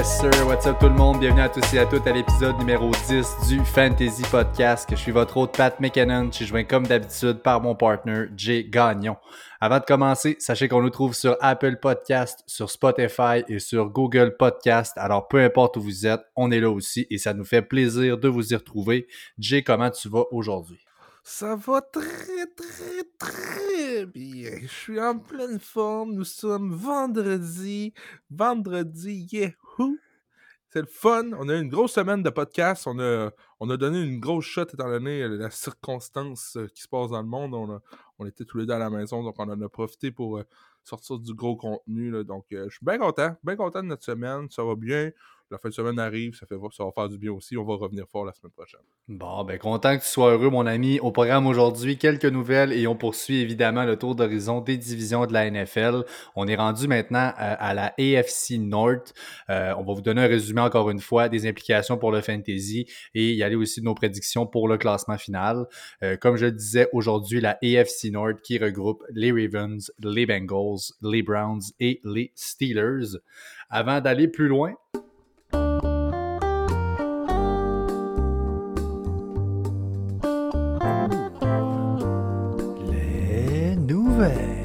Yes, 0.00 0.18
sir. 0.18 0.30
What's 0.46 0.66
up, 0.66 0.78
tout 0.80 0.88
le 0.88 0.94
monde? 0.94 1.20
Bienvenue 1.20 1.42
à 1.42 1.50
tous 1.50 1.74
et 1.74 1.78
à 1.78 1.84
toutes 1.84 2.06
à 2.06 2.12
l'épisode 2.12 2.56
numéro 2.56 2.90
10 3.06 3.48
du 3.50 3.62
Fantasy 3.66 4.22
Podcast. 4.30 4.88
Je 4.88 4.96
suis 4.96 5.12
votre 5.12 5.36
hôte 5.36 5.54
Pat 5.54 5.78
McKinnon. 5.78 6.28
Je 6.30 6.36
suis 6.36 6.46
joint 6.46 6.64
comme 6.64 6.86
d'habitude 6.86 7.42
par 7.42 7.60
mon 7.60 7.74
partner 7.74 8.24
Jay 8.34 8.64
Gagnon. 8.64 9.18
Avant 9.60 9.78
de 9.78 9.84
commencer, 9.84 10.36
sachez 10.38 10.68
qu'on 10.68 10.80
nous 10.80 10.88
trouve 10.88 11.12
sur 11.12 11.36
Apple 11.42 11.76
Podcast, 11.82 12.42
sur 12.46 12.70
Spotify 12.70 13.44
et 13.46 13.58
sur 13.58 13.90
Google 13.90 14.36
Podcast. 14.38 14.96
Alors, 14.96 15.28
peu 15.28 15.44
importe 15.44 15.76
où 15.76 15.82
vous 15.82 16.06
êtes, 16.06 16.22
on 16.34 16.50
est 16.50 16.60
là 16.60 16.70
aussi 16.70 17.06
et 17.10 17.18
ça 17.18 17.34
nous 17.34 17.44
fait 17.44 17.60
plaisir 17.60 18.16
de 18.16 18.28
vous 18.28 18.54
y 18.54 18.56
retrouver. 18.56 19.06
Jay, 19.38 19.62
comment 19.62 19.90
tu 19.90 20.08
vas 20.08 20.24
aujourd'hui? 20.30 20.80
Ça 21.22 21.56
va 21.56 21.82
très, 21.82 22.46
très, 22.56 23.04
très 23.18 24.06
bien. 24.06 24.52
Je 24.62 24.66
suis 24.66 25.00
en 25.00 25.18
pleine 25.18 25.60
forme. 25.60 26.14
Nous 26.14 26.24
sommes 26.24 26.72
vendredi. 26.72 27.92
Vendredi, 28.30 29.26
C'est 30.72 30.80
le 30.80 30.86
fun. 30.86 31.32
On 31.36 31.48
a 31.48 31.56
eu 31.56 31.62
une 31.62 31.68
grosse 31.68 31.94
semaine 31.94 32.22
de 32.22 32.30
podcast. 32.30 32.86
On 32.86 32.98
a, 33.00 33.30
on 33.58 33.68
a 33.70 33.76
donné 33.76 34.00
une 34.00 34.20
grosse 34.20 34.44
shot 34.44 34.62
étant 34.62 34.88
donné 34.88 35.26
la 35.26 35.50
circonstance 35.50 36.56
euh, 36.56 36.68
qui 36.68 36.82
se 36.82 36.88
passe 36.88 37.10
dans 37.10 37.20
le 37.20 37.26
monde. 37.26 37.80
On, 38.18 38.26
était 38.26 38.44
tous 38.44 38.58
les 38.58 38.66
deux 38.66 38.74
à 38.74 38.78
la 38.78 38.88
maison, 38.88 39.24
donc 39.24 39.34
on 39.38 39.48
en 39.48 39.60
a 39.60 39.68
profité 39.68 40.12
pour 40.12 40.38
euh, 40.38 40.44
sortir 40.84 41.18
du 41.18 41.34
gros 41.34 41.56
contenu. 41.56 42.24
Donc, 42.24 42.46
euh, 42.52 42.66
je 42.68 42.76
suis 42.76 42.86
bien 42.86 42.98
content. 42.98 43.34
Bien 43.42 43.56
content 43.56 43.82
de 43.82 43.88
notre 43.88 44.04
semaine. 44.04 44.48
Ça 44.50 44.62
va 44.62 44.76
bien 44.76 45.10
la 45.50 45.58
fin 45.58 45.68
de 45.68 45.74
semaine 45.74 45.98
arrive, 45.98 46.34
ça, 46.34 46.46
fait, 46.46 46.54
ça 46.72 46.84
va 46.84 46.90
faire 46.92 47.08
du 47.08 47.18
bien 47.18 47.32
aussi. 47.32 47.56
On 47.56 47.64
va 47.64 47.74
revenir 47.74 48.06
fort 48.08 48.24
la 48.24 48.32
semaine 48.32 48.52
prochaine. 48.52 48.80
Bon, 49.08 49.44
ben 49.44 49.58
content 49.58 49.96
que 49.96 50.02
tu 50.02 50.08
sois 50.08 50.32
heureux, 50.32 50.50
mon 50.50 50.66
ami. 50.66 51.00
Au 51.00 51.10
programme 51.10 51.46
aujourd'hui, 51.46 51.98
quelques 51.98 52.26
nouvelles 52.26 52.72
et 52.72 52.86
on 52.86 52.94
poursuit 52.94 53.40
évidemment 53.40 53.84
le 53.84 53.96
tour 53.96 54.14
d'horizon 54.14 54.60
des 54.60 54.76
divisions 54.76 55.26
de 55.26 55.32
la 55.32 55.50
NFL. 55.50 56.04
On 56.36 56.46
est 56.46 56.54
rendu 56.54 56.86
maintenant 56.86 57.32
à, 57.36 57.74
la 57.74 57.94
AFC 57.98 58.58
North. 58.58 59.12
Euh, 59.48 59.74
on 59.76 59.82
va 59.82 59.94
vous 59.94 60.02
donner 60.02 60.22
un 60.22 60.28
résumé 60.28 60.60
encore 60.60 60.90
une 60.90 61.00
fois 61.00 61.28
des 61.28 61.48
implications 61.48 61.98
pour 61.98 62.12
le 62.12 62.20
fantasy 62.20 62.86
et 63.14 63.32
y 63.32 63.42
aller 63.42 63.56
aussi 63.56 63.80
de 63.80 63.86
nos 63.86 63.94
prédictions 63.94 64.46
pour 64.46 64.68
le 64.68 64.78
classement 64.78 65.18
final. 65.18 65.66
Euh, 66.02 66.16
comme 66.16 66.36
je 66.36 66.46
le 66.46 66.52
disais 66.52 66.88
aujourd'hui, 66.92 67.40
la 67.40 67.58
AFC 67.62 68.10
North 68.12 68.40
qui 68.42 68.58
regroupe 68.58 69.02
les 69.12 69.32
Ravens, 69.32 69.90
les 70.00 70.26
Bengals, 70.26 70.92
les 71.02 71.22
Browns 71.22 71.62
et 71.80 72.00
les 72.04 72.32
Steelers. 72.34 73.18
Avant 73.68 74.00
d'aller 74.00 74.28
plus 74.28 74.48
loin, 74.48 74.74
Groovy. 84.20 84.59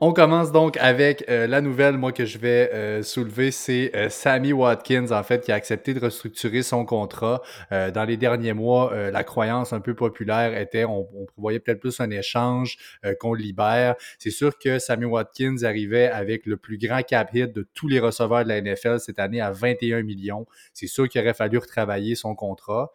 On 0.00 0.12
commence 0.12 0.52
donc 0.52 0.76
avec 0.76 1.24
euh, 1.28 1.48
la 1.48 1.60
nouvelle, 1.60 1.98
moi, 1.98 2.12
que 2.12 2.24
je 2.24 2.38
vais 2.38 2.70
euh, 2.72 3.02
soulever, 3.02 3.50
c'est 3.50 3.90
euh, 3.96 4.08
Sammy 4.08 4.52
Watkins, 4.52 5.10
en 5.10 5.24
fait, 5.24 5.44
qui 5.44 5.50
a 5.50 5.56
accepté 5.56 5.92
de 5.92 5.98
restructurer 5.98 6.62
son 6.62 6.84
contrat. 6.84 7.42
dans 7.72 8.04
les 8.06 8.16
derniers 8.16 8.52
mois, 8.52 8.92
la 9.10 9.24
croyance 9.24 9.72
un 9.72 9.80
peu 9.80 9.94
populaire 9.94 10.56
était, 10.56 10.84
on, 10.84 11.08
prévoyait 11.34 11.58
peut-être 11.58 11.80
plus 11.80 11.98
un 12.00 12.10
échange 12.10 12.78
qu'on 13.18 13.34
libère. 13.34 13.96
C'est 14.18 14.30
sûr 14.30 14.56
que 14.58 14.78
Sammy 14.78 15.04
Watkins 15.04 15.64
arrivait 15.64 16.06
avec 16.06 16.46
le 16.46 16.56
plus 16.56 16.78
grand 16.78 17.02
cap 17.02 17.34
hit 17.34 17.52
de 17.52 17.66
tous 17.74 17.88
les 17.88 17.98
receveurs 17.98 18.44
de 18.44 18.48
la 18.48 18.60
NFL 18.60 19.00
cette 19.00 19.18
année 19.18 19.40
à 19.40 19.50
21 19.50 20.02
millions. 20.02 20.46
C'est 20.72 20.86
sûr 20.86 21.08
qu'il 21.08 21.20
aurait 21.20 21.34
fallu 21.34 21.58
retravailler 21.58 22.14
son 22.14 22.34
contrat. 22.34 22.92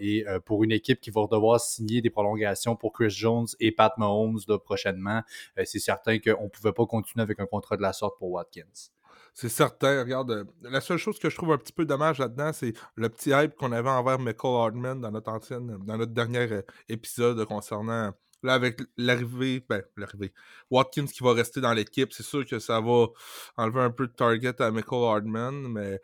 et 0.00 0.24
pour 0.44 0.64
une 0.64 0.72
équipe 0.72 1.00
qui 1.00 1.10
va 1.10 1.26
devoir 1.30 1.60
signer 1.60 2.00
des 2.00 2.10
prolongations 2.10 2.76
pour 2.76 2.92
Chris 2.92 3.10
Jones 3.10 3.46
et 3.60 3.72
Pat 3.72 3.92
Mahomes 3.98 4.38
là, 4.48 4.58
prochainement, 4.58 5.22
c'est 5.64 5.78
certain 5.78 6.11
qu'on 6.20 6.44
ne 6.44 6.48
pouvait 6.48 6.72
pas 6.72 6.86
continuer 6.86 7.22
avec 7.22 7.40
un 7.40 7.46
contrat 7.46 7.76
de 7.76 7.82
la 7.82 7.92
sorte 7.92 8.18
pour 8.18 8.30
Watkins. 8.30 8.90
C'est 9.34 9.48
certain. 9.48 10.00
Regarde, 10.00 10.46
la 10.62 10.80
seule 10.80 10.98
chose 10.98 11.18
que 11.18 11.30
je 11.30 11.36
trouve 11.36 11.52
un 11.52 11.58
petit 11.58 11.72
peu 11.72 11.84
dommage 11.84 12.18
là-dedans, 12.18 12.52
c'est 12.52 12.74
le 12.96 13.08
petit 13.08 13.30
hype 13.30 13.54
qu'on 13.54 13.72
avait 13.72 13.88
envers 13.88 14.18
Michael 14.18 14.54
Hardman 14.54 15.00
dans 15.00 15.10
notre 15.10 15.30
ancienne, 15.30 15.78
dans 15.84 15.96
notre 15.96 16.12
dernier 16.12 16.52
euh, 16.52 16.62
épisode 16.88 17.44
concernant. 17.46 18.12
Là, 18.44 18.54
avec 18.54 18.80
l'arrivée, 18.96 19.64
ben, 19.68 19.84
l'arrivée. 19.96 20.32
Watkins 20.68 21.06
qui 21.06 21.22
va 21.22 21.32
rester 21.32 21.60
dans 21.60 21.72
l'équipe, 21.72 22.12
c'est 22.12 22.24
sûr 22.24 22.44
que 22.44 22.58
ça 22.58 22.80
va 22.80 23.06
enlever 23.56 23.80
un 23.80 23.90
peu 23.90 24.08
de 24.08 24.12
target 24.12 24.60
à 24.60 24.72
Michael 24.72 25.04
Hardman, 25.04 25.68
mais 25.68 26.00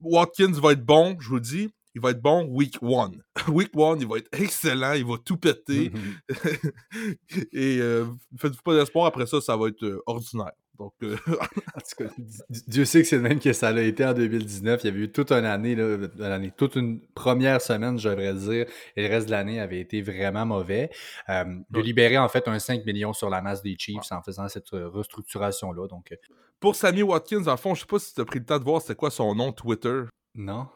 Watkins 0.00 0.52
va 0.52 0.72
être 0.72 0.84
bon, 0.84 1.16
je 1.18 1.30
vous 1.30 1.40
dis 1.40 1.72
il 1.96 2.02
va 2.02 2.10
être 2.10 2.20
bon 2.20 2.44
week 2.50 2.76
one. 2.82 3.22
week 3.48 3.70
one, 3.74 3.98
il 4.02 4.06
va 4.06 4.18
être 4.18 4.28
excellent, 4.38 4.92
il 4.92 5.06
va 5.06 5.16
tout 5.16 5.38
péter. 5.38 5.90
Et 7.54 7.78
euh, 7.80 8.04
faites-vous 8.38 8.60
pas 8.62 8.74
d'espoir, 8.74 9.06
après 9.06 9.24
ça, 9.24 9.40
ça 9.40 9.56
va 9.56 9.68
être 9.68 9.82
euh, 9.82 10.02
ordinaire. 10.04 10.52
Donc, 10.78 10.92
euh, 11.02 11.16
Dieu 12.68 12.84
sait 12.84 13.00
que 13.00 13.08
c'est 13.08 13.16
le 13.16 13.22
même 13.22 13.40
que 13.40 13.54
ça 13.54 13.72
l'a 13.72 13.80
été 13.80 14.04
en 14.04 14.12
2019. 14.12 14.84
Il 14.84 14.86
y 14.86 14.90
avait 14.90 15.04
eu 15.04 15.10
toute 15.10 15.32
une 15.32 15.46
année, 15.46 15.74
là, 15.74 16.38
toute 16.54 16.76
une 16.76 17.00
première 17.14 17.62
semaine, 17.62 17.98
je 17.98 18.10
devrais 18.10 18.34
dire, 18.34 18.66
et 18.94 19.08
le 19.08 19.14
reste 19.14 19.28
de 19.28 19.30
l'année 19.30 19.58
avait 19.58 19.80
été 19.80 20.02
vraiment 20.02 20.44
mauvais. 20.44 20.90
de 21.26 21.80
libérer 21.80 22.18
en 22.18 22.28
fait 22.28 22.46
un 22.46 22.58
5 22.58 22.84
millions 22.84 23.14
sur 23.14 23.30
la 23.30 23.40
masse 23.40 23.62
des 23.62 23.74
Chiefs 23.78 24.12
en 24.12 24.20
faisant 24.20 24.50
cette 24.50 24.68
restructuration-là. 24.68 25.88
Donc, 25.88 26.14
Pour 26.60 26.76
Sammy 26.76 27.02
Watkins, 27.02 27.46
en 27.46 27.56
fond, 27.56 27.74
je 27.74 27.80
sais 27.80 27.86
pas 27.86 27.98
si 27.98 28.12
tu 28.12 28.20
as 28.20 28.26
pris 28.26 28.40
le 28.40 28.44
temps 28.44 28.58
de 28.58 28.64
voir 28.64 28.82
c'était 28.82 28.96
quoi 28.96 29.10
son 29.10 29.34
nom 29.34 29.52
Twitter. 29.52 30.02
Non. 30.34 30.68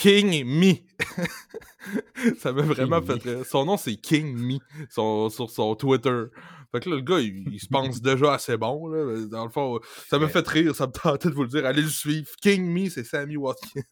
King 0.00 0.44
Me. 0.44 0.74
ça 2.38 2.52
m'a 2.52 2.62
vraiment 2.62 3.02
fait 3.02 3.20
rire. 3.20 3.44
Son 3.44 3.64
nom, 3.64 3.76
c'est 3.76 3.96
King 3.96 4.36
Me 4.36 4.58
sur 4.90 5.50
son 5.50 5.74
Twitter. 5.74 6.24
Fait 6.70 6.80
que 6.80 6.90
là, 6.90 6.96
le 6.96 7.02
gars, 7.02 7.18
il, 7.18 7.58
se 7.58 7.66
pense 7.66 8.00
déjà 8.00 8.34
assez 8.34 8.56
bon. 8.56 8.86
Là. 8.86 9.26
Dans 9.26 9.44
le 9.44 9.50
fond, 9.50 9.80
ça 10.08 10.20
m'a 10.20 10.28
fait 10.28 10.46
rire. 10.46 10.74
Ça 10.76 10.86
me 10.86 10.92
tentait 10.92 11.30
de 11.30 11.34
vous 11.34 11.42
le 11.42 11.48
dire. 11.48 11.66
Allez 11.66 11.82
le 11.82 11.88
suivre. 11.88 12.28
King 12.40 12.64
Me, 12.66 12.88
c'est 12.88 13.02
Sammy 13.02 13.36
Watkins. 13.36 13.82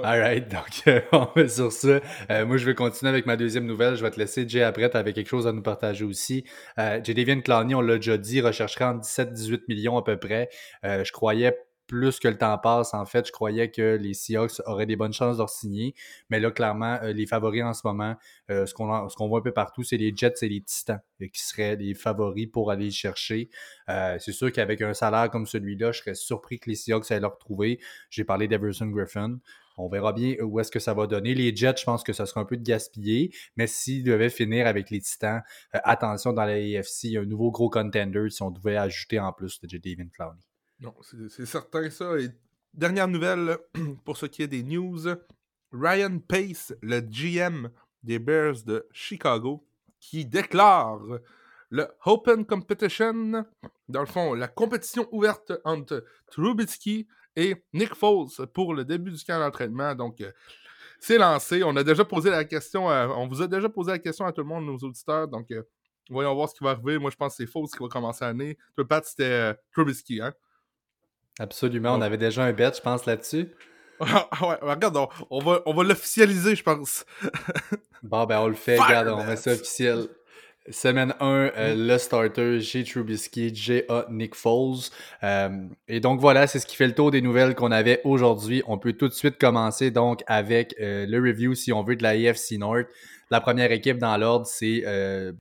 Alright, 0.04 0.50
donc 0.50 0.84
on 1.12 1.28
va 1.36 1.48
sur 1.48 1.72
ça. 1.72 2.02
Euh, 2.32 2.46
moi, 2.46 2.58
je 2.58 2.66
vais 2.66 2.74
continuer 2.74 3.12
avec 3.12 3.26
ma 3.26 3.38
deuxième 3.38 3.66
nouvelle. 3.66 3.96
Je 3.96 4.02
vais 4.02 4.12
te 4.12 4.20
laisser, 4.20 4.48
Jay, 4.50 4.64
après. 4.64 4.94
Avais 4.96 5.14
quelque 5.14 5.30
chose 5.30 5.48
à 5.48 5.54
nous 5.54 5.62
partager 5.62 6.04
aussi. 6.04 6.44
Euh, 6.80 7.00
J. 7.02 7.14
Davian 7.14 7.40
Clowney, 7.40 7.76
on 7.76 7.82
l'a 7.82 7.96
déjà 7.96 8.18
dit, 8.18 8.42
rechercherait 8.42 8.86
en 8.86 8.98
17-18 8.98 9.62
millions 9.70 9.98
à 9.98 10.04
peu 10.04 10.18
près. 10.18 10.50
Euh, 10.84 11.04
je 11.04 11.12
croyais 11.12 11.56
plus 11.88 12.20
que 12.20 12.28
le 12.28 12.38
temps 12.38 12.58
passe, 12.58 12.94
en 12.94 13.06
fait, 13.06 13.28
je 13.28 13.32
croyais 13.32 13.70
que 13.70 13.98
les 14.00 14.14
Seahawks 14.14 14.62
auraient 14.66 14.86
des 14.86 14.96
bonnes 14.96 15.14
chances 15.14 15.38
de 15.38 15.46
signer. 15.48 15.94
Mais 16.30 16.40
là, 16.40 16.52
clairement, 16.52 16.98
euh, 17.04 17.14
les 17.14 17.26
favoris 17.26 17.64
en 17.64 17.74
ce 17.74 17.82
moment, 17.86 18.16
euh, 18.50 18.66
ce 18.66 18.74
qu'on 18.74 19.28
voit 19.28 19.40
un 19.40 19.44
peu 19.44 19.52
partout, 19.52 19.84
c'est 19.84 19.98
les 19.98 20.14
Jets 20.16 20.34
et 20.42 20.50
les 20.50 20.62
Titans 20.62 21.02
euh, 21.22 21.28
qui 21.28 21.42
seraient 21.42 21.76
les 21.76 21.94
favoris 21.94 22.48
pour 22.48 22.72
aller 22.72 22.92
chercher. 22.92 23.50
c'est 23.88 24.32
sûr 24.32 24.52
qu'avec 24.52 24.82
un 24.82 24.94
salaire 24.94 25.30
comme 25.30 25.46
celui-là, 25.46 25.92
je 25.92 26.00
serais 26.00 26.16
surpris 26.16 26.60
que 26.60 26.70
les 26.70 26.76
Seahawks 26.76 27.12
aient 27.12 27.20
le 27.20 27.28
retrouver. 27.28 27.80
J'ai 28.10 28.24
parlé 28.24 28.48
d'Everson 28.48 28.88
Griffin. 28.88 29.40
On 29.78 29.90
verra 29.90 30.14
bien 30.14 30.36
où 30.42 30.60
est-ce 30.60 30.72
que 30.72 30.80
ça 30.80 30.94
va 30.94 31.08
donner. 31.08 31.34
Les 31.34 31.56
Jets, 31.56 31.78
je 31.80 31.84
pense 31.84 32.04
que 32.04 32.14
ça 32.14 32.26
sera 32.26 32.42
un 32.42 32.46
peu 32.46 32.58
de 32.58 32.64
gaspillé, 32.64 33.34
mais 33.56 33.68
s'ils 33.68 34.04
devaient 34.04 34.30
finir 34.30 34.68
avec 34.68 34.90
les 34.92 35.02
Titans, 35.02 35.42
attention 35.72 36.32
dans 36.34 36.46
la 36.46 36.54
AFC, 36.54 37.06
il 37.06 37.12
y 37.12 37.18
a 37.18 37.22
un 37.22 37.26
nouveau 37.26 37.52
gros 37.52 37.70
contender 37.70 38.30
si 38.30 38.42
on 38.44 38.52
devait 38.52 38.78
ajouter 38.78 39.20
en 39.20 39.34
plus 39.34 39.60
de 39.62 39.68
J. 39.68 39.80
David 39.80 40.12
Clowney. 40.12 40.53
Non, 40.80 40.94
c'est 41.02 41.46
certain 41.46 41.90
ça. 41.90 42.18
Et 42.20 42.30
dernière 42.74 43.08
nouvelle 43.08 43.58
pour 44.06 44.18
ce 44.18 44.26
qui 44.26 44.42
est 44.42 44.48
des 44.48 44.64
news. 44.64 45.00
Ryan 45.72 46.20
Pace, 46.20 46.74
le 46.82 47.00
GM 47.00 47.70
des 48.04 48.20
Bears 48.20 48.64
de 48.66 48.88
Chicago, 48.92 49.66
qui 50.00 50.26
déclare 50.26 51.00
le 51.70 51.88
Open 52.06 52.46
Competition, 52.46 53.46
dans 53.90 54.00
le 54.02 54.06
fond, 54.06 54.36
la 54.36 54.48
compétition 54.48 55.08
ouverte 55.12 55.54
entre 55.64 56.06
Trubisky 56.30 57.08
et 57.36 57.56
Nick 57.74 57.96
Foles 57.96 58.48
pour 58.54 58.76
le 58.76 58.86
début 58.86 59.12
du 59.12 59.24
camp 59.24 59.40
d'entraînement. 59.40 59.96
Donc, 59.96 60.22
euh, 60.22 60.32
c'est 61.00 61.18
lancé. 61.18 61.64
On 61.64 61.76
a 61.76 61.84
déjà 61.84 62.06
posé 62.06 62.30
la 62.30 62.46
question, 62.46 62.86
on 62.86 63.28
vous 63.28 63.42
a 63.42 63.48
déjà 63.48 63.70
posé 63.70 63.92
la 63.92 64.00
question 64.00 64.26
à 64.26 64.32
tout 64.32 64.42
le 64.42 64.48
monde, 64.48 64.66
nos 64.66 64.78
auditeurs. 64.78 65.28
Donc, 65.28 65.50
euh, 65.52 65.64
voyons 66.10 66.36
voir 66.36 66.50
ce 66.50 66.56
qui 66.56 66.64
va 66.64 66.72
arriver. 66.72 67.00
Moi, 67.00 67.10
je 67.10 67.16
pense 67.16 67.34
que 67.36 67.44
c'est 67.44 67.52
Foles 67.52 67.68
qui 67.68 67.82
va 67.82 67.88
commencer 67.88 68.24
l'année. 68.24 68.58
Toi, 68.76 68.88
Pat, 68.88 69.04
c'était 69.04 69.24
euh, 69.24 69.54
Trubisky, 69.72 70.22
hein? 70.22 70.34
Absolument, 71.40 71.96
on 71.96 72.02
avait 72.02 72.18
déjà 72.18 72.44
un 72.44 72.54
bet, 72.54 72.72
je 72.76 72.82
pense, 72.82 73.06
là-dessus. 73.06 73.50
Ouais, 74.42 74.58
regarde, 74.62 74.98
on, 75.30 75.40
va, 75.40 75.62
on 75.66 75.74
va 75.74 75.84
l'officialiser, 75.84 76.56
je 76.56 76.64
pense. 76.64 77.06
bon, 78.04 78.26
ben 78.26 78.40
on 78.40 78.48
le 78.48 78.56
fait, 78.56 78.78
regarde, 78.78 79.08
on 79.08 79.24
met 79.24 79.38
ça 79.38 79.52
officiel. 79.52 80.08
Semaine 80.70 81.14
1, 81.20 81.26
euh, 81.26 81.76
mm. 81.76 81.88
le 81.88 81.98
starter, 81.98 82.60
J. 82.62 82.86
Trubisky, 82.86 83.54
J.A. 83.54 84.06
Nick 84.10 84.34
Foles. 84.34 84.90
Euh, 85.22 85.50
et 85.90 86.00
donc 86.00 86.22
voilà, 86.22 86.48
c'est 86.48 86.60
ce 86.60 86.66
qui 86.66 86.78
fait 86.78 86.88
le 86.88 86.96
tour 86.96 87.12
des 87.12 87.22
nouvelles 87.22 87.54
qu'on 87.54 87.72
avait 87.72 88.00
aujourd'hui. 88.06 88.64
On 88.66 88.78
peut 88.78 88.94
tout 88.94 89.10
de 89.10 89.14
suite 89.14 89.38
commencer 89.38 89.92
donc 89.92 90.24
avec 90.26 90.76
euh, 90.80 91.06
le 91.06 91.20
review, 91.20 91.54
si 91.54 91.74
on 91.74 91.84
veut, 91.84 91.98
de 91.98 92.04
la 92.04 92.12
AFC 92.12 92.54
North. 92.58 92.88
La 93.34 93.42
première 93.42 93.72
équipe 93.72 93.98
dans 93.98 94.16
l'ordre, 94.16 94.46
c'est 94.46 94.84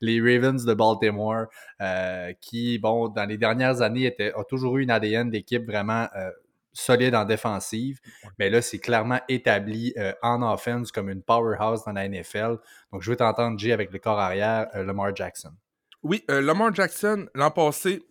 les 0.01 0.21
Ravens 0.21 0.65
de 0.65 0.73
Baltimore, 0.73 1.45
qui, 2.41 2.79
bon, 2.79 3.09
dans 3.09 3.27
les 3.27 3.37
dernières 3.37 3.83
années, 3.83 4.07
était, 4.07 4.33
a 4.35 4.45
toujours 4.45 4.79
eu 4.79 4.83
une 4.83 4.91
ADN 4.91 5.29
d'équipe 5.29 5.67
vraiment 5.67 6.09
solide 6.73 7.15
en 7.15 7.25
défensive, 7.25 8.01
mais 8.39 8.51
là, 8.51 8.63
c'est 8.63 8.79
clairement 8.79 9.21
établi 9.29 9.93
euh, 9.99 10.13
en 10.23 10.43
offense 10.43 10.91
comme 10.91 11.11
une 11.11 11.23
powerhouse 11.23 11.85
dans 11.85 11.93
la 11.93 12.09
NFL. 12.09 12.57
Donc, 12.93 13.03
je 13.03 13.11
veux 13.11 13.17
t'entendre, 13.17 13.59
Jay, 13.59 13.73
avec 13.73 13.93
le 13.93 13.99
corps 13.99 14.19
arrière, 14.19 14.69
euh, 14.75 14.85
Lamar 14.85 15.15
Jackson. 15.15 15.53
Oui, 16.03 16.25
Lamar 16.29 16.75
Jackson, 16.75 17.29
l'an 17.35 17.53
passé, 17.53 18.03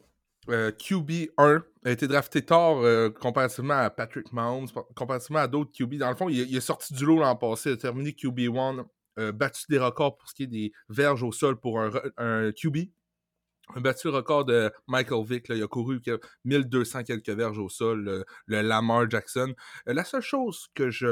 QB1 0.48 1.62
a 1.84 1.92
été 1.92 2.08
drafté 2.08 2.42
tard 2.42 2.78
comparativement 3.20 3.74
à 3.74 3.90
Patrick 3.90 4.32
Mahomes, 4.32 4.68
comparativement 4.96 5.40
à 5.40 5.48
d'autres 5.48 5.72
QB. 5.74 5.96
Dans 5.96 6.10
le 6.10 6.16
fond, 6.16 6.30
il, 6.30 6.56
est 6.56 6.62
sorti 6.62 6.94
du 6.94 7.06
lot 7.06 7.20
l'an 7.20 7.36
passé, 7.36 7.72
il 7.72 7.74
a 7.74 7.78
terminé 7.78 8.12
QB1, 8.12 8.86
battu 9.18 9.66
des 9.70 9.78
records 9.78 10.18
pour 10.18 10.30
ce 10.30 10.34
qui 10.34 10.44
est 10.44 10.48
des 10.48 10.72
verges 10.90 11.24
au 11.24 11.32
sol 11.32 11.60
pour 11.60 11.80
un, 11.80 11.92
un 12.18 12.52
QB 12.52 12.90
a 13.76 13.80
battu 13.80 14.08
le 14.08 14.16
record 14.16 14.46
de 14.46 14.72
Michael 14.88 15.26
Vick. 15.26 15.46
il 15.50 15.64
a 15.64 15.68
couru 15.68 16.02
1200 16.46 17.04
quelques 17.04 17.30
verges 17.30 17.60
au 17.60 17.70
sol, 17.70 18.26
le, 18.48 18.62
Lamar 18.62 19.10
Jackson. 19.10 19.54
Euh, 19.88 19.94
la 19.94 20.04
seule 20.04 20.22
chose 20.22 20.68
que 20.74 20.90
je, 20.90 21.08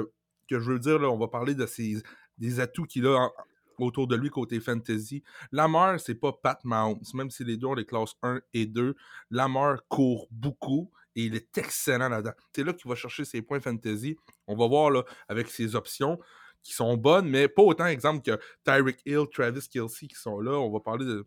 que 0.50 0.60
je 0.60 0.72
veux 0.72 0.80
dire, 0.80 1.00
là, 1.00 1.10
on 1.10 1.18
va 1.18 1.28
parler 1.28 1.56
de 1.56 1.66
ses, 1.66 2.02
des 2.38 2.60
atouts 2.60 2.86
qu'il 2.86 3.08
a 3.08 3.30
autour 3.78 4.08
de 4.08 4.16
lui 4.16 4.30
côté 4.30 4.60
fantasy. 4.60 5.24
Lamar, 5.52 6.00
c'est 6.00 6.16
pas 6.16 6.34
Pat 6.34 6.60
Mahomes. 6.66 7.02
Même 7.14 7.30
si 7.30 7.44
les 7.46 7.56
deux 7.56 7.68
ont 7.68 7.76
les 7.76 7.86
classes 7.86 8.16
1 8.24 8.42
et 8.54 8.66
2, 8.66 8.96
Lamar 9.32 9.88
court 9.88 10.28
beaucoup 10.32 10.92
et 11.16 11.24
il 11.24 11.36
est 11.36 11.58
excellent 11.58 12.10
là-dedans. 12.10 12.34
C'est 12.54 12.64
là 12.64 12.74
qu'il 12.74 12.90
va 12.90 12.96
chercher 12.96 13.26
ses 13.26 13.42
points 13.42 13.60
fantasy. 13.60 14.18
On 14.48 14.56
va 14.56 14.68
voir 14.68 14.92
là, 14.92 15.04
avec 15.28 15.50
ses 15.50 15.76
options 15.76 16.20
qui 16.64 16.74
sont 16.74 16.98
bonnes, 16.98 17.30
mais 17.30 17.48
pas 17.48 17.64
autant, 17.64 17.86
exemple, 17.86 18.24
que 18.24 18.40
Tyreek 18.64 19.02
Hill, 19.06 19.26
Travis 19.34 19.68
Kelsey 19.70 20.08
qui 20.08 20.16
sont 20.16 20.40
là. 20.40 20.52
On 20.52 20.72
va 20.72 20.80
parler 20.80 21.06
de. 21.06 21.26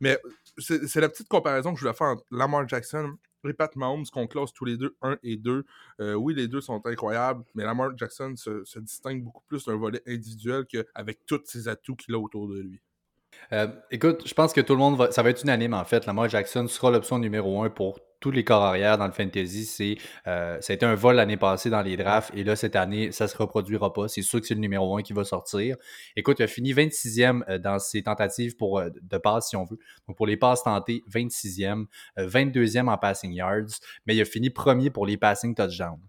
Mais 0.00 0.18
c'est 0.58 1.00
la 1.00 1.08
petite 1.08 1.28
comparaison 1.28 1.72
que 1.72 1.80
je 1.80 1.84
voulais 1.84 1.96
faire 1.96 2.08
entre 2.08 2.24
Lamar 2.30 2.68
Jackson 2.68 3.16
et 3.48 3.52
Pat 3.52 3.74
Mahomes, 3.74 4.06
qu'on 4.06 4.26
classe 4.26 4.52
tous 4.52 4.64
les 4.64 4.76
deux 4.76 4.96
1 5.02 5.18
et 5.22 5.36
2. 5.36 5.64
Euh, 6.00 6.14
oui, 6.14 6.34
les 6.34 6.48
deux 6.48 6.60
sont 6.60 6.80
incroyables, 6.84 7.42
mais 7.54 7.64
Lamar 7.64 7.96
Jackson 7.96 8.34
se, 8.36 8.64
se 8.64 8.78
distingue 8.78 9.22
beaucoup 9.22 9.42
plus 9.48 9.64
d'un 9.64 9.76
volet 9.76 10.02
individuel 10.06 10.64
qu'avec 10.66 11.26
tous 11.26 11.40
ses 11.44 11.68
atouts 11.68 11.96
qu'il 11.96 12.14
a 12.14 12.18
autour 12.18 12.48
de 12.48 12.60
lui. 12.60 12.80
Euh, 13.52 13.68
écoute, 13.90 14.22
je 14.26 14.34
pense 14.34 14.52
que 14.52 14.60
tout 14.60 14.74
le 14.74 14.78
monde 14.78 14.96
va. 14.96 15.10
Ça 15.10 15.22
va 15.22 15.30
être 15.30 15.42
unanime 15.42 15.74
en 15.74 15.84
fait. 15.84 16.06
Lamar 16.06 16.28
Jackson 16.28 16.66
sera 16.68 16.90
l'option 16.90 17.18
numéro 17.18 17.62
un 17.62 17.70
pour 17.70 17.98
tous 18.22 18.30
les 18.30 18.44
corps 18.44 18.62
arrière 18.62 18.96
dans 18.96 19.06
le 19.06 19.12
fantasy, 19.12 19.66
c'est 19.66 19.96
euh, 20.26 20.58
ça 20.60 20.72
a 20.72 20.74
été 20.74 20.86
un 20.86 20.94
vol 20.94 21.16
l'année 21.16 21.36
passée 21.36 21.68
dans 21.68 21.82
les 21.82 21.96
drafts 21.96 22.30
et 22.34 22.44
là, 22.44 22.56
cette 22.56 22.76
année, 22.76 23.12
ça 23.12 23.28
se 23.28 23.36
reproduira 23.36 23.92
pas. 23.92 24.08
C'est 24.08 24.22
sûr 24.22 24.40
que 24.40 24.46
c'est 24.46 24.54
le 24.54 24.60
numéro 24.60 24.96
1 24.96 25.02
qui 25.02 25.12
va 25.12 25.24
sortir. 25.24 25.76
Écoute, 26.16 26.38
il 26.38 26.44
a 26.44 26.46
fini 26.46 26.72
26e 26.72 27.42
euh, 27.48 27.58
dans 27.58 27.78
ses 27.80 28.04
tentatives 28.04 28.56
pour, 28.56 28.78
euh, 28.78 28.90
de 29.02 29.18
passe, 29.18 29.50
si 29.50 29.56
on 29.56 29.64
veut. 29.64 29.78
Donc, 30.06 30.16
pour 30.16 30.26
les 30.26 30.36
passes 30.36 30.62
tentées, 30.62 31.02
26e, 31.12 31.86
22e 32.16 32.88
en 32.88 32.96
passing 32.96 33.32
yards, 33.32 33.80
mais 34.06 34.14
il 34.14 34.20
a 34.22 34.24
fini 34.24 34.50
premier 34.50 34.90
pour 34.90 35.04
les 35.04 35.16
passing 35.16 35.54
touchdowns. 35.54 36.00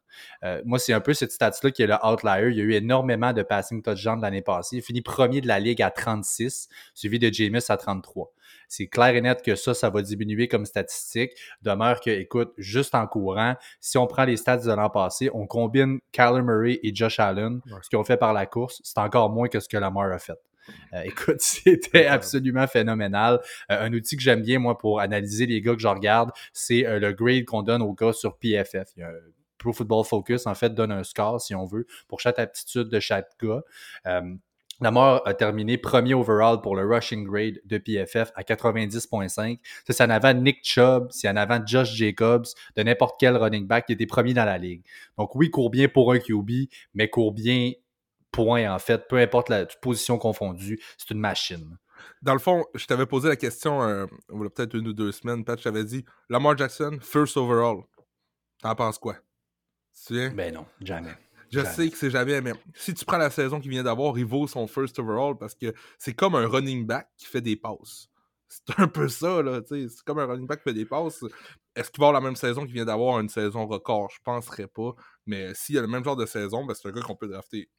moi, 0.65 0.77
c'est 0.77 0.93
un 0.93 1.01
peu 1.01 1.15
cette 1.15 1.31
stat-là 1.31 1.71
qui 1.71 1.81
est 1.81 1.87
le 1.87 1.95
outlier. 2.05 2.49
Il 2.51 2.57
y 2.57 2.61
a 2.61 2.63
eu 2.63 2.73
énormément 2.73 3.33
de 3.33 3.41
passing 3.41 3.81
touchdowns 3.81 4.21
l'année 4.21 4.43
passée. 4.43 4.77
Il 4.77 4.79
a 4.79 4.83
fini 4.83 5.01
premier 5.01 5.41
de 5.41 5.47
la 5.47 5.59
ligue 5.59 5.81
à 5.81 5.89
36, 5.89 6.69
suivi 6.93 7.17
de 7.17 7.33
Jameis 7.33 7.65
à 7.69 7.77
33 7.77 8.31
c'est 8.67 8.87
clair 8.87 9.15
et 9.15 9.21
net 9.21 9.41
que 9.41 9.55
ça, 9.55 9.73
ça 9.73 9.89
va 9.89 10.01
diminuer 10.01 10.47
comme 10.47 10.65
statistique. 10.65 11.31
Demeure 11.61 11.99
que, 11.99 12.09
écoute, 12.09 12.53
juste 12.57 12.95
en 12.95 13.07
courant, 13.07 13.55
si 13.79 13.97
on 13.97 14.07
prend 14.07 14.25
les 14.25 14.37
stats 14.37 14.57
de 14.57 14.71
l'an 14.71 14.89
passé, 14.89 15.29
on 15.33 15.47
combine 15.47 15.99
Kyler 16.11 16.41
Murray 16.41 16.79
et 16.83 16.93
Josh 16.93 17.19
Allen, 17.19 17.61
ce 17.81 17.89
qu'ils 17.89 17.99
ont 17.99 18.03
fait 18.03 18.17
par 18.17 18.33
la 18.33 18.45
course, 18.45 18.81
c'est 18.83 18.99
encore 18.99 19.29
moins 19.29 19.47
que 19.47 19.59
ce 19.59 19.67
que 19.67 19.77
Lamar 19.77 20.11
a 20.11 20.19
fait. 20.19 20.39
Euh, 20.93 21.01
écoute, 21.03 21.37
c'était 21.39 22.05
absolument 22.05 22.67
phénoménal. 22.67 23.39
Euh, 23.71 23.85
un 23.85 23.93
outil 23.93 24.15
que 24.15 24.23
j'aime 24.23 24.41
bien, 24.41 24.59
moi, 24.59 24.77
pour 24.77 24.99
analyser 24.99 25.45
les 25.45 25.61
gars 25.61 25.73
que 25.73 25.81
je 25.81 25.87
regarde, 25.87 26.31
c'est 26.53 26.85
euh, 26.85 26.99
le 26.99 27.13
grade 27.13 27.45
qu'on 27.45 27.63
donne 27.63 27.81
aux 27.81 27.93
gars 27.93 28.13
sur 28.13 28.37
PFF. 28.37 28.93
Pro 29.57 29.71
Football 29.71 30.03
Focus, 30.05 30.45
en 30.45 30.55
fait, 30.55 30.73
donne 30.73 30.91
un 30.91 31.03
score, 31.03 31.39
si 31.39 31.55
on 31.55 31.65
veut, 31.65 31.87
pour 32.07 32.19
chaque 32.19 32.39
aptitude 32.39 32.89
de 32.89 32.99
chaque 32.99 33.29
gars. 33.41 33.61
Lamar 34.81 35.21
a 35.25 35.33
terminé 35.33 35.77
premier 35.77 36.13
overall 36.13 36.61
pour 36.61 36.75
le 36.75 36.85
rushing 36.85 37.23
grade 37.25 37.61
de 37.65 37.77
PFF 37.77 38.31
à 38.35 38.41
90.5. 38.41 39.59
Ça, 39.87 39.93
c'est 39.93 40.03
en 40.03 40.09
avant 40.09 40.33
Nick 40.33 40.59
Chubb, 40.63 41.07
c'est 41.11 41.29
en 41.29 41.35
avant 41.35 41.59
Josh 41.65 41.93
Jacobs, 41.93 42.45
de 42.75 42.83
n'importe 42.83 43.19
quel 43.19 43.37
running 43.37 43.67
back 43.67 43.85
qui 43.85 43.93
était 43.93 44.05
premier 44.05 44.33
dans 44.33 44.45
la 44.45 44.57
ligue. 44.57 44.83
Donc 45.17 45.35
oui, 45.35 45.49
court 45.49 45.69
bien 45.69 45.87
pour 45.87 46.11
un 46.11 46.19
QB, 46.19 46.49
mais 46.93 47.09
court 47.09 47.31
bien 47.31 47.71
point 48.31 48.73
en 48.73 48.79
fait, 48.79 49.07
peu 49.07 49.17
importe 49.17 49.49
la 49.49 49.65
position 49.65 50.17
confondue, 50.17 50.81
c'est 50.97 51.11
une 51.11 51.19
machine. 51.19 51.77
Dans 52.21 52.33
le 52.33 52.39
fond, 52.39 52.65
je 52.73 52.85
t'avais 52.85 53.05
posé 53.05 53.29
la 53.29 53.35
question, 53.35 53.83
euh, 53.83 54.05
peut-être 54.27 54.75
une 54.75 54.87
ou 54.87 54.93
deux 54.93 55.11
semaines, 55.11 55.45
Pat, 55.45 55.57
je 55.57 55.63
t'avais 55.63 55.85
dit, 55.85 56.03
Lamar 56.29 56.57
Jackson, 56.57 56.97
first 56.99 57.37
overall. 57.37 57.83
T'en 58.61 58.75
penses 58.75 58.97
quoi? 58.97 59.15
Tu 60.05 60.29
Ben 60.31 60.53
non, 60.53 60.65
jamais. 60.81 61.13
Je 61.53 61.65
sais 61.65 61.89
que 61.89 61.97
c'est 61.97 62.09
jamais, 62.09 62.41
mais 62.41 62.53
si 62.73 62.93
tu 62.93 63.05
prends 63.05 63.17
la 63.17 63.29
saison 63.29 63.59
qu'il 63.59 63.69
vient 63.69 63.83
d'avoir, 63.83 64.17
il 64.17 64.25
vaut 64.25 64.47
son 64.47 64.67
first 64.67 64.97
overall 64.99 65.37
parce 65.37 65.55
que 65.55 65.73
c'est 65.99 66.13
comme 66.13 66.35
un 66.35 66.47
running 66.47 66.85
back 66.85 67.07
qui 67.17 67.25
fait 67.25 67.41
des 67.41 67.55
passes. 67.55 68.09
C'est 68.47 68.79
un 68.79 68.87
peu 68.87 69.07
ça, 69.07 69.41
là. 69.41 69.61
C'est 69.67 69.87
comme 70.05 70.19
un 70.19 70.25
running 70.25 70.47
back 70.47 70.59
qui 70.59 70.63
fait 70.65 70.73
des 70.73 70.85
passes. 70.85 71.23
Est-ce 71.75 71.89
qu'il 71.89 72.01
va 72.01 72.07
avoir 72.07 72.21
la 72.21 72.27
même 72.27 72.35
saison 72.35 72.65
qu'il 72.65 72.73
vient 72.73 72.85
d'avoir 72.85 73.19
une 73.19 73.29
saison 73.29 73.65
record? 73.65 74.11
Je 74.11 74.19
penserais 74.23 74.67
pas. 74.67 74.93
Mais 75.25 75.53
s'il 75.55 75.75
y 75.75 75.77
a 75.77 75.81
le 75.81 75.87
même 75.87 76.03
genre 76.03 76.15
de 76.15 76.25
saison, 76.25 76.65
ben 76.65 76.73
c'est 76.73 76.87
un 76.87 76.91
gars 76.91 77.01
qu'on 77.01 77.15
peut 77.15 77.27
drafter 77.27 77.69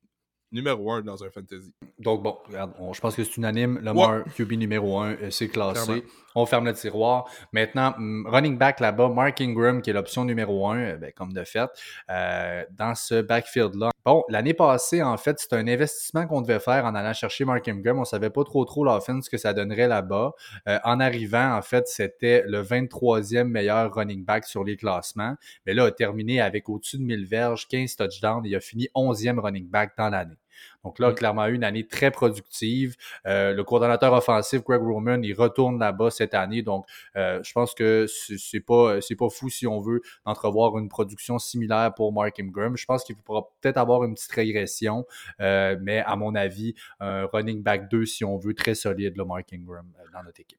numéro 0.55 0.93
1 0.93 1.03
dans 1.03 1.23
un 1.23 1.31
fantasy. 1.31 1.75
Donc 1.99 2.23
bon, 2.23 2.39
regarde, 2.47 2.73
je 2.93 3.01
pense 3.01 3.17
que 3.17 3.25
c'est 3.25 3.37
unanime. 3.37 3.81
Lamar 3.83 4.25
QB 4.37 4.53
numéro 4.53 4.99
1, 5.01 5.13
euh, 5.13 5.31
c'est 5.31 5.49
classé. 5.49 6.05
On 6.37 6.47
ferme 6.47 6.65
le 6.65 6.73
tiroir. 6.73 7.29
Maintenant, 7.53 7.95
running 8.27 8.59
back 8.59 8.81
là-bas, 8.81 9.09
Mark 9.09 9.41
Ingram, 9.41 9.83
qui 9.83 9.91
est 9.91 9.93
l'option 9.93 10.25
numéro 10.25 10.67
1, 10.69 10.79
euh, 10.79 10.97
ben, 10.97 11.13
comme 11.13 11.33
de 11.33 11.45
fait, 11.45 11.69
euh, 12.11 12.65
dans 12.73 12.95
ce 12.95 13.23
backfield-là. 13.23 13.91
Bon, 14.05 14.25
l'année 14.29 14.53
passée, 14.53 15.03
en 15.03 15.17
fait, 15.17 15.39
c'est 15.39 15.55
un 15.55 15.67
investissement 15.67 16.27
qu'on 16.27 16.43
devait 16.43 16.61
faire 16.61 16.85
en 16.85 16.95
allant 16.95 17.13
chercher 17.13 17.45
Mark 17.45 17.67
Ingram. 17.69 17.99
On 17.99 18.05
savait 18.05 18.31
pas 18.31 18.45
trop 18.45 18.65
trop 18.65 18.85
l'offense 18.85 19.29
que 19.29 19.39
ça 19.39 19.53
donnerait 19.55 19.89
là-bas. 19.89 20.33
en 20.67 21.01
arrivant, 21.01 21.57
en 21.57 21.63
fait, 21.63 21.87
c'était 21.89 22.45
le 22.47 22.63
23e 22.63 23.45
meilleur 23.45 23.95
running 23.95 24.25
back 24.25 24.45
sur 24.45 24.63
les 24.63 24.77
classements. 24.77 25.37
Mais 25.67 25.73
là, 25.73 25.85
a 25.85 25.91
terminé 25.91 26.41
avec 26.41 26.69
au-dessus 26.69 26.99
de 26.99 27.03
1000 27.03 27.27
verges, 27.27 27.67
15 27.69 27.97
touchdowns 27.97 28.45
et 28.45 28.51
il 28.51 28.57
a 28.57 28.61
fini 28.61 28.89
11e 28.95 29.39
running 29.39 29.69
back 29.69 29.93
dans 29.97 30.11
l'année. 30.11 30.37
Donc 30.85 30.99
là, 30.99 31.13
clairement, 31.13 31.47
une 31.47 31.65
année 31.65 31.87
très 31.87 32.11
productive. 32.11 32.97
Euh, 33.27 33.53
le 33.55 33.65
coordonnateur 33.65 34.13
offensif, 34.13 34.63
Greg 34.63 34.83
Roman, 34.83 35.21
il 35.23 35.35
retourne 35.35 35.79
là-bas 35.79 36.11
cette 36.11 36.35
année. 36.35 36.63
Donc, 36.63 36.87
euh, 37.17 37.43
je 37.43 37.53
pense 37.53 37.75
que 37.75 38.07
c'est 38.09 38.61
pas, 38.61 38.99
pas 39.19 39.29
fou 39.31 39.49
si 39.49 39.67
on 39.67 39.81
veut 39.81 40.03
entrevoir 40.25 40.79
une 40.79 40.89
production 40.89 41.39
similaire 41.39 41.93
pour 41.95 42.13
Mark 42.13 42.39
Ingram. 42.39 42.77
Je 42.77 42.85
pense 42.85 43.05
qu'il 43.05 43.17
pourra 43.17 43.49
peut-être 43.61 43.79
avoir 43.79 44.05
une 44.05 44.15
petite 44.15 44.33
régression, 44.33 45.07
euh, 45.41 45.77
mais 45.81 46.01
à 46.01 46.17
mon 46.17 46.35
avis, 46.35 46.75
un 47.01 47.27
running 47.27 47.63
back 47.63 47.89
2, 47.91 48.05
si 48.05 48.25
on 48.25 48.37
veut, 48.37 48.55
très 48.55 48.75
solide, 48.75 49.17
le 49.17 49.25
Mark 49.25 49.53
Ingram, 49.53 49.87
dans 50.13 50.23
notre 50.23 50.41
équipe. 50.41 50.59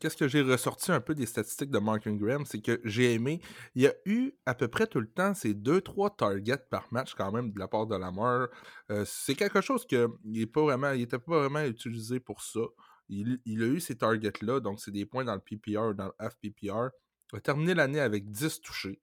Qu'est-ce 0.00 0.16
que 0.16 0.28
j'ai 0.28 0.42
ressorti 0.42 0.90
un 0.90 1.00
peu 1.00 1.14
des 1.14 1.26
statistiques 1.26 1.70
de 1.70 1.78
Mark 1.78 2.06
Ingram, 2.06 2.44
c'est 2.44 2.60
que 2.60 2.80
j'ai 2.84 3.14
aimé. 3.14 3.40
Il 3.74 3.82
y 3.82 3.86
a 3.86 3.94
eu 4.06 4.32
à 4.46 4.54
peu 4.54 4.68
près 4.68 4.86
tout 4.86 5.00
le 5.00 5.08
temps 5.08 5.34
ces 5.34 5.54
2-3 5.54 6.16
targets 6.16 6.64
par 6.70 6.86
match 6.92 7.14
quand 7.14 7.30
même 7.32 7.52
de 7.52 7.58
la 7.58 7.68
part 7.68 7.86
de 7.86 7.96
Lamar. 7.96 8.48
Euh, 8.90 9.04
c'est 9.06 9.34
quelque 9.34 9.60
chose 9.60 9.86
qui 9.86 9.96
n'était 10.24 10.46
pas 10.46 10.62
vraiment, 10.62 10.90
il 10.92 11.06
pas 11.06 11.18
vraiment 11.26 11.64
utilisé 11.64 12.20
pour 12.20 12.42
ça. 12.42 12.60
Il, 13.08 13.40
a 13.46 13.66
eu 13.66 13.80
ces 13.80 13.96
targets-là, 13.96 14.60
donc 14.60 14.80
c'est 14.80 14.90
des 14.90 15.04
points 15.04 15.24
dans 15.24 15.34
le 15.34 15.40
PPR 15.40 15.94
dans 15.94 16.06
le 16.18 16.28
FPPR. 16.30 16.88
Il 17.32 17.36
a 17.36 17.40
terminé 17.40 17.74
l'année 17.74 18.00
avec 18.00 18.30
10 18.30 18.60
touchés. 18.62 19.00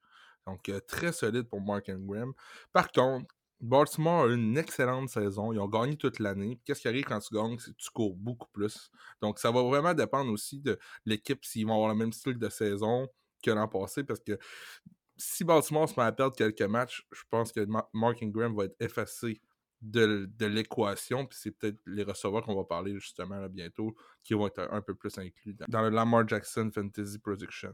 Donc, 0.48 0.68
euh, 0.70 0.80
très 0.80 1.12
solide 1.12 1.44
pour 1.44 1.62
Mark 1.62 1.89
Ingram. 1.89 2.34
Par 2.74 2.92
contre, 2.92 3.28
Baltimore 3.62 4.24
a 4.24 4.28
eu 4.28 4.36
une 4.36 4.58
excellente 4.58 5.10
saison. 5.10 5.51
Ils 5.51 5.60
ont 5.60 5.68
gagné 5.68 5.98
toute 5.98 6.20
l'année. 6.20 6.60
Qu'est-ce 6.63 6.82
qui 6.82 6.88
arrive 6.88 7.04
quand 7.04 7.20
tu 7.20 7.34
gagnes? 7.34 7.58
C'est 7.60 7.72
que 7.72 7.78
tu 7.78 7.89
cours 7.92 8.16
beaucoup 8.16 8.48
plus. 8.51 8.89
Donc, 9.22 9.39
ça 9.39 9.51
va 9.51 9.62
vraiment 9.63 9.94
dépendre 9.94 10.32
aussi 10.32 10.60
de 10.60 10.80
l'équipe 11.06 11.44
s'ils 11.44 11.68
vont 11.68 11.74
avoir 11.74 11.89
le 11.89 11.96
même 11.96 12.13
style 12.13 12.38
de 12.38 12.50
saison 12.50 13.08
que 13.44 13.51
l'an 13.51 13.68
passé. 13.68 14.04
Parce 14.04 14.22
que 14.22 14.38
si 15.18 15.44
Baltimore 15.44 15.89
se 15.89 16.00
met 16.00 16.06
à 16.06 16.12
perdre 16.12 16.36
quelques 16.36 16.62
matchs, 16.62 17.06
je 17.12 17.24
pense 17.30 17.51
que 17.51 17.66
Mark 17.94 18.24
Ingram 18.24 18.56
va 18.56 18.66
être 18.66 18.75
effacé 18.80 19.42
de, 19.82 20.30
l'équation. 20.39 21.25
Puis 21.25 21.38
c'est 21.42 21.51
peut-être 21.51 21.80
les 21.86 22.04
receveurs 22.04 22.44
qu'on 22.44 22.56
va 22.56 22.63
parler 22.63 22.98
justement 23.00 23.48
bientôt 23.50 23.96
qui 24.24 24.34
vont 24.34 24.48
être 24.48 24.68
un 24.72 24.82
peu 24.82 24.96
plus 24.96 25.18
inclus 25.18 25.56
dans, 25.68 25.82
le 25.82 25.89
Lamar 25.89 26.28
Jackson 26.28 26.70
Fantasy 26.74 27.20
Production. 27.20 27.74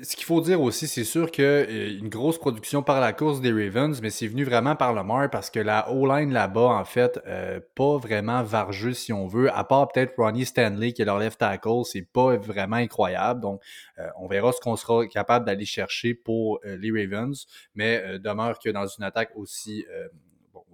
Ce 0.00 0.14
qu'il 0.14 0.26
faut 0.26 0.40
dire 0.40 0.60
aussi, 0.60 0.86
c'est 0.86 1.02
sûr 1.02 1.28
qu'il 1.32 1.44
y 1.44 1.46
a 1.48 1.88
une 1.88 2.08
grosse 2.08 2.38
production 2.38 2.84
par 2.84 3.00
la 3.00 3.12
course 3.12 3.40
des 3.40 3.50
Ravens, 3.50 4.00
mais 4.00 4.10
c'est 4.10 4.28
venu 4.28 4.44
vraiment 4.44 4.76
par 4.76 4.92
le 4.92 4.98
Lamar 4.98 5.28
parce 5.28 5.50
que 5.50 5.58
la 5.58 5.90
O-line 5.90 6.32
là-bas, 6.32 6.68
en 6.68 6.84
fait, 6.84 7.18
euh, 7.26 7.58
pas 7.74 7.96
vraiment 7.98 8.44
vargeux 8.44 8.92
si 8.92 9.12
on 9.12 9.26
veut, 9.26 9.52
à 9.52 9.64
part 9.64 9.88
peut-être 9.88 10.14
Ronnie 10.16 10.46
Stanley 10.46 10.92
qui 10.92 11.02
est 11.02 11.04
leur 11.04 11.18
left 11.18 11.40
tackle, 11.40 11.84
c'est 11.84 12.06
pas 12.12 12.36
vraiment 12.36 12.76
incroyable. 12.76 13.40
Donc, 13.40 13.60
euh, 13.98 14.06
on 14.20 14.28
verra 14.28 14.52
ce 14.52 14.60
qu'on 14.60 14.76
sera 14.76 15.04
capable 15.08 15.44
d'aller 15.44 15.64
chercher 15.64 16.14
pour 16.14 16.60
euh, 16.64 16.76
les 16.76 16.92
Ravens, 16.92 17.48
mais 17.74 18.20
demeure 18.20 18.60
que 18.60 18.70
dans 18.70 18.86
une 18.86 19.02
attaque 19.02 19.32
aussi 19.34 19.84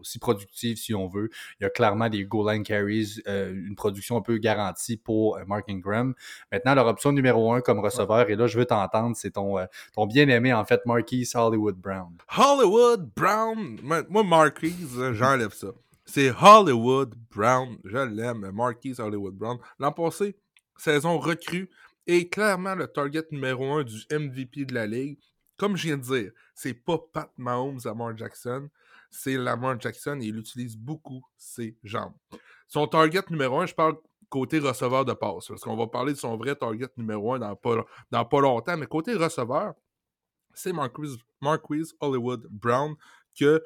aussi 0.05 0.19
productive 0.19 0.77
si 0.77 0.95
on 0.95 1.09
veut. 1.09 1.31
Il 1.61 1.65
y 1.65 1.67
a 1.67 1.71
clairement 1.71 2.09
des 2.09 2.25
goal 2.25 2.53
line 2.53 2.63
carries, 2.63 3.23
euh, 3.27 3.53
une 3.53 3.75
production 3.75 4.17
un 4.17 4.21
peu 4.21 4.37
garantie 4.39 4.97
pour 4.97 5.37
euh, 5.37 5.45
Mark 5.47 5.65
Ingram. 5.69 6.15
Maintenant, 6.53 6.75
leur 6.75 6.87
option 6.87 7.13
numéro 7.13 7.53
un 7.53 7.61
comme 7.61 7.81
receveur, 7.81 8.29
et 8.31 8.37
là, 8.37 8.47
je 8.47 8.59
veux 8.59 8.67
t'entendre, 8.67 9.17
c'est 9.17 9.33
ton, 9.33 9.59
euh, 9.59 9.67
ton 9.95 10.07
bien-aimé, 10.07 10.53
en 10.53 10.65
fait, 10.65 10.85
Marquise 10.87 11.35
Hollywood 11.35 11.77
Brown. 11.77 12.17
Hollywood 12.37 13.11
Brown! 13.17 13.79
Moi, 13.83 14.23
Marquise, 14.23 15.13
j'enlève 15.13 15.53
ça. 15.53 15.69
C'est 16.05 16.31
Hollywood 16.31 17.15
Brown. 17.35 17.79
Je 17.85 17.99
l'aime, 17.99 18.51
Marquise 18.53 19.01
Hollywood 19.01 19.35
Brown. 19.35 19.59
L'an 19.79 19.93
passé, 19.93 20.37
saison 20.77 21.19
recrue 21.19 21.71
et 22.07 22.29
clairement 22.29 22.75
le 22.75 22.87
target 22.87 23.25
numéro 23.31 23.73
un 23.73 23.85
du 23.85 24.05
MVP 24.11 24.67
de 24.67 24.75
la 24.75 24.87
ligue. 24.87 25.19
Comme 25.57 25.77
je 25.77 25.87
viens 25.87 25.97
de 25.97 26.03
dire, 26.03 26.33
c'est 26.55 26.75
pas 26.75 26.99
Pat 27.13 27.31
Mahomes, 27.37 27.81
Lamar 27.85 28.17
Jackson, 28.17 28.69
c'est 29.15 29.37
Lamar 29.37 29.81
Jackson 29.81 30.19
et 30.21 30.27
il 30.27 30.37
utilise 30.39 30.77
beaucoup 30.77 31.25
ses 31.37 31.77
jambes. 31.85 32.15
Son 32.69 32.87
target 32.87 33.23
numéro 33.31 33.61
un, 33.61 33.67
je 33.67 33.75
parle 33.75 33.97
côté 34.29 34.59
receveur 34.59 35.05
de 35.05 35.13
passe, 35.13 35.47
parce 35.49 35.63
qu'on 35.63 35.77
va 35.77 35.87
parler 35.87 36.13
de 36.13 36.19
son 36.19 36.37
vrai 36.37 36.57
target 36.57 36.89
numéro 36.97 37.35
un 37.35 37.39
dans 37.39 37.55
pas, 37.55 37.85
dans 38.11 38.25
pas 38.25 38.41
longtemps, 38.41 38.77
mais 38.77 38.87
côté 38.87 39.15
receveur, 39.15 39.75
c'est 40.55 40.73
Marquise, 40.73 41.95
Hollywood 42.01 42.47
Brown 42.51 42.95
que 43.39 43.63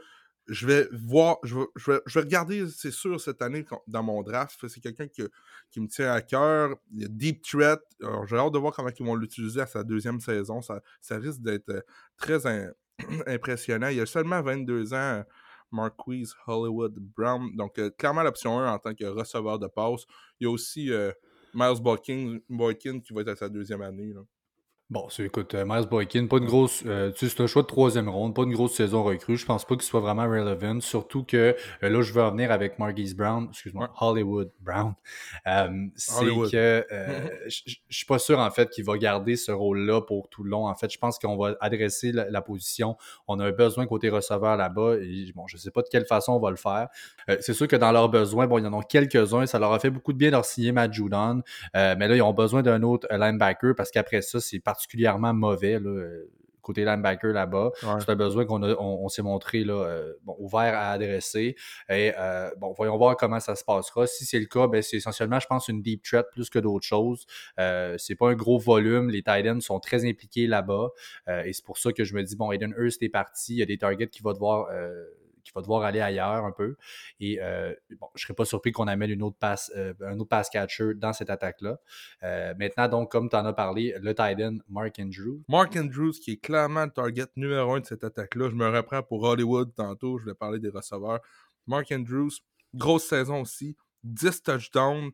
je 0.48 0.66
vais 0.66 0.88
voir, 0.92 1.36
je 1.44 1.56
vais, 1.56 2.00
regarder, 2.20 2.66
c'est 2.68 2.90
sûr, 2.90 3.20
cette 3.20 3.42
année 3.42 3.66
dans 3.86 4.02
mon 4.02 4.22
draft. 4.22 4.66
C'est 4.66 4.80
quelqu'un 4.80 5.06
qui, 5.06 5.22
qui, 5.70 5.78
me 5.78 5.86
tient 5.88 6.10
à 6.10 6.22
cœur. 6.22 6.74
Il 6.90 7.02
y 7.02 7.04
a 7.04 7.08
Deep 7.08 7.42
Threat. 7.42 7.80
j'ai 8.00 8.36
hâte 8.36 8.52
de 8.52 8.58
voir 8.58 8.72
comment 8.72 8.88
ils 8.88 9.04
vont 9.04 9.14
l'utiliser 9.14 9.60
à 9.60 9.66
sa 9.66 9.84
deuxième 9.84 10.20
saison. 10.20 10.62
Ça, 10.62 10.80
ça 11.02 11.18
risque 11.18 11.42
d'être 11.42 11.68
euh, 11.68 11.82
très 12.16 12.46
impressionnant. 13.26 13.88
Il 13.88 14.00
a 14.00 14.06
seulement 14.06 14.42
22 14.42 14.94
ans, 14.94 15.24
Marquise 15.70 16.34
Hollywood 16.46 16.98
Brown. 16.98 17.54
Donc, 17.56 17.78
euh, 17.78 17.90
clairement, 17.90 18.22
l'option 18.22 18.58
1 18.58 18.72
en 18.72 18.78
tant 18.78 18.94
que 18.94 19.04
receveur 19.04 19.58
de 19.58 19.66
passe. 19.66 20.04
Il 20.40 20.44
y 20.44 20.46
a 20.46 20.50
aussi 20.50 20.92
euh, 20.92 21.12
Miles 21.54 21.80
Boykin, 22.48 23.00
qui 23.00 23.12
va 23.12 23.22
être 23.22 23.28
à 23.28 23.36
sa 23.36 23.48
deuxième 23.48 23.82
année. 23.82 24.12
Là. 24.12 24.22
Bon, 24.90 25.06
c'est, 25.10 25.24
écoute, 25.24 25.54
euh, 25.54 25.66
Miles 25.66 25.86
Boykin, 25.86 26.28
pas 26.28 26.38
une 26.38 26.46
grosse. 26.46 26.82
Euh, 26.86 27.10
tu 27.10 27.18
sais, 27.18 27.36
c'est 27.36 27.42
un 27.42 27.46
choix 27.46 27.60
de 27.60 27.66
troisième 27.66 28.08
ronde, 28.08 28.34
pas 28.34 28.44
une 28.44 28.54
grosse 28.54 28.74
saison 28.74 29.02
recrue. 29.04 29.36
Je 29.36 29.44
pense 29.44 29.66
pas 29.66 29.74
qu'il 29.74 29.82
soit 29.82 30.00
vraiment 30.00 30.22
relevant. 30.22 30.80
Surtout 30.80 31.24
que 31.24 31.54
euh, 31.82 31.90
là, 31.90 32.00
je 32.00 32.10
veux 32.10 32.22
revenir 32.22 32.50
avec 32.50 32.78
Marquise 32.78 33.14
Brown, 33.14 33.48
excuse-moi, 33.50 33.92
Hollywood 34.00 34.50
Brown. 34.60 34.94
c'est 35.94 36.24
que 36.50 36.86
je 37.48 37.74
suis 37.90 38.06
pas 38.06 38.18
sûr, 38.18 38.38
en 38.38 38.50
fait, 38.50 38.70
qu'il 38.70 38.82
va 38.86 38.96
garder 38.96 39.36
ce 39.36 39.52
rôle-là 39.52 40.00
pour 40.00 40.30
tout 40.30 40.42
le 40.42 40.48
long. 40.48 40.66
En 40.66 40.74
fait, 40.74 40.90
je 40.90 40.96
pense 40.96 41.18
qu'on 41.18 41.36
va 41.36 41.54
adresser 41.60 42.10
la, 42.10 42.40
position. 42.40 42.96
On 43.26 43.40
a 43.40 43.44
un 43.44 43.52
besoin 43.52 43.84
côté 43.84 44.08
receveur 44.08 44.56
là-bas. 44.56 44.94
Et 45.02 45.30
bon, 45.34 45.46
je 45.48 45.58
sais 45.58 45.70
pas 45.70 45.82
de 45.82 45.88
quelle 45.90 46.06
façon 46.06 46.32
on 46.32 46.40
va 46.40 46.48
le 46.48 46.56
faire. 46.56 46.88
c'est 47.40 47.52
sûr 47.52 47.68
que 47.68 47.76
dans 47.76 47.92
leurs 47.92 48.08
besoins, 48.08 48.46
bon, 48.46 48.56
il 48.56 48.64
y 48.64 48.66
en 48.66 48.72
a 48.72 48.82
quelques-uns. 48.82 49.44
Ça 49.44 49.58
leur 49.58 49.74
a 49.74 49.80
fait 49.80 49.90
beaucoup 49.90 50.14
de 50.14 50.18
bien 50.18 50.30
de 50.30 50.42
signer 50.42 50.72
Matt 50.72 50.94
Judon. 50.94 51.42
mais 51.74 52.08
là, 52.08 52.16
ils 52.16 52.22
ont 52.22 52.32
besoin 52.32 52.62
d'un 52.62 52.82
autre 52.82 53.06
linebacker 53.10 53.74
parce 53.76 53.90
qu'après 53.90 54.22
ça, 54.22 54.40
c'est 54.40 54.60
particulièrement 54.78 55.34
mauvais. 55.34 55.80
côté 56.62 56.84
linebacker 56.84 57.32
là-bas. 57.32 57.70
C'est 57.80 58.10
un 58.10 58.14
besoin 58.14 58.44
qu'on 58.44 58.62
on, 58.62 59.08
s'est 59.08 59.22
montré 59.22 59.64
là, 59.64 59.72
euh, 59.72 60.12
ouvert 60.38 60.74
à 60.74 60.90
adresser. 60.90 61.56
Et 61.88 62.12
euh, 62.18 62.50
bon, 62.58 62.74
voyons 62.76 62.98
voir 62.98 63.16
comment 63.16 63.40
ça 63.40 63.56
se 63.56 63.64
passera. 63.64 64.06
Si 64.06 64.26
c'est 64.26 64.38
le 64.38 64.44
cas, 64.44 64.66
ben, 64.66 64.82
c'est 64.82 64.98
essentiellement, 64.98 65.40
je 65.40 65.46
pense, 65.46 65.68
une 65.68 65.80
deep 65.80 66.02
threat 66.02 66.26
plus 66.30 66.50
que 66.50 66.58
d'autres 66.58 66.86
choses. 66.86 67.24
Euh, 67.58 67.94
c'est 67.96 68.16
pas 68.16 68.28
un 68.28 68.34
gros 68.34 68.58
volume. 68.58 69.08
Les 69.08 69.22
Titans 69.22 69.62
sont 69.62 69.80
très 69.80 70.04
impliqués 70.06 70.46
là-bas. 70.46 70.90
et 71.46 71.54
c'est 71.54 71.64
pour 71.64 71.78
ça 71.78 71.90
que 71.92 72.04
je 72.04 72.14
me 72.14 72.22
dis, 72.22 72.36
bon, 72.36 72.52
Aiden 72.52 72.74
Hurst 72.76 73.02
est 73.02 73.08
parti. 73.08 73.54
Il 73.54 73.58
y 73.58 73.62
a 73.62 73.66
des 73.66 73.78
targets 73.78 74.08
qui 74.08 74.22
vont 74.22 74.34
devoir 74.34 74.68
qui 75.48 75.54
va 75.54 75.62
devoir 75.62 75.82
aller 75.82 76.00
ailleurs 76.00 76.44
un 76.44 76.52
peu. 76.52 76.76
Et 77.20 77.40
euh, 77.40 77.74
bon, 77.98 78.08
je 78.14 78.20
ne 78.20 78.26
serais 78.26 78.34
pas 78.34 78.44
surpris 78.44 78.72
qu'on 78.72 78.86
amène 78.86 79.10
une 79.10 79.22
autre 79.22 79.36
euh, 79.76 79.94
un 80.02 80.18
autre 80.18 80.28
pass 80.28 80.50
catcher 80.50 80.94
dans 80.94 81.12
cette 81.12 81.30
attaque-là. 81.30 81.78
Euh, 82.22 82.54
maintenant, 82.58 82.88
donc, 82.88 83.10
comme 83.10 83.28
tu 83.28 83.36
en 83.36 83.44
as 83.44 83.52
parlé, 83.52 83.94
le 84.00 84.14
Titan, 84.14 84.56
Mark 84.68 84.98
Andrews. 84.98 85.42
Mark 85.48 85.76
Andrews, 85.76 86.12
qui 86.12 86.32
est 86.32 86.36
clairement 86.36 86.84
le 86.84 86.90
target 86.90 87.26
numéro 87.36 87.74
un 87.74 87.80
de 87.80 87.86
cette 87.86 88.04
attaque-là. 88.04 88.50
Je 88.50 88.54
me 88.54 88.68
reprends 88.68 89.02
pour 89.02 89.22
Hollywood 89.22 89.74
tantôt. 89.74 90.18
Je 90.18 90.26
vais 90.26 90.34
parler 90.34 90.58
des 90.58 90.70
receveurs. 90.70 91.20
Mark 91.66 91.90
Andrews, 91.92 92.30
grosse 92.74 93.04
saison 93.04 93.42
aussi. 93.42 93.76
10 94.04 94.42
touchdowns. 94.42 95.10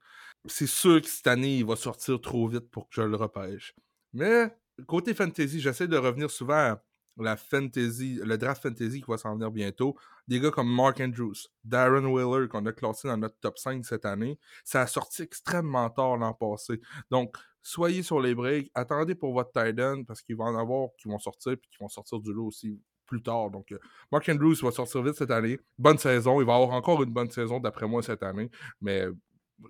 C'est 0.47 0.67
sûr 0.67 1.01
que 1.01 1.09
cette 1.09 1.27
année, 1.27 1.59
il 1.59 1.65
va 1.65 1.77
sortir 1.77 2.21
trop 2.21 2.47
vite 2.49 2.71
pour 2.71 2.89
que 2.89 2.95
je 2.95 3.03
le 3.03 3.17
repêche. 3.17 3.75
Mais 4.13 4.55
côté 4.87 5.15
fantasy, 5.15 5.61
j'essaie 5.61 5.89
de 5.89 5.97
revenir 5.97 6.31
souvent 6.31 6.73
à 6.73 6.83
la 7.17 7.37
fantasy, 7.37 8.21
le 8.23 8.37
draft 8.37 8.63
fantasy 8.63 9.01
qui 9.01 9.11
va 9.11 9.17
s'en 9.17 9.35
venir 9.35 9.51
bientôt. 9.51 9.97
Des 10.27 10.41
gars 10.41 10.51
comme 10.51 10.73
Mark 10.73 11.01
Andrews, 11.01 11.35
Darren 11.63 12.07
Wheeler, 12.07 12.49
qu'on 12.49 12.65
a 12.67 12.73
classé 12.73 13.09
dans 13.09 13.17
notre 13.17 13.39
top 13.41 13.59
5 13.59 13.85
cette 13.85 14.05
année, 14.05 14.39
ça 14.65 14.83
a 14.83 14.87
sorti 14.87 15.23
extrêmement 15.23 15.89
tard 15.91 16.17
l'an 16.17 16.35
passé. 16.35 16.81
Donc, 17.11 17.37
soyez 17.63 18.03
sur 18.03 18.21
les 18.21 18.35
breaks, 18.35 18.71
attendez 18.75 19.15
pour 19.15 19.33
votre 19.33 19.53
tight 19.53 19.79
end 19.81 20.05
parce 20.05 20.23
qu'il 20.23 20.37
va 20.37 20.45
en 20.45 20.57
avoir 20.57 20.89
qui 20.99 21.09
vont 21.09 21.19
sortir 21.19 21.57
puis 21.61 21.71
qui 21.71 21.79
vont 21.81 21.89
sortir 21.89 22.21
du 22.21 22.33
lot 22.33 22.47
aussi 22.47 22.81
plus 23.07 23.23
tard. 23.23 23.51
Donc, 23.51 23.71
euh, 23.73 23.79
Mark 24.11 24.29
Andrews 24.29 24.57
va 24.63 24.71
sortir 24.71 25.03
vite 25.03 25.15
cette 25.15 25.31
année. 25.31 25.59
Bonne 25.79 25.99
saison. 25.99 26.41
Il 26.41 26.47
va 26.47 26.57
avoir 26.57 26.71
encore 26.71 27.03
une 27.03 27.13
bonne 27.13 27.31
saison 27.31 27.61
d'après 27.61 27.87
moi 27.87 28.03
cette 28.03 28.23
année, 28.23 28.51
mais 28.81 29.07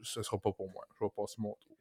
ce 0.03 0.21
ne 0.21 0.25
sera 0.25 0.39
pas 0.39 0.53
pour 0.53 0.71
moi. 0.71 0.85
Je 0.99 1.05
vais 1.05 1.11
passer 1.15 1.37
mon 1.39 1.55
tour. 1.61 1.74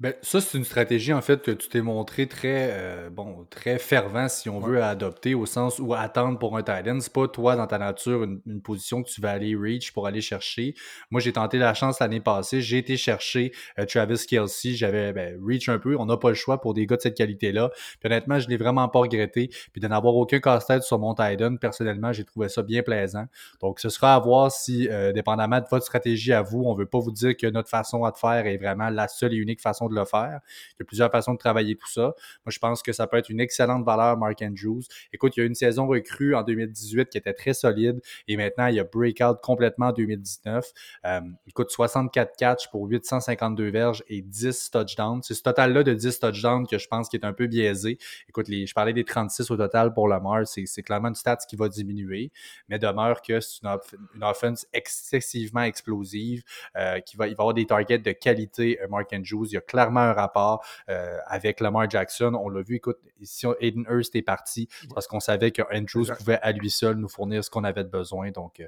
Ben, 0.00 0.14
ça, 0.22 0.40
c'est 0.40 0.56
une 0.56 0.62
stratégie, 0.62 1.12
en 1.12 1.20
fait, 1.20 1.42
que 1.42 1.50
tu 1.50 1.68
t'es 1.68 1.80
montré 1.80 2.28
très, 2.28 2.68
euh, 2.70 3.10
bon, 3.10 3.44
très 3.50 3.80
fervent, 3.80 4.28
si 4.28 4.48
on 4.48 4.60
veut, 4.60 4.80
à 4.80 4.90
adopter, 4.90 5.34
au 5.34 5.44
sens 5.44 5.80
où 5.80 5.92
attendre 5.92 6.38
pour 6.38 6.56
un 6.56 6.62
tight 6.62 6.86
end. 6.86 7.00
C'est 7.00 7.12
pas 7.12 7.26
toi, 7.26 7.56
dans 7.56 7.66
ta 7.66 7.78
nature, 7.78 8.22
une, 8.22 8.62
position 8.62 9.02
que 9.02 9.08
tu 9.08 9.20
vas 9.20 9.32
aller 9.32 9.56
reach 9.56 9.92
pour 9.92 10.06
aller 10.06 10.20
chercher. 10.20 10.74
Moi, 11.10 11.20
j'ai 11.20 11.32
tenté 11.32 11.58
la 11.58 11.74
chance 11.74 11.98
l'année 11.98 12.20
passée. 12.20 12.60
J'ai 12.60 12.78
été 12.78 12.96
chercher 12.96 13.50
euh, 13.80 13.86
Travis 13.86 14.24
Kelsey. 14.24 14.74
J'avais 14.74 15.12
ben, 15.12 15.36
reach 15.44 15.68
un 15.68 15.80
peu. 15.80 15.96
On 15.98 16.06
n'a 16.06 16.16
pas 16.16 16.28
le 16.28 16.36
choix 16.36 16.60
pour 16.60 16.74
des 16.74 16.86
gars 16.86 16.94
de 16.94 17.00
cette 17.00 17.16
qualité-là. 17.16 17.72
Puis 17.98 18.06
honnêtement, 18.06 18.38
je 18.38 18.48
l'ai 18.48 18.56
vraiment 18.56 18.88
pas 18.88 19.00
regretté. 19.00 19.50
Puis 19.72 19.80
de 19.80 19.88
n'avoir 19.88 20.14
aucun 20.14 20.38
casse-tête 20.38 20.84
sur 20.84 21.00
mon 21.00 21.14
tight 21.14 21.42
end, 21.42 21.56
personnellement, 21.56 22.12
j'ai 22.12 22.24
trouvé 22.24 22.48
ça 22.48 22.62
bien 22.62 22.84
plaisant. 22.84 23.24
Donc, 23.60 23.80
ce 23.80 23.88
sera 23.88 24.14
à 24.14 24.20
voir 24.20 24.52
si, 24.52 24.88
euh, 24.88 25.12
dépendamment 25.12 25.58
de 25.58 25.66
votre 25.68 25.84
stratégie 25.84 26.32
à 26.32 26.42
vous, 26.42 26.62
on 26.66 26.74
veut 26.74 26.86
pas 26.86 27.00
vous 27.00 27.10
dire 27.10 27.36
que 27.36 27.48
notre 27.48 27.68
façon 27.68 28.04
à 28.04 28.12
te 28.12 28.18
faire 28.20 28.46
est 28.46 28.58
vraiment 28.58 28.90
la 28.90 29.08
seule 29.08 29.34
et 29.34 29.36
unique 29.36 29.60
façon 29.60 29.87
de 29.88 29.94
le 29.94 30.04
faire. 30.04 30.40
Il 30.72 30.80
y 30.80 30.82
a 30.82 30.84
plusieurs 30.84 31.10
façons 31.10 31.34
de 31.34 31.38
travailler 31.38 31.76
tout 31.76 31.88
ça. 31.88 32.14
Moi, 32.44 32.50
je 32.50 32.58
pense 32.58 32.82
que 32.82 32.92
ça 32.92 33.06
peut 33.06 33.16
être 33.16 33.30
une 33.30 33.40
excellente 33.40 33.84
valeur, 33.84 34.16
Mark 34.16 34.40
Andrews. 34.42 34.82
Écoute, 35.12 35.36
il 35.36 35.40
y 35.40 35.42
a 35.42 35.46
une 35.46 35.54
saison 35.54 35.86
recrue 35.86 36.34
en 36.34 36.42
2018 36.42 37.08
qui 37.08 37.18
était 37.18 37.32
très 37.32 37.54
solide 37.54 38.00
et 38.26 38.36
maintenant, 38.36 38.66
il 38.66 38.76
y 38.76 38.80
a 38.80 38.84
breakout 38.84 39.40
complètement 39.42 39.86
en 39.86 39.92
2019. 39.92 40.66
Euh, 41.06 41.20
écoute, 41.46 41.70
64 41.70 42.36
catchs 42.36 42.68
pour 42.70 42.86
852 42.86 43.70
verges 43.70 44.04
et 44.08 44.22
10 44.22 44.70
touchdowns. 44.70 45.22
C'est 45.22 45.34
ce 45.34 45.42
total-là 45.42 45.82
de 45.82 45.94
10 45.94 46.18
touchdowns 46.18 46.66
que 46.66 46.78
je 46.78 46.88
pense 46.88 47.08
qui 47.08 47.16
est 47.16 47.24
un 47.24 47.32
peu 47.32 47.46
biaisé. 47.46 47.98
Écoute, 48.28 48.46
je 48.48 48.74
parlais 48.74 48.92
des 48.92 49.04
36 49.04 49.50
au 49.50 49.56
total 49.56 49.92
pour 49.92 50.08
Lamar. 50.08 50.46
C'est 50.46 50.82
clairement 50.82 51.08
une 51.08 51.14
stat 51.14 51.38
qui 51.48 51.56
va 51.56 51.68
diminuer, 51.68 52.30
mais 52.68 52.78
demeure 52.78 53.22
que 53.22 53.40
c'est 53.40 53.60
une, 53.62 54.22
offense 54.22 54.66
excessivement 54.72 55.62
explosive, 55.62 56.42
euh, 56.76 57.00
qui 57.00 57.16
va, 57.16 57.28
il 57.28 57.34
va 57.34 57.42
avoir 57.42 57.54
des 57.54 57.66
targets 57.66 57.98
de 57.98 58.12
qualité, 58.12 58.80
euh, 58.82 58.88
Mark 58.88 59.12
Andrews. 59.12 59.46
Il 59.46 59.52
y 59.52 59.56
a 59.56 59.60
clairement 59.78 60.00
un 60.00 60.12
rapport 60.12 60.64
euh, 60.88 61.18
avec 61.26 61.60
Lamar 61.60 61.88
Jackson. 61.88 62.34
On 62.34 62.48
l'a 62.48 62.62
vu, 62.62 62.76
écoute, 62.76 62.98
si 63.22 63.46
Aiden 63.60 63.86
Hurst 63.88 64.16
est 64.16 64.22
parti, 64.22 64.68
parce 64.92 65.06
qu'on 65.06 65.20
savait 65.20 65.52
que 65.52 65.62
Andrews 65.72 66.12
pouvait 66.18 66.40
à 66.42 66.50
lui 66.50 66.68
seul 66.68 66.96
nous 66.96 67.08
fournir 67.08 67.44
ce 67.44 67.50
qu'on 67.50 67.62
avait 67.62 67.84
besoin. 67.84 68.32
Donc, 68.32 68.60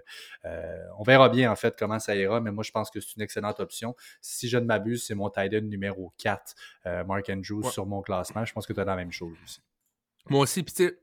euh, 0.44 0.78
on 0.98 1.02
verra 1.02 1.28
bien 1.28 1.50
en 1.50 1.56
fait 1.56 1.76
comment 1.76 1.98
ça 1.98 2.14
ira, 2.14 2.40
mais 2.40 2.52
moi 2.52 2.62
je 2.62 2.70
pense 2.70 2.92
que 2.92 3.00
c'est 3.00 3.16
une 3.16 3.22
excellente 3.22 3.58
option. 3.58 3.96
Si 4.20 4.48
je 4.48 4.56
ne 4.56 4.64
m'abuse, 4.66 5.04
c'est 5.04 5.16
mon 5.16 5.30
tight 5.30 5.52
end 5.52 5.66
numéro 5.66 6.12
4, 6.18 6.54
euh, 6.86 7.04
Mark 7.04 7.28
Andrews, 7.28 7.68
sur 7.70 7.86
mon 7.86 8.02
classement. 8.02 8.44
Je 8.44 8.52
pense 8.52 8.68
que 8.68 8.72
tu 8.72 8.80
as 8.80 8.84
la 8.84 8.94
même 8.94 9.10
chose 9.10 9.36
aussi. 9.42 9.60
Moi 10.28 10.42
aussi, 10.42 10.62
puis 10.62 10.74
tu 10.74 10.94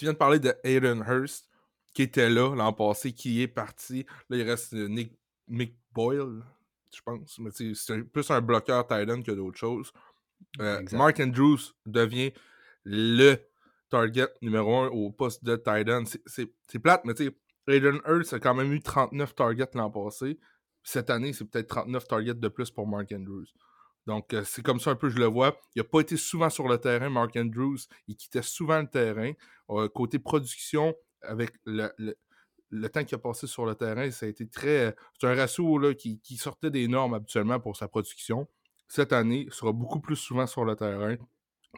viens 0.00 0.14
de 0.14 0.18
parler 0.18 0.38
de 0.38 0.54
Aiden 0.64 1.04
Hurst 1.06 1.50
qui 1.92 2.00
était 2.00 2.30
là 2.30 2.54
l'an 2.56 2.72
passé, 2.72 3.12
qui 3.12 3.42
est 3.42 3.48
parti. 3.48 4.06
Là, 4.30 4.38
il 4.38 4.42
reste 4.42 4.72
Nick, 4.72 5.12
Mick 5.48 5.76
Boyle, 5.92 6.42
je 6.96 7.02
pense. 7.02 7.38
Mais 7.38 7.50
c'est 7.52 8.02
plus 8.04 8.30
un 8.30 8.40
bloqueur 8.40 8.86
Titan 8.86 9.22
que 9.22 9.32
d'autres 9.32 9.58
choses. 9.58 9.92
Euh, 10.60 10.82
Mark 10.92 11.20
Andrews 11.20 11.58
devient 11.86 12.32
le 12.84 13.36
target 13.90 14.28
numéro 14.42 14.76
un 14.76 14.88
au 14.88 15.10
poste 15.10 15.44
de 15.44 15.56
Titan. 15.56 16.04
C'est 16.26 16.78
plate, 16.78 17.04
mais 17.04 17.14
tu 17.14 17.26
sais, 17.26 17.36
Aiden 17.68 18.00
Hurst 18.06 18.32
a 18.34 18.40
quand 18.40 18.54
même 18.54 18.72
eu 18.72 18.80
39 18.80 19.34
targets 19.34 19.70
l'an 19.74 19.90
passé. 19.90 20.38
Cette 20.82 21.10
année, 21.10 21.32
c'est 21.32 21.46
peut-être 21.46 21.68
39 21.68 22.06
targets 22.06 22.34
de 22.34 22.48
plus 22.48 22.70
pour 22.70 22.86
Mark 22.86 23.10
Andrews. 23.12 23.46
Donc, 24.06 24.34
euh, 24.34 24.44
c'est 24.44 24.62
comme 24.62 24.80
ça 24.80 24.90
un 24.90 24.96
peu 24.96 25.08
je 25.08 25.18
le 25.18 25.24
vois. 25.24 25.58
Il 25.74 25.80
n'a 25.80 25.84
pas 25.84 26.00
été 26.00 26.16
souvent 26.18 26.50
sur 26.50 26.68
le 26.68 26.76
terrain, 26.76 27.08
Mark 27.08 27.34
Andrews. 27.36 27.78
Il 28.06 28.16
quittait 28.16 28.42
souvent 28.42 28.80
le 28.80 28.86
terrain. 28.88 29.32
Euh, 29.70 29.88
côté 29.88 30.18
production, 30.18 30.94
avec 31.22 31.52
le, 31.64 31.90
le 31.96 32.14
temps 32.88 33.04
qu'il 33.04 33.14
a 33.14 33.18
passé 33.18 33.46
sur 33.46 33.66
le 33.66 33.74
terrain, 33.74 34.10
ça 34.10 34.26
a 34.26 34.28
été 34.28 34.46
très. 34.46 34.94
C'est 35.20 35.26
un 35.26 35.34
ratio 35.34 35.78
là, 35.78 35.94
qui, 35.94 36.36
sortait 36.36 36.70
des 36.70 36.88
normes 36.88 37.14
habituellement 37.14 37.60
pour 37.60 37.76
sa 37.76 37.88
production. 37.88 38.46
Cette 38.88 39.12
année, 39.12 39.44
il 39.46 39.52
sera 39.52 39.72
beaucoup 39.72 40.00
plus 40.00 40.16
souvent 40.16 40.46
sur 40.46 40.64
le 40.64 40.76
terrain. 40.76 41.16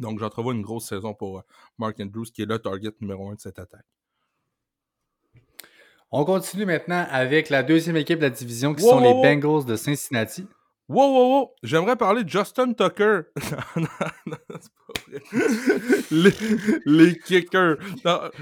Donc, 0.00 0.18
j'entrevois 0.18 0.52
une 0.52 0.62
grosse 0.62 0.88
saison 0.88 1.14
pour 1.14 1.38
euh, 1.38 1.42
Mark 1.78 1.98
Andrews, 2.00 2.24
qui 2.24 2.42
est 2.42 2.46
le 2.46 2.58
target 2.58 2.90
numéro 3.00 3.30
un 3.30 3.34
de 3.34 3.40
cette 3.40 3.58
attaque. 3.58 3.86
On 6.10 6.24
continue 6.24 6.66
maintenant 6.66 7.06
avec 7.10 7.48
la 7.48 7.62
deuxième 7.62 7.96
équipe 7.96 8.18
de 8.18 8.24
la 8.24 8.30
division, 8.30 8.74
qui 8.74 8.82
sont 8.82 9.00
les 9.00 9.12
Bengals 9.12 9.64
de 9.64 9.76
Cincinnati. 9.76 10.46
Wow, 10.88 11.12
wow, 11.12 11.30
wow! 11.30 11.54
J'aimerais 11.64 11.96
parler 11.96 12.22
de 12.22 12.28
Justin 12.28 12.72
Tucker. 12.72 13.22
non, 13.76 13.86
c'est 14.60 14.70
pas 14.70 14.86
les, 16.86 17.18
kickers. 17.18 17.76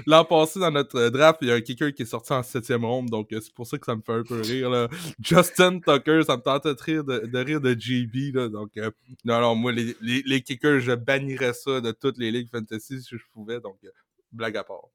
L'an 0.05 0.25
passé, 0.25 0.59
dans 0.59 0.69
notre 0.69 1.09
draft, 1.09 1.39
il 1.41 1.47
y 1.47 1.51
a 1.51 1.55
un 1.55 1.61
kicker 1.61 1.91
qui 1.91 2.03
est 2.03 2.05
sorti 2.05 2.33
en 2.33 2.43
septième 2.43 2.85
ronde, 2.85 3.09
donc 3.09 3.33
euh, 3.33 3.41
c'est 3.41 3.53
pour 3.53 3.65
ça 3.65 3.79
que 3.79 3.85
ça 3.87 3.95
me 3.95 4.01
fait 4.01 4.13
un 4.13 4.23
peu 4.23 4.41
rire. 4.41 4.87
Justin 5.19 5.79
Tucker, 5.79 6.21
ça 6.23 6.37
me 6.37 6.41
tentait 6.43 6.75
de 6.75 6.81
rire 6.83 7.03
de, 7.03 7.37
rire 7.39 7.61
de 7.61 7.73
JB. 7.73 8.35
Là, 8.35 8.47
donc, 8.47 8.77
euh, 8.77 8.91
non, 9.23 9.41
non, 9.41 9.55
moi, 9.55 9.71
les, 9.71 9.95
les, 10.01 10.41
kickers, 10.41 10.81
je 10.81 10.91
bannirais 10.91 11.53
ça 11.53 11.81
de 11.81 11.91
toutes 11.91 12.19
les 12.19 12.31
ligues 12.31 12.49
fantasy 12.51 13.01
si 13.01 13.17
je 13.17 13.23
pouvais, 13.33 13.59
donc 13.59 13.77
euh, 13.85 13.89
blague 14.31 14.57
à 14.57 14.63
part. 14.63 14.89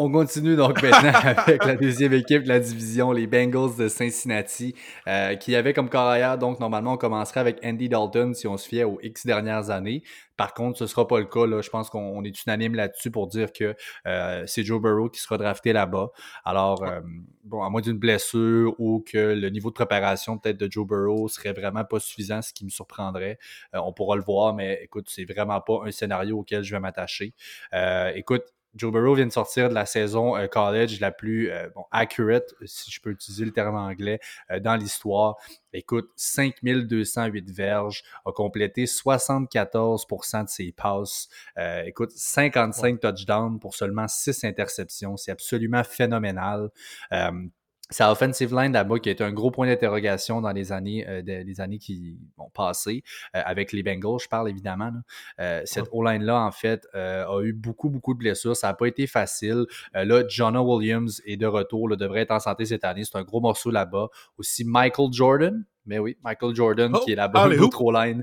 On 0.00 0.12
continue 0.12 0.54
donc 0.54 0.80
maintenant 0.82 1.10
avec 1.12 1.64
la 1.64 1.74
deuxième 1.74 2.12
équipe 2.12 2.44
de 2.44 2.48
la 2.48 2.60
division, 2.60 3.10
les 3.10 3.26
Bengals 3.26 3.74
de 3.76 3.88
Cincinnati, 3.88 4.76
euh, 5.08 5.34
qui 5.34 5.56
avait 5.56 5.72
comme 5.72 5.90
carrière, 5.90 6.38
donc 6.38 6.60
normalement 6.60 6.92
on 6.92 6.96
commencerait 6.96 7.40
avec 7.40 7.58
Andy 7.64 7.88
Dalton 7.88 8.32
si 8.32 8.46
on 8.46 8.56
se 8.56 8.68
fiait 8.68 8.84
aux 8.84 9.00
X 9.02 9.26
dernières 9.26 9.70
années. 9.70 10.04
Par 10.36 10.54
contre, 10.54 10.78
ce 10.78 10.84
ne 10.84 10.88
sera 10.88 11.08
pas 11.08 11.18
le 11.18 11.24
cas. 11.24 11.46
Là. 11.46 11.62
Je 11.62 11.68
pense 11.68 11.90
qu'on 11.90 12.22
est 12.22 12.44
unanime 12.44 12.76
là-dessus 12.76 13.10
pour 13.10 13.26
dire 13.26 13.52
que 13.52 13.74
euh, 14.06 14.44
c'est 14.46 14.62
Joe 14.62 14.80
Burrow 14.80 15.08
qui 15.10 15.20
sera 15.20 15.36
drafté 15.36 15.72
là-bas. 15.72 16.10
Alors, 16.44 16.84
euh, 16.84 17.00
bon, 17.42 17.64
à 17.64 17.68
moins 17.68 17.80
d'une 17.80 17.98
blessure 17.98 18.76
ou 18.78 19.04
que 19.04 19.18
le 19.18 19.50
niveau 19.50 19.70
de 19.70 19.74
préparation 19.74 20.38
peut-être 20.38 20.58
de 20.58 20.70
Joe 20.70 20.86
Burrow 20.86 21.26
serait 21.26 21.54
vraiment 21.54 21.84
pas 21.84 21.98
suffisant, 21.98 22.40
ce 22.40 22.52
qui 22.52 22.64
me 22.64 22.70
surprendrait. 22.70 23.40
on 23.72 23.92
pourra 23.92 24.14
le 24.14 24.22
voir, 24.22 24.54
mais 24.54 24.78
écoute, 24.80 25.08
c'est 25.10 25.24
vraiment 25.24 25.60
pas 25.60 25.80
un 25.84 25.90
scénario 25.90 26.38
auquel 26.38 26.62
je 26.62 26.72
vais 26.72 26.80
m'attacher. 26.80 27.34
écoute, 28.14 28.44
Joe 28.78 28.92
Burrow 28.92 29.14
vient 29.14 29.26
de 29.26 29.32
sortir 29.32 29.68
de 29.68 29.74
la 29.74 29.86
saison 29.86 30.36
euh, 30.36 30.46
college 30.46 31.00
la 31.00 31.10
plus 31.10 31.50
euh, 31.50 31.68
accurate, 31.90 32.54
si 32.64 32.90
je 32.90 33.00
peux 33.00 33.10
utiliser 33.10 33.44
le 33.44 33.50
terme 33.50 33.74
anglais, 33.74 34.20
euh, 34.50 34.60
dans 34.60 34.76
l'histoire. 34.76 35.36
Écoute, 35.72 36.10
5208 36.16 37.50
verges, 37.50 38.02
a 38.24 38.32
complété 38.32 38.84
74% 38.84 40.44
de 40.44 40.48
ses 40.48 40.72
passes. 40.72 41.28
écoute, 41.84 42.12
55 42.12 43.00
touchdowns 43.00 43.58
pour 43.58 43.74
seulement 43.74 44.08
6 44.08 44.44
interceptions. 44.44 45.18
C'est 45.18 45.30
absolument 45.30 45.84
phénoménal. 45.84 46.70
Sa 47.90 48.12
offensive 48.12 48.54
line 48.54 48.72
là-bas 48.72 48.98
qui 48.98 49.08
a 49.08 49.12
été 49.12 49.24
un 49.24 49.32
gros 49.32 49.50
point 49.50 49.66
d'interrogation 49.66 50.42
dans 50.42 50.52
les 50.52 50.72
années, 50.72 51.06
euh, 51.08 51.22
années 51.58 51.78
qui 51.78 52.18
vont 52.36 52.50
passer 52.50 53.02
euh, 53.34 53.40
avec 53.44 53.72
les 53.72 53.82
Bengals, 53.82 54.20
je 54.22 54.28
parle 54.28 54.50
évidemment. 54.50 54.92
Euh, 55.40 55.62
cette 55.64 55.86
O-line-là, 55.92 56.38
en 56.38 56.50
fait, 56.50 56.86
a 56.94 57.40
eu 57.42 57.52
beaucoup, 57.52 57.88
beaucoup 57.88 58.12
de 58.12 58.18
blessures. 58.18 58.56
Ça 58.56 58.68
n'a 58.68 58.74
pas 58.74 58.86
été 58.86 59.06
facile. 59.06 59.64
là, 59.94 60.22
Jonah 60.28 60.62
Williams 60.62 61.22
est 61.24 61.36
de 61.36 61.46
retour, 61.46 61.88
là, 61.88 61.96
devrait 61.96 62.20
être 62.20 62.30
en 62.30 62.40
santé 62.40 62.66
cette 62.66 62.84
année. 62.84 63.04
C'est 63.04 63.16
un 63.16 63.24
gros 63.24 63.40
morceau 63.40 63.70
là-bas. 63.70 64.08
Aussi 64.36 64.64
Michael 64.64 65.12
Jordan, 65.12 65.64
mais 65.86 65.98
oui, 65.98 66.16
Michael 66.22 66.54
Jordan 66.54 66.92
qui 67.04 67.12
est 67.12 67.14
oh, 67.14 67.16
là-bas, 67.16 67.48
l'autre 67.48 67.90
line. 67.90 68.22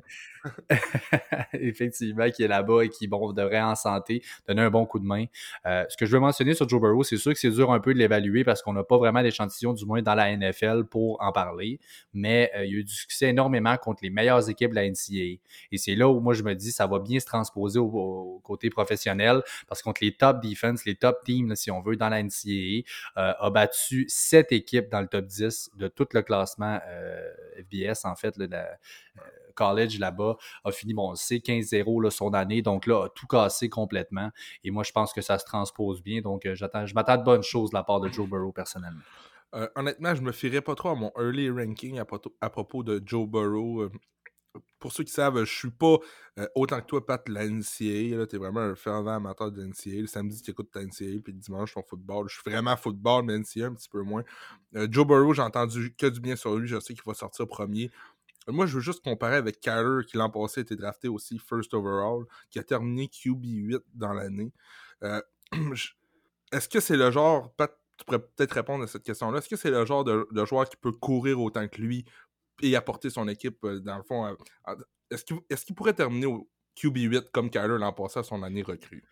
Effectivement, 1.53 2.29
qui 2.29 2.43
est 2.43 2.47
là-bas 2.47 2.83
et 2.83 2.89
qui, 2.89 3.07
bon, 3.07 3.33
devrait 3.33 3.61
en 3.61 3.75
santé 3.75 4.21
donner 4.47 4.61
un 4.61 4.69
bon 4.69 4.85
coup 4.85 4.99
de 4.99 5.05
main. 5.05 5.25
Euh, 5.65 5.85
ce 5.89 5.97
que 5.97 6.05
je 6.05 6.11
veux 6.11 6.19
mentionner 6.19 6.53
sur 6.53 6.67
Joe 6.67 6.81
Burrow, 6.81 7.03
c'est 7.03 7.17
sûr 7.17 7.33
que 7.33 7.39
c'est 7.39 7.51
dur 7.51 7.71
un 7.71 7.79
peu 7.79 7.93
de 7.93 7.99
l'évaluer 7.99 8.43
parce 8.43 8.61
qu'on 8.61 8.73
n'a 8.73 8.83
pas 8.83 8.97
vraiment 8.97 9.21
d'échantillon, 9.21 9.73
du 9.73 9.85
moins 9.85 10.01
dans 10.01 10.15
la 10.15 10.35
NFL, 10.35 10.85
pour 10.85 11.21
en 11.21 11.31
parler. 11.31 11.79
Mais 12.13 12.51
euh, 12.55 12.65
il 12.65 12.71
y 12.71 12.75
a 12.75 12.79
eu 12.79 12.83
du 12.83 12.93
succès 12.93 13.29
énormément 13.29 13.75
contre 13.77 13.99
les 14.03 14.09
meilleures 14.09 14.49
équipes 14.49 14.71
de 14.71 14.75
la 14.75 14.89
NCAA. 14.89 15.39
Et 15.71 15.77
c'est 15.77 15.95
là 15.95 16.09
où 16.09 16.19
moi 16.19 16.33
je 16.33 16.43
me 16.43 16.53
dis 16.53 16.71
ça 16.71 16.87
va 16.87 16.99
bien 16.99 17.19
se 17.19 17.25
transposer 17.25 17.79
au, 17.79 18.41
côté 18.43 18.69
professionnel 18.69 19.41
parce 19.67 19.81
que 19.81 19.85
contre 19.85 20.03
les 20.03 20.15
top 20.15 20.41
defense, 20.41 20.85
les 20.85 20.95
top 20.95 21.23
teams, 21.23 21.55
si 21.55 21.71
on 21.71 21.81
veut, 21.81 21.95
dans 21.95 22.09
la 22.09 22.21
NCAA, 22.21 22.83
euh, 23.17 23.33
a 23.39 23.49
battu 23.49 24.05
sept 24.07 24.51
équipes 24.51 24.89
dans 24.89 25.01
le 25.01 25.07
top 25.07 25.25
10 25.25 25.71
de 25.75 25.87
tout 25.87 26.07
le 26.13 26.21
classement 26.21 26.79
FBS, 27.55 28.05
en 28.05 28.15
fait, 28.15 28.35
euh, 28.39 28.65
college 29.55 29.99
là-bas, 29.99 30.37
a 30.63 30.71
fini, 30.71 30.93
bon, 30.93 31.15
c'est 31.15 31.37
15-0 31.37 32.09
son 32.11 32.33
année, 32.33 32.61
donc 32.61 32.85
là, 32.85 33.05
a 33.05 33.09
tout 33.09 33.27
cassé 33.27 33.69
complètement. 33.69 34.29
Et 34.63 34.71
moi, 34.71 34.83
je 34.83 34.91
pense 34.91 35.13
que 35.13 35.21
ça 35.21 35.39
se 35.39 35.45
transpose 35.45 36.01
bien, 36.03 36.21
donc 36.21 36.45
euh, 36.45 36.55
j'attends, 36.55 36.85
je 36.85 36.93
m'attends 36.93 37.17
de 37.17 37.23
bonnes 37.23 37.43
choses 37.43 37.71
de 37.71 37.75
la 37.75 37.83
part 37.83 37.99
de 37.99 38.09
Joe 38.09 38.27
Burrow 38.29 38.51
personnellement. 38.51 39.01
Euh, 39.53 39.67
honnêtement, 39.75 40.13
je 40.13 40.21
me 40.21 40.31
fierais 40.31 40.61
pas 40.61 40.75
trop 40.75 40.89
à 40.89 40.95
mon 40.95 41.11
early 41.17 41.49
ranking 41.49 41.99
à, 41.99 42.49
propos 42.49 42.83
de 42.83 43.01
Joe 43.05 43.27
Burrow 43.27 43.89
pour 44.79 44.91
ceux 44.91 45.03
qui 45.03 45.11
savent, 45.11 45.43
je 45.43 45.53
suis 45.53 45.71
pas 45.71 45.97
euh, 46.37 46.47
autant 46.55 46.79
que 46.81 46.85
toi, 46.85 47.05
Pat, 47.05 47.27
la 47.29 47.47
NCAA. 47.47 48.27
Tu 48.27 48.35
es 48.35 48.37
vraiment 48.37 48.61
un 48.61 48.75
fervent 48.75 49.15
amateur 49.15 49.51
de 49.51 49.63
NCAA. 49.63 50.01
Le 50.01 50.07
samedi, 50.07 50.41
tu 50.41 50.51
écoutes 50.51 50.71
ta 50.71 50.81
NCAA, 50.81 51.21
puis 51.23 51.33
le 51.33 51.39
dimanche, 51.39 51.73
ton 51.73 51.83
football. 51.83 52.27
Je 52.29 52.35
suis 52.39 52.49
vraiment 52.49 52.75
football, 52.77 53.25
mais 53.25 53.37
NCAA 53.37 53.67
un 53.67 53.73
petit 53.73 53.89
peu 53.89 54.01
moins. 54.01 54.23
Euh, 54.75 54.87
Joe 54.89 55.05
Burrow, 55.05 55.33
j'ai 55.33 55.41
entendu 55.41 55.93
que 55.95 56.07
du 56.07 56.19
bien 56.19 56.35
sur 56.35 56.55
lui. 56.55 56.67
Je 56.67 56.79
sais 56.79 56.93
qu'il 56.93 57.03
va 57.05 57.13
sortir 57.13 57.47
premier. 57.47 57.89
Moi, 58.47 58.65
je 58.65 58.75
veux 58.75 58.81
juste 58.81 59.03
comparer 59.03 59.37
avec 59.37 59.59
Kyler, 59.59 60.05
qui 60.05 60.17
l'an 60.17 60.29
passé 60.29 60.59
a 60.59 60.63
été 60.63 60.75
drafté 60.75 61.07
aussi 61.07 61.39
first 61.39 61.73
overall, 61.73 62.25
qui 62.49 62.59
a 62.59 62.63
terminé 62.63 63.07
QB8 63.07 63.79
dans 63.93 64.13
l'année. 64.13 64.51
Euh, 65.03 65.21
est-ce 66.51 66.69
que 66.69 66.79
c'est 66.79 66.97
le 66.97 67.09
genre, 67.11 67.53
Pat, 67.55 67.71
tu 67.97 68.05
pourrais 68.05 68.19
peut-être 68.19 68.51
répondre 68.51 68.83
à 68.83 68.87
cette 68.87 69.03
question-là. 69.03 69.39
Est-ce 69.39 69.49
que 69.49 69.55
c'est 69.55 69.71
le 69.71 69.85
genre 69.85 70.03
de, 70.03 70.27
joueur 70.45 70.69
qui 70.69 70.77
peut 70.77 70.91
courir 70.91 71.41
autant 71.41 71.67
que 71.67 71.81
lui, 71.81 72.05
et 72.61 72.75
apporter 72.75 73.09
son 73.09 73.27
équipe, 73.27 73.63
euh, 73.65 73.79
dans 73.79 73.97
le 73.97 74.03
fond. 74.03 74.35
Est-ce 75.09 75.65
qu'il 75.65 75.75
pourrait 75.75 75.93
terminer 75.93 76.25
au 76.25 76.49
QB8 76.77 77.31
comme 77.31 77.49
Kyler 77.49 77.77
l'an 77.79 77.93
passé 77.93 78.19
à 78.19 78.23
son 78.23 78.43
année 78.43 78.63
recrue? 78.63 79.03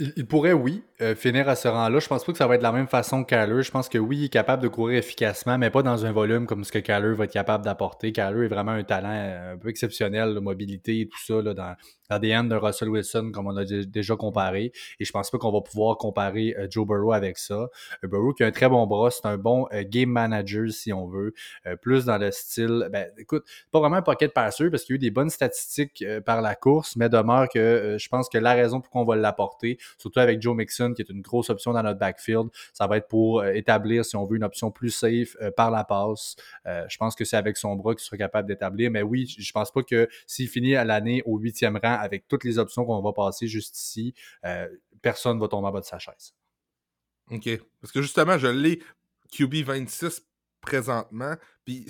Il, 0.00 0.28
pourrait, 0.28 0.52
oui, 0.52 0.84
euh, 1.00 1.16
finir 1.16 1.48
à 1.48 1.56
ce 1.56 1.66
rang-là. 1.66 1.98
Je 1.98 2.06
pense 2.06 2.24
pas 2.24 2.30
que 2.30 2.38
ça 2.38 2.46
va 2.46 2.54
être 2.54 2.60
de 2.60 2.64
la 2.64 2.70
même 2.70 2.86
façon 2.86 3.24
que 3.24 3.34
Kyler. 3.34 3.64
Je 3.64 3.70
pense 3.72 3.88
que 3.88 3.98
oui, 3.98 4.18
il 4.18 4.24
est 4.26 4.28
capable 4.28 4.62
de 4.62 4.68
courir 4.68 4.96
efficacement, 4.96 5.58
mais 5.58 5.70
pas 5.70 5.82
dans 5.82 6.06
un 6.06 6.12
volume 6.12 6.46
comme 6.46 6.62
ce 6.62 6.70
que 6.70 6.78
Kyler 6.78 7.14
va 7.14 7.24
être 7.24 7.32
capable 7.32 7.64
d'apporter. 7.64 8.12
Kyler 8.12 8.44
est 8.44 8.48
vraiment 8.48 8.70
un 8.70 8.84
talent 8.84 9.10
euh, 9.10 9.54
un 9.54 9.58
peu 9.58 9.68
exceptionnel, 9.70 10.36
de 10.36 10.38
mobilité 10.38 11.00
et 11.00 11.08
tout 11.08 11.18
ça, 11.18 11.42
là, 11.42 11.52
dans, 11.52 11.74
l'ADN 12.10 12.48
de 12.48 12.54
Russell 12.54 12.88
Wilson, 12.88 13.32
comme 13.34 13.48
on 13.48 13.56
a 13.56 13.64
déjà 13.64 14.14
comparé. 14.14 14.72
Et 15.00 15.04
je 15.04 15.10
pense 15.10 15.30
pas 15.30 15.38
qu'on 15.38 15.50
va 15.50 15.60
pouvoir 15.62 15.98
comparer 15.98 16.54
euh, 16.56 16.68
Joe 16.70 16.86
Burrow 16.86 17.12
avec 17.12 17.36
ça. 17.36 17.68
Burrow 18.04 18.32
qui 18.32 18.44
a 18.44 18.46
un 18.46 18.52
très 18.52 18.68
bon 18.68 18.86
bras, 18.86 19.10
c'est 19.10 19.26
un 19.26 19.36
bon 19.36 19.66
game 19.90 20.10
manager, 20.10 20.70
si 20.70 20.92
on 20.92 21.08
veut. 21.08 21.34
plus 21.82 22.04
dans 22.04 22.18
le 22.18 22.30
style, 22.30 22.88
ben, 22.92 23.08
écoute, 23.18 23.44
pas 23.72 23.80
vraiment 23.80 23.96
un 23.96 24.02
pocket 24.02 24.32
passer 24.32 24.70
parce 24.70 24.84
qu'il 24.84 24.94
y 24.94 24.94
a 24.94 24.96
eu 24.96 24.98
des 25.00 25.10
bonnes 25.10 25.28
statistiques 25.28 26.04
par 26.24 26.40
la 26.40 26.54
course, 26.54 26.96
mais 26.96 27.08
demeure 27.08 27.48
que 27.52 27.96
je 27.98 28.08
pense 28.08 28.28
que 28.28 28.38
la 28.38 28.54
raison 28.54 28.80
pour 28.80 28.90
qu'on 28.90 29.04
va 29.04 29.16
l'apporter, 29.16 29.78
surtout 29.96 30.20
avec 30.20 30.40
Joe 30.42 30.56
Mixon, 30.56 30.92
qui 30.94 31.02
est 31.02 31.10
une 31.10 31.22
grosse 31.22 31.50
option 31.50 31.72
dans 31.72 31.82
notre 31.82 31.98
backfield. 31.98 32.48
Ça 32.72 32.86
va 32.86 32.98
être 32.98 33.08
pour 33.08 33.40
euh, 33.40 33.52
établir, 33.52 34.04
si 34.04 34.16
on 34.16 34.24
veut, 34.24 34.36
une 34.36 34.44
option 34.44 34.70
plus 34.70 34.90
safe 34.90 35.36
euh, 35.40 35.50
par 35.50 35.70
la 35.70 35.84
passe. 35.84 36.36
Euh, 36.66 36.84
je 36.88 36.96
pense 36.96 37.14
que 37.14 37.24
c'est 37.24 37.36
avec 37.36 37.56
son 37.56 37.76
bras 37.76 37.94
qu'il 37.94 38.04
sera 38.04 38.16
capable 38.16 38.48
d'établir. 38.48 38.90
Mais 38.90 39.02
oui, 39.02 39.26
je 39.38 39.52
pense 39.52 39.70
pas 39.70 39.82
que 39.82 40.08
s'il 40.26 40.48
finit 40.48 40.76
à 40.76 40.84
l'année 40.84 41.22
au 41.26 41.38
huitième 41.38 41.78
rang 41.82 41.98
avec 41.98 42.28
toutes 42.28 42.44
les 42.44 42.58
options 42.58 42.84
qu'on 42.84 43.02
va 43.02 43.12
passer 43.12 43.46
juste 43.46 43.78
ici, 43.78 44.14
personne 45.02 45.36
ne 45.36 45.40
va 45.40 45.48
tomber 45.48 45.68
en 45.68 45.72
bas 45.72 45.80
de 45.80 45.84
sa 45.84 45.98
chaise. 45.98 46.34
OK. 47.30 47.48
Parce 47.80 47.92
que 47.92 48.02
justement, 48.02 48.38
je 48.38 48.48
l'ai 48.48 48.80
QB 49.32 49.64
26 49.64 50.22
présentement. 50.60 51.34
Puis 51.64 51.86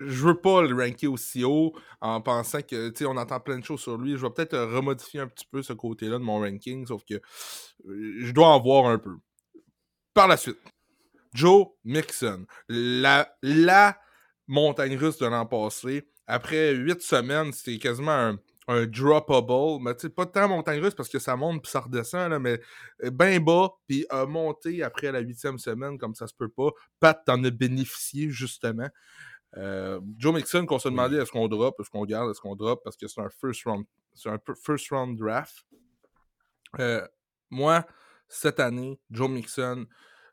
je 0.00 0.26
veux 0.26 0.40
pas 0.40 0.62
le 0.62 0.74
ranker 0.74 1.08
aussi 1.08 1.44
haut 1.44 1.74
en 2.00 2.20
pensant 2.20 2.62
que, 2.62 2.90
tu 2.90 2.98
sais, 2.98 3.06
on 3.06 3.16
entend 3.16 3.40
plein 3.40 3.58
de 3.58 3.64
choses 3.64 3.80
sur 3.80 3.98
lui. 3.98 4.16
Je 4.16 4.22
vais 4.22 4.30
peut-être 4.30 4.58
remodifier 4.58 5.20
un 5.20 5.26
petit 5.26 5.46
peu 5.50 5.62
ce 5.62 5.72
côté-là 5.72 6.18
de 6.18 6.24
mon 6.24 6.40
ranking, 6.40 6.86
sauf 6.86 7.02
que 7.04 7.14
euh, 7.14 8.14
je 8.20 8.32
dois 8.32 8.48
en 8.48 8.60
voir 8.60 8.86
un 8.86 8.98
peu. 8.98 9.16
Par 10.14 10.28
la 10.28 10.36
suite, 10.36 10.58
Joe 11.34 11.68
Mixon, 11.84 12.46
la, 12.68 13.32
la 13.42 13.98
montagne 14.46 14.96
russe 14.96 15.18
de 15.18 15.26
l'an 15.26 15.46
passé. 15.46 16.08
Après 16.26 16.74
huit 16.74 17.00
semaines, 17.00 17.52
c'était 17.52 17.78
quasiment 17.78 18.12
un, 18.12 18.38
un 18.68 18.86
droppable, 18.86 19.82
mais 19.82 19.94
tu 19.94 20.02
sais, 20.02 20.08
pas 20.10 20.26
tant 20.26 20.46
montagne 20.48 20.80
russe 20.80 20.94
parce 20.94 21.08
que 21.08 21.18
ça 21.18 21.36
monte 21.36 21.62
puis 21.62 21.70
ça 21.70 21.80
redescend, 21.80 22.30
là, 22.30 22.38
mais 22.38 22.60
euh, 23.02 23.10
bien 23.10 23.40
bas, 23.40 23.70
puis 23.86 24.04
a 24.10 24.26
monté 24.26 24.82
après 24.82 25.10
la 25.10 25.20
huitième 25.20 25.58
semaine 25.58 25.98
comme 25.98 26.14
ça 26.14 26.26
se 26.26 26.34
peut 26.34 26.50
pas. 26.50 26.70
Pat 27.00 27.18
t'en 27.24 27.42
a 27.44 27.50
bénéficié, 27.50 28.30
justement. 28.30 28.88
Euh, 29.56 30.00
Joe 30.16 30.34
Mixon, 30.34 30.66
qu'on 30.66 30.78
se 30.78 30.88
demandait 30.88 31.16
est-ce 31.16 31.32
qu'on 31.32 31.48
drop, 31.48 31.78
est-ce 31.80 31.90
qu'on 31.90 32.04
garde, 32.04 32.30
est-ce 32.30 32.40
qu'on 32.40 32.56
drop, 32.56 32.82
parce 32.84 32.96
que 32.96 33.08
c'est 33.08 33.20
un 33.20 33.30
first 33.30 33.64
round, 33.64 33.84
c'est 34.14 34.28
un 34.28 34.38
first 34.62 34.90
round 34.90 35.18
draft. 35.18 35.64
Euh, 36.78 37.06
moi, 37.50 37.86
cette 38.28 38.60
année, 38.60 39.00
Joe 39.10 39.30
Mixon, 39.30 39.86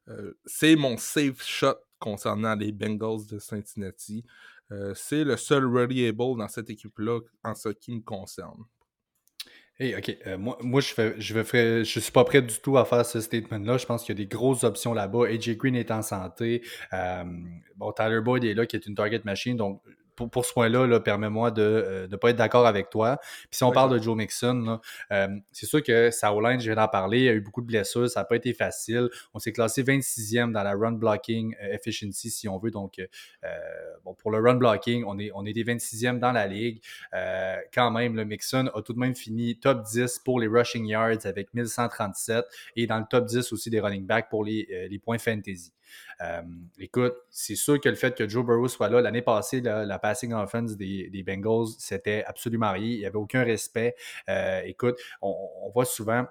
euh, 0.10 0.34
c'est 0.46 0.76
mon 0.76 0.98
safe 0.98 1.42
shot 1.42 1.78
concernant 2.00 2.56
les 2.56 2.72
Bengals 2.72 3.26
de 3.28 3.40
Cincinnati. 3.40 4.26
c'est 4.96 5.24
le 5.24 5.38
seul 5.38 5.66
reliable 5.66 6.38
dans 6.38 6.48
cette 6.48 6.70
équipe-là 6.70 7.20
en 7.44 7.56
ce 7.56 7.70
qui 7.70 7.92
me 7.92 8.02
concerne. 8.02 8.66
Hey, 9.78 9.94
OK. 9.94 10.18
Euh, 10.26 10.38
moi, 10.38 10.58
moi, 10.62 10.80
je 10.80 10.94
fais, 10.94 11.16
je 11.20 11.34
vais 11.34 11.84
je 11.84 12.00
suis 12.00 12.12
pas 12.12 12.24
prêt 12.24 12.42
du 12.42 12.56
tout 12.60 12.78
à 12.78 12.86
faire 12.86 13.06
ce 13.06 13.20
statement-là. 13.20 13.78
Je 13.78 13.86
pense 13.86 14.06
qu'il 14.06 14.18
y 14.18 14.22
a 14.22 14.24
des 14.24 14.28
grosses 14.28 14.64
options 14.64 14.94
là-bas. 14.94 15.28
AJ 15.28 15.58
Green 15.58 15.76
est 15.76 15.92
en 15.92 16.02
santé. 16.02 16.64
Euh, 16.94 17.26
bon, 17.76 17.92
Tyler 17.92 18.22
Boyd 18.22 18.46
est 18.46 18.54
là, 18.54 18.66
qui 18.66 18.78
est 18.78 18.86
une 18.86 18.96
target 18.96 19.22
machine. 19.26 19.58
Donc, 19.58 19.82
pour, 20.16 20.30
pour, 20.30 20.46
ce 20.46 20.54
point-là, 20.54 20.88
-là, 20.88 21.00
permets-moi 21.00 21.52
de 21.52 22.08
ne 22.10 22.16
pas 22.16 22.30
être 22.30 22.36
d'accord 22.38 22.68
avec 22.68 22.90
toi. 22.90 23.18
Puis 23.50 23.58
si 23.58 23.64
on 23.64 23.72
parle 23.72 23.92
de 23.92 24.02
Joe 24.02 24.16
Mixon, 24.16 24.80
c'est 25.52 25.66
sûr 25.66 25.84
que 25.84 26.12
sa 26.12 26.32
line 26.32 26.60
je 26.60 26.66
viens 26.66 26.76
d'en 26.76 26.88
parler, 26.88 27.20
il 27.20 27.24
y 27.26 27.30
a 27.30 27.34
eu 27.34 27.42
beaucoup 27.42 27.62
de 27.62 27.68
blessures, 27.68 28.10
ça 28.10 28.22
n'a 28.22 28.26
pas 28.26 28.36
été 28.36 28.54
facile. 28.54 29.10
On 29.34 29.40
s'est 29.40 29.52
classé 29.52 29.84
26e 29.84 30.52
dans 30.52 30.64
la 30.64 30.74
run 30.74 30.94
blocking 30.94 31.56
efficiency, 31.72 32.30
si 32.30 32.48
on 32.48 32.58
veut. 32.58 32.72
Donc, 32.72 33.02
bon, 34.04 34.14
pour 34.14 34.32
le 34.32 34.40
run 34.40 34.56
blocking, 34.56 35.04
on 35.06 35.18
est, 35.20 35.32
on 35.34 35.46
est 35.46 35.54
des 35.54 35.64
26e 35.64 36.20
dans 36.20 36.32
la 36.32 36.48
ligue. 36.48 36.82
quand 37.74 37.92
même, 37.92 38.16
le 38.16 38.26
Mixon 38.26 38.70
a 38.74 38.82
tout 38.82 38.94
de 38.94 39.00
même 39.00 39.16
fini 39.16 39.60
top 39.60 39.84
10 39.84 40.20
pour 40.20 40.40
les 40.40 40.48
rushing 40.48 40.86
yards 40.86 41.26
avec 41.26 41.54
1137 41.54 42.46
et 42.76 42.88
dans 42.88 43.00
le 43.00 43.06
top 43.10 43.26
10 43.26 43.52
aussi 43.52 43.70
des 43.70 43.80
running 43.80 44.06
backs 44.06 44.30
pour 44.30 44.44
les, 44.44 44.88
les 44.90 45.00
points 45.00 45.18
fantasy. 45.18 45.72
Euh, 46.22 46.42
écoute, 46.80 47.14
c'est 47.30 47.56
sûr 47.56 47.80
que 47.80 47.90
le 47.90 47.96
fait 47.96 48.16
que 48.16 48.28
Joe 48.28 48.46
Burrow 48.46 48.68
soit 48.68 48.90
là, 48.90 49.02
l'année 49.02 49.22
passée, 49.22 49.62
la, 49.62 50.00
passing 50.00 50.34
offense 50.34 50.76
des, 50.78 51.24
Bengals, 51.26 51.68
c'était 51.78 52.24
absolument 52.26 52.72
rien. 52.72 52.86
Il 52.86 53.00
n'y 53.00 53.06
avait 53.06 53.18
aucun 53.18 53.44
respect. 53.44 53.96
Euh, 54.30 54.62
écoute, 54.66 54.98
on 55.22 55.70
voit 55.74 55.86
souvent 55.86 56.26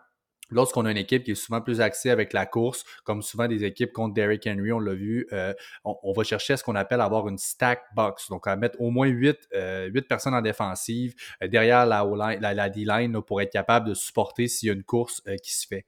lorsqu'on 0.51 0.85
a 0.85 0.91
une 0.91 0.97
équipe 0.97 1.25
qui 1.25 1.33
est 1.33 1.37
souvent 1.37 1.61
plus 1.61 1.81
axée 1.81 2.11
avec 2.11 2.33
la 2.33 2.47
course, 2.47 2.85
comme 3.05 3.23
souvent 3.23 3.49
des 3.49 3.65
équipes 3.65 3.93
contre 3.93 4.15
Derrick 4.15 4.47
Henry, 4.47 4.73
on 4.73 4.79
l'a 4.79 4.95
vu, 4.95 5.27
euh, 5.33 5.55
on, 5.85 6.13
va 6.13 6.23
chercher 6.23 6.55
à 6.55 6.57
ce 6.57 6.65
qu'on 6.65 6.75
appelle 6.75 7.01
avoir 7.01 7.29
une 7.29 7.39
stack 7.39 7.83
box. 7.95 8.29
Donc, 8.29 8.47
à 8.47 8.57
mettre 8.57 8.81
au 8.81 8.91
moins 8.91 9.07
8, 9.07 9.49
euh, 9.55 9.91
personnes 10.09 10.35
en 10.35 10.43
défensive 10.43 11.15
euh, 11.43 11.49
derrière 11.49 11.87
la, 11.87 12.07
la, 12.41 12.55
la 12.55 12.69
D-line 12.69 13.21
pour 13.23 13.41
être 13.41 13.53
capable 13.53 13.89
de 13.89 13.95
supporter 13.95 14.49
s'il 14.49 14.69
y 14.69 14.71
a 14.71 14.75
une 14.75 14.85
course 14.85 15.23
qui 15.43 15.55
se 15.55 15.67
fait. 15.67 15.87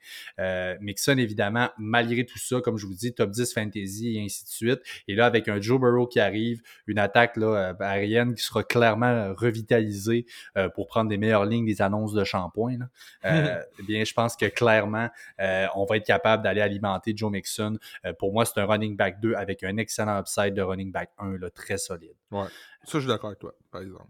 Mixon, 0.81 1.19
évidemment, 1.19 1.71
malgré 1.79 2.25
tout 2.25 2.39
ça, 2.39 2.61
comme 2.61 2.79
je 2.79 2.87
vous 2.87 2.95
dis, 2.95 3.15
top 3.15 3.31
10 3.31 3.53
fantasy 3.53 4.17
et 4.17 4.25
ainsi 4.25 4.45
de 4.45 4.49
suite. 4.49 4.81
Et 5.09 5.15
là, 5.15 5.27
avec 5.27 5.49
un 5.49 5.61
Joe 5.61 5.81
Burrow 5.81 6.07
qui 6.07 6.21
arrive, 6.21 6.63
une 6.87 6.99
attaque 6.99 7.37
là, 7.37 7.77
aérienne 7.81 8.35
qui 8.35 8.43
sera 8.43 8.63
clairement 8.63 9.35
revitalisée 9.35 10.27
pour 10.75 10.87
prendre 10.87 11.11
des 11.11 11.19
meilleures 11.19 11.45
lignes 11.45 11.67
des 11.67 11.83
annonces 11.83 12.13
de 12.13 12.25
shampoing, 12.25 12.79
eh 13.25 13.83
bien, 13.87 14.05
je 14.05 14.15
pense 14.15 14.37
que 14.37 14.46
clairement, 14.51 15.09
euh, 15.41 15.67
on 15.75 15.85
va 15.85 15.97
être 15.97 16.07
capable 16.07 16.43
d'aller 16.43 16.61
alimenter 16.61 17.13
Joe 17.17 17.31
Mixon. 17.31 17.79
Euh, 18.05 18.13
pour 18.13 18.33
moi, 18.33 18.45
c'est 18.45 18.61
un 18.61 18.67
running 18.67 18.97
back 18.97 19.21
2 19.21 19.35
avec 19.35 19.63
un 19.63 19.77
excellent 19.77 20.19
upside 20.19 20.55
de 20.55 20.63
running 20.63 20.93
back 20.93 21.11
1 21.19 21.39
là, 21.39 21.51
très 21.51 21.79
solide. 21.79 22.15
Ça, 22.31 22.49
je 22.95 22.99
suis 22.99 23.09
d'accord 23.09 23.29
avec 23.29 23.39
toi, 23.39 23.55
par 23.71 23.83
exemple 23.83 24.07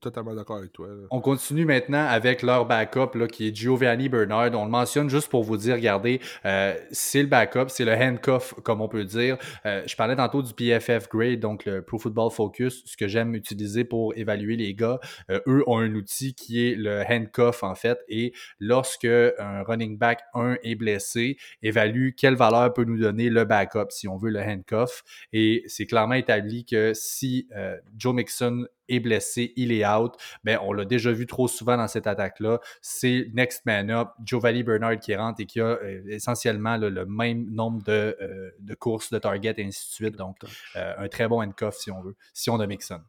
totalement 0.00 0.34
d'accord 0.34 0.58
avec 0.58 0.72
toi. 0.72 0.88
On 1.10 1.20
continue 1.20 1.64
maintenant 1.64 2.06
avec 2.06 2.42
leur 2.42 2.66
backup 2.66 3.14
là, 3.14 3.26
qui 3.26 3.48
est 3.48 3.56
Giovanni 3.56 4.08
Bernard. 4.08 4.54
On 4.54 4.64
le 4.64 4.70
mentionne 4.70 5.08
juste 5.08 5.28
pour 5.28 5.44
vous 5.44 5.56
dire, 5.56 5.76
regardez, 5.76 6.20
euh, 6.44 6.74
c'est 6.90 7.22
le 7.22 7.28
backup, 7.28 7.68
c'est 7.68 7.84
le 7.84 7.92
handcuff, 7.92 8.54
comme 8.62 8.80
on 8.80 8.88
peut 8.88 9.04
dire. 9.04 9.38
Euh, 9.64 9.82
je 9.86 9.96
parlais 9.96 10.16
tantôt 10.16 10.42
du 10.42 10.52
PFF 10.52 11.08
grade, 11.08 11.40
donc 11.40 11.64
le 11.64 11.82
Pro 11.82 11.98
Football 11.98 12.30
Focus, 12.30 12.82
ce 12.84 12.96
que 12.96 13.08
j'aime 13.08 13.34
utiliser 13.34 13.84
pour 13.84 14.16
évaluer 14.16 14.56
les 14.56 14.74
gars. 14.74 15.00
Euh, 15.30 15.40
eux 15.46 15.64
ont 15.66 15.78
un 15.78 15.94
outil 15.94 16.34
qui 16.34 16.66
est 16.66 16.74
le 16.74 17.02
handcuff, 17.08 17.62
en 17.62 17.74
fait, 17.74 17.98
et 18.08 18.32
lorsque 18.60 19.04
un 19.04 19.62
running 19.62 19.98
back 19.98 20.20
1 20.34 20.58
est 20.62 20.74
blessé, 20.74 21.38
évalue 21.62 22.10
quelle 22.16 22.36
valeur 22.36 22.72
peut 22.72 22.84
nous 22.84 22.98
donner 22.98 23.30
le 23.30 23.44
backup, 23.44 23.86
si 23.90 24.08
on 24.08 24.16
veut 24.16 24.30
le 24.30 24.40
handcuff. 24.40 25.02
Et 25.32 25.62
c'est 25.66 25.86
clairement 25.86 26.14
établi 26.14 26.64
que 26.64 26.92
si 26.94 27.48
Joe 27.96 28.14
Mixon 28.14 28.66
est 28.88 29.00
blessé, 29.00 29.52
il 29.56 29.72
est 29.72 29.86
out. 29.86 30.14
Mais 30.44 30.56
on 30.58 30.72
l'a 30.72 30.84
déjà 30.84 31.12
vu 31.12 31.26
trop 31.26 31.48
souvent 31.48 31.76
dans 31.76 31.88
cette 31.88 32.06
attaque-là. 32.06 32.60
C'est 32.80 33.30
next 33.34 33.64
man 33.66 33.90
up, 33.90 34.08
Giovanni 34.24 34.62
Bernard 34.62 34.98
qui 34.98 35.14
rentre 35.14 35.40
et 35.40 35.46
qui 35.46 35.60
a 35.60 35.66
euh, 35.66 36.02
essentiellement 36.08 36.76
le 36.76 37.06
même 37.06 37.50
nombre 37.50 37.82
euh, 37.88 38.50
de, 38.58 38.74
courses, 38.74 39.10
de 39.10 39.18
targets 39.18 39.54
et 39.58 39.64
ainsi 39.64 39.88
de 39.88 39.94
suite. 39.94 40.16
Donc, 40.16 40.36
euh, 40.76 40.94
un 40.98 41.08
très 41.08 41.28
bon 41.28 41.42
handcuff 41.42 41.76
si 41.76 41.90
on 41.90 42.02
veut, 42.02 42.16
si 42.32 42.50
on 42.50 42.60
a 42.60 42.66
Mixon. 42.66 43.02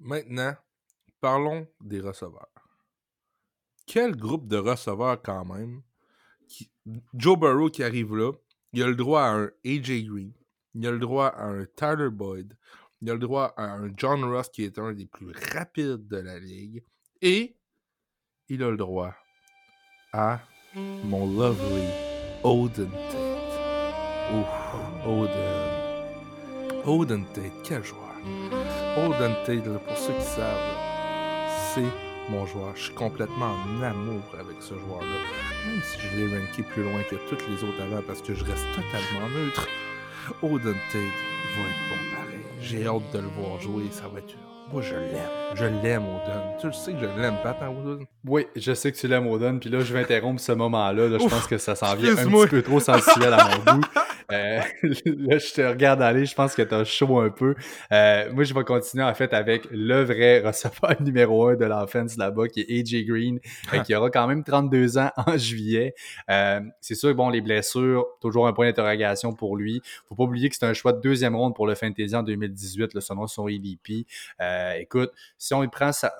Maintenant, 0.00 0.54
parlons 1.20 1.66
des 1.80 2.00
receveurs. 2.00 2.48
Quel 3.86 4.16
groupe 4.16 4.48
de 4.48 4.56
receveurs 4.56 5.20
quand 5.22 5.44
même? 5.44 5.82
Joe 7.14 7.38
Burrow 7.38 7.70
qui 7.70 7.82
arrive 7.82 8.14
là, 8.14 8.32
il 8.72 8.82
a 8.82 8.86
le 8.86 8.96
droit 8.96 9.22
à 9.22 9.30
un 9.30 9.50
AJ 9.64 10.04
Green, 10.04 10.32
il 10.74 10.86
a 10.86 10.90
le 10.90 10.98
droit 10.98 11.26
à 11.28 11.44
un 11.44 11.64
Tyler 11.76 12.10
Boyd, 12.10 12.56
il 13.00 13.10
a 13.10 13.14
le 13.14 13.18
droit 13.18 13.52
à 13.56 13.64
un 13.64 13.92
John 13.96 14.24
Ross 14.24 14.48
qui 14.48 14.64
est 14.64 14.78
un 14.78 14.92
des 14.92 15.06
plus 15.06 15.32
rapides 15.52 16.06
de 16.06 16.16
la 16.16 16.38
ligue. 16.38 16.82
Et 17.20 17.56
il 18.48 18.62
a 18.62 18.70
le 18.70 18.76
droit 18.76 19.14
à 20.12 20.40
mon 20.74 21.26
lovely 21.26 21.86
Odin 22.42 22.90
Tate. 23.10 23.54
Ouf, 24.32 25.06
Odin. 25.06 25.74
Odin 26.86 27.24
Tate, 27.34 27.52
quel 27.64 27.84
joueur. 27.84 28.14
Odin 28.96 29.34
Tate, 29.44 29.78
pour 29.84 29.96
ceux 29.96 30.12
qui 30.14 30.22
savent, 30.22 30.84
c'est 31.74 32.30
mon 32.30 32.46
joueur. 32.46 32.76
Je 32.76 32.84
suis 32.84 32.94
complètement 32.94 33.54
en 33.54 33.82
amour 33.82 34.22
avec 34.38 34.56
ce 34.60 34.74
joueur-là. 34.74 35.18
Même 35.66 35.82
si 35.82 35.98
je 36.00 36.16
l'ai 36.16 36.38
ranké 36.38 36.62
plus 36.62 36.82
loin 36.82 37.02
que 37.02 37.16
toutes 37.28 37.46
les 37.48 37.64
autres 37.64 37.82
avant 37.82 38.02
parce 38.02 38.22
que 38.22 38.34
je 38.34 38.44
reste 38.44 38.66
totalement 38.74 39.28
neutre. 39.30 39.66
Odin 40.42 40.72
Tate 40.92 41.02
va 41.56 41.62
être 41.62 41.88
bon. 41.90 42.13
J'ai 42.64 42.86
hâte 42.86 43.12
de 43.12 43.18
le 43.18 43.28
voir 43.28 43.60
jouer. 43.60 43.84
Ça 43.90 44.04
va 44.12 44.20
être. 44.20 44.34
Moi, 44.72 44.80
je 44.80 44.94
l'aime. 44.94 45.28
Je 45.54 45.64
l'aime, 45.66 46.04
Odin. 46.04 46.42
Tu 46.58 46.66
le 46.66 46.72
sais 46.72 46.92
que 46.92 46.98
je 47.00 47.20
l'aime, 47.20 47.36
Pat, 47.42 47.56
hein, 47.60 47.68
Odin? 47.68 48.04
Oui, 48.26 48.46
je 48.56 48.72
sais 48.72 48.90
que 48.90 48.96
tu 48.96 49.06
l'aimes, 49.06 49.26
Odin. 49.26 49.58
Puis 49.58 49.68
là, 49.68 49.80
je 49.80 49.92
vais 49.92 50.00
interrompre 50.00 50.40
ce 50.40 50.52
moment-là. 50.52 51.18
je 51.18 51.28
pense 51.28 51.46
que 51.46 51.58
ça 51.58 51.74
s'en 51.74 51.94
vient 51.96 52.12
un 52.16 52.24
petit 52.24 52.46
peu 52.48 52.62
trop 52.62 52.80
sensuel 52.80 53.34
à 53.34 53.48
mon 53.48 53.72
goût. 53.74 53.84
Euh, 54.32 54.60
là, 54.82 55.38
je 55.38 55.52
te 55.52 55.60
regarde 55.60 56.02
aller, 56.02 56.26
je 56.26 56.34
pense 56.34 56.54
que 56.54 56.62
tu 56.62 56.74
as 56.74 56.84
chaud 56.84 57.20
un 57.20 57.30
peu. 57.30 57.54
Euh, 57.92 58.32
moi, 58.32 58.44
je 58.44 58.54
vais 58.54 58.64
continuer 58.64 59.04
en 59.04 59.14
fait 59.14 59.32
avec 59.32 59.66
le 59.70 60.02
vrai 60.02 60.40
receveur 60.46 61.00
numéro 61.02 61.48
un 61.48 61.56
de 61.56 61.64
l'offense 61.64 62.16
là-bas, 62.16 62.48
qui 62.48 62.60
est 62.60 62.80
AJ 62.80 63.04
Green, 63.06 63.40
euh, 63.72 63.78
qui 63.80 63.94
aura 63.94 64.10
quand 64.10 64.26
même 64.26 64.44
32 64.44 64.98
ans 64.98 65.10
en 65.16 65.36
juillet. 65.36 65.94
c'est 66.80 66.94
sûr, 66.94 67.14
bon, 67.14 67.28
les 67.28 67.40
blessures, 67.40 68.06
toujours 68.20 68.46
un 68.46 68.52
point 68.52 68.66
d'interrogation 68.66 69.32
pour 69.34 69.56
lui. 69.56 69.80
Faut 70.08 70.14
pas 70.14 70.24
oublier 70.24 70.48
que 70.48 70.56
c'est 70.56 70.66
un 70.66 70.74
choix 70.74 70.92
de 70.92 71.00
deuxième 71.00 71.36
ronde 71.36 71.54
pour 71.54 71.66
le 71.66 71.74
Fantasy 71.74 72.14
en 72.14 72.22
2018, 72.22 72.94
le 72.94 73.00
selon 73.00 73.26
son 73.26 73.48
EDP. 73.48 74.06
écoute, 74.78 75.12
si 75.38 75.54
on 75.54 75.62
y 75.62 75.68
prend 75.68 75.92
ça 75.92 76.12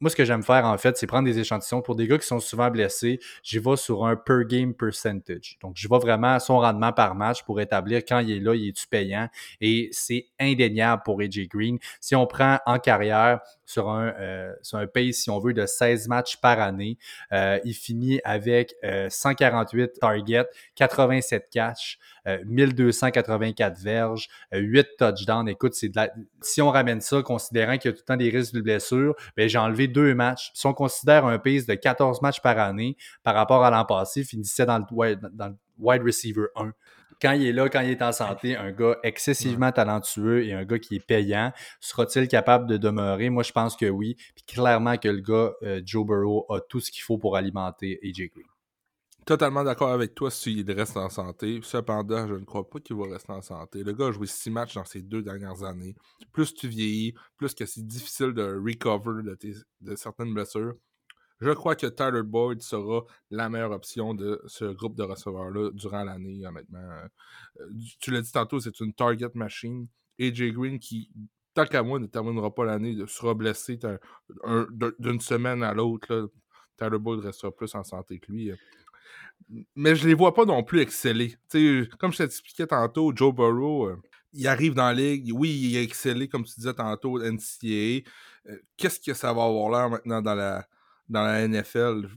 moi, 0.00 0.10
ce 0.10 0.16
que 0.16 0.24
j'aime 0.24 0.42
faire, 0.42 0.64
en 0.64 0.78
fait, 0.78 0.96
c'est 0.96 1.06
prendre 1.06 1.26
des 1.26 1.38
échantillons 1.38 1.82
pour 1.82 1.96
des 1.96 2.06
gars 2.06 2.18
qui 2.18 2.26
sont 2.26 2.40
souvent 2.40 2.70
blessés. 2.70 3.18
J'y 3.42 3.58
vais 3.58 3.76
sur 3.76 4.06
un 4.06 4.16
per 4.16 4.44
game 4.48 4.74
percentage. 4.74 5.58
Donc, 5.60 5.72
je 5.76 5.88
vais 5.88 5.98
vraiment 5.98 6.34
à 6.34 6.40
son 6.40 6.58
rendement 6.58 6.92
par 6.92 7.14
match 7.14 7.42
pour 7.42 7.60
établir 7.60 8.02
quand 8.06 8.20
il 8.20 8.30
est 8.30 8.40
là, 8.40 8.54
il 8.54 8.68
est-tu 8.68 8.86
payant. 8.86 9.28
Et 9.60 9.88
c'est 9.92 10.26
indéniable 10.38 11.02
pour 11.04 11.20
AJ 11.20 11.48
Green. 11.48 11.78
Si 12.00 12.14
on 12.14 12.26
prend 12.26 12.58
en 12.66 12.78
carrière 12.78 13.40
sur 13.68 13.90
un, 13.90 14.14
euh, 14.18 14.54
sur 14.62 14.78
un 14.78 14.86
pace, 14.86 15.16
si 15.16 15.30
on 15.30 15.38
veut, 15.38 15.52
de 15.52 15.66
16 15.66 16.08
matchs 16.08 16.38
par 16.38 16.58
année, 16.58 16.96
euh, 17.32 17.58
il 17.64 17.74
finit 17.74 18.18
avec 18.24 18.74
148 19.10 19.82
euh, 19.82 19.86
targets, 20.00 20.48
87 20.74 21.48
catch, 21.50 21.98
1284 22.46 23.78
verges, 23.78 24.28
8 24.52 24.86
touchdowns. 24.98 25.48
Écoute, 25.48 25.74
c'est 25.74 25.92
si 26.40 26.62
on 26.62 26.70
ramène 26.70 27.02
ça, 27.02 27.22
considérant 27.22 27.76
qu'il 27.76 27.90
y 27.90 27.94
a 27.94 27.96
tout 27.96 28.02
le 28.02 28.06
temps 28.06 28.16
des 28.16 28.30
risques 28.30 28.54
de 28.54 28.62
blessure, 28.62 29.14
ben, 29.36 29.48
j'ai 29.48 29.58
enlevé 29.58 29.86
deux 29.86 30.14
matchs. 30.14 30.50
Si 30.54 30.66
on 30.66 30.72
considère 30.72 31.26
un 31.26 31.38
pace 31.38 31.66
de 31.66 31.74
14 31.74 32.22
matchs 32.22 32.40
par 32.40 32.58
année 32.58 32.96
par 33.22 33.34
rapport 33.34 33.64
à 33.64 33.70
l'an 33.70 33.84
passé, 33.84 34.20
il 34.20 34.26
finissait 34.26 34.64
dans 34.64 34.78
le 34.78 34.84
wide 35.78 36.02
receiver 36.02 36.46
1 36.56 36.72
quand 37.20 37.32
il 37.32 37.46
est 37.46 37.52
là, 37.52 37.68
quand 37.68 37.80
il 37.80 37.90
est 37.90 38.02
en 38.02 38.12
santé, 38.12 38.56
un 38.56 38.72
gars 38.72 38.96
excessivement 39.02 39.72
talentueux 39.72 40.44
et 40.44 40.52
un 40.52 40.64
gars 40.64 40.78
qui 40.78 40.96
est 40.96 41.04
payant, 41.04 41.52
sera-t-il 41.80 42.28
capable 42.28 42.66
de 42.66 42.76
demeurer? 42.76 43.30
Moi, 43.30 43.42
je 43.42 43.52
pense 43.52 43.76
que 43.76 43.86
oui. 43.86 44.16
Puis 44.34 44.44
clairement 44.46 44.96
que 44.96 45.08
le 45.08 45.20
gars, 45.20 45.52
euh, 45.62 45.80
Joe 45.84 46.06
Burrow, 46.06 46.46
a 46.48 46.60
tout 46.60 46.80
ce 46.80 46.90
qu'il 46.90 47.02
faut 47.02 47.18
pour 47.18 47.36
alimenter 47.36 47.98
AJ 48.02 48.30
Green. 48.30 48.46
Totalement 49.28 49.62
d'accord 49.62 49.90
avec 49.90 50.14
toi 50.14 50.30
s'il 50.30 50.70
reste 50.70 50.96
en 50.96 51.10
santé. 51.10 51.60
Cependant, 51.62 52.26
je 52.26 52.32
ne 52.32 52.46
crois 52.46 52.66
pas 52.66 52.80
qu'il 52.80 52.96
va 52.96 53.08
rester 53.12 53.30
en 53.30 53.42
santé. 53.42 53.84
Le 53.84 53.92
gars 53.92 54.06
a 54.06 54.10
joué 54.10 54.26
six 54.26 54.50
matchs 54.50 54.74
dans 54.74 54.86
ces 54.86 55.02
deux 55.02 55.20
dernières 55.20 55.64
années. 55.64 55.94
Plus 56.32 56.54
tu 56.54 56.66
vieillis, 56.66 57.12
plus 57.36 57.52
que 57.52 57.66
c'est 57.66 57.86
difficile 57.86 58.32
de 58.32 58.58
recover 58.58 59.22
de, 59.82 59.96
certaines 59.96 60.32
blessures. 60.32 60.72
Je 61.40 61.50
crois 61.50 61.76
que 61.76 61.86
Tyler 61.86 62.22
Boyd 62.22 62.62
sera 62.62 63.04
la 63.30 63.48
meilleure 63.48 63.70
option 63.70 64.14
de 64.14 64.42
ce 64.46 64.64
groupe 64.64 64.96
de 64.96 65.04
receveurs-là 65.04 65.70
durant 65.72 66.04
l'année, 66.04 66.44
honnêtement. 66.46 66.78
Euh, 67.60 67.66
tu 68.00 68.10
l'as 68.10 68.22
dit 68.22 68.32
tantôt, 68.32 68.60
c'est 68.60 68.80
une 68.80 68.92
target 68.92 69.30
machine. 69.34 69.86
AJ 70.20 70.52
Green 70.52 70.78
qui, 70.80 71.10
tant 71.54 71.64
qu'à 71.64 71.82
moi, 71.82 72.00
ne 72.00 72.06
terminera 72.06 72.52
pas 72.52 72.64
l'année, 72.64 72.96
sera 73.06 73.34
blessé 73.34 73.78
d'une 74.98 75.20
semaine 75.20 75.62
à 75.62 75.74
l'autre. 75.74 76.30
Tyler 76.76 76.98
Boyd 76.98 77.20
restera 77.20 77.52
plus 77.52 77.74
en 77.74 77.84
santé 77.84 78.18
que 78.18 78.32
lui 78.32 78.52
mais 79.76 79.96
je 79.96 80.06
les 80.06 80.14
vois 80.14 80.34
pas 80.34 80.44
non 80.44 80.62
plus 80.62 80.80
exceller. 80.80 81.36
comme 81.98 82.12
je 82.12 82.18
t'expliquais 82.18 82.66
tantôt, 82.66 83.12
Joe 83.14 83.34
Burrow, 83.34 83.88
euh, 83.88 83.96
il 84.32 84.46
arrive 84.46 84.74
dans 84.74 84.86
la 84.86 84.94
ligue, 84.94 85.30
oui, 85.34 85.50
il 85.50 85.76
a 85.78 85.82
excellé, 85.82 86.28
comme 86.28 86.44
tu 86.44 86.54
disais 86.56 86.74
tantôt, 86.74 87.18
NCAA. 87.18 88.02
Euh, 88.46 88.58
qu'est-ce 88.76 89.00
que 89.00 89.14
ça 89.14 89.32
va 89.32 89.44
avoir 89.44 89.70
l'air 89.70 89.90
maintenant 89.90 90.20
dans 90.20 90.34
la, 90.34 90.66
dans 91.08 91.22
la 91.22 91.46
NFL? 91.46 92.08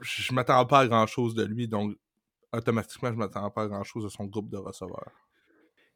Je, 0.00 0.22
je 0.22 0.32
m'attends 0.32 0.64
pas 0.66 0.80
à 0.80 0.86
grand-chose 0.86 1.34
de 1.34 1.44
lui, 1.44 1.68
donc 1.68 1.96
automatiquement, 2.52 3.10
je 3.10 3.16
m'attends 3.16 3.50
pas 3.50 3.62
à 3.62 3.66
grand-chose 3.68 4.04
de 4.04 4.08
son 4.08 4.24
groupe 4.24 4.50
de 4.50 4.56
receveurs. 4.56 5.12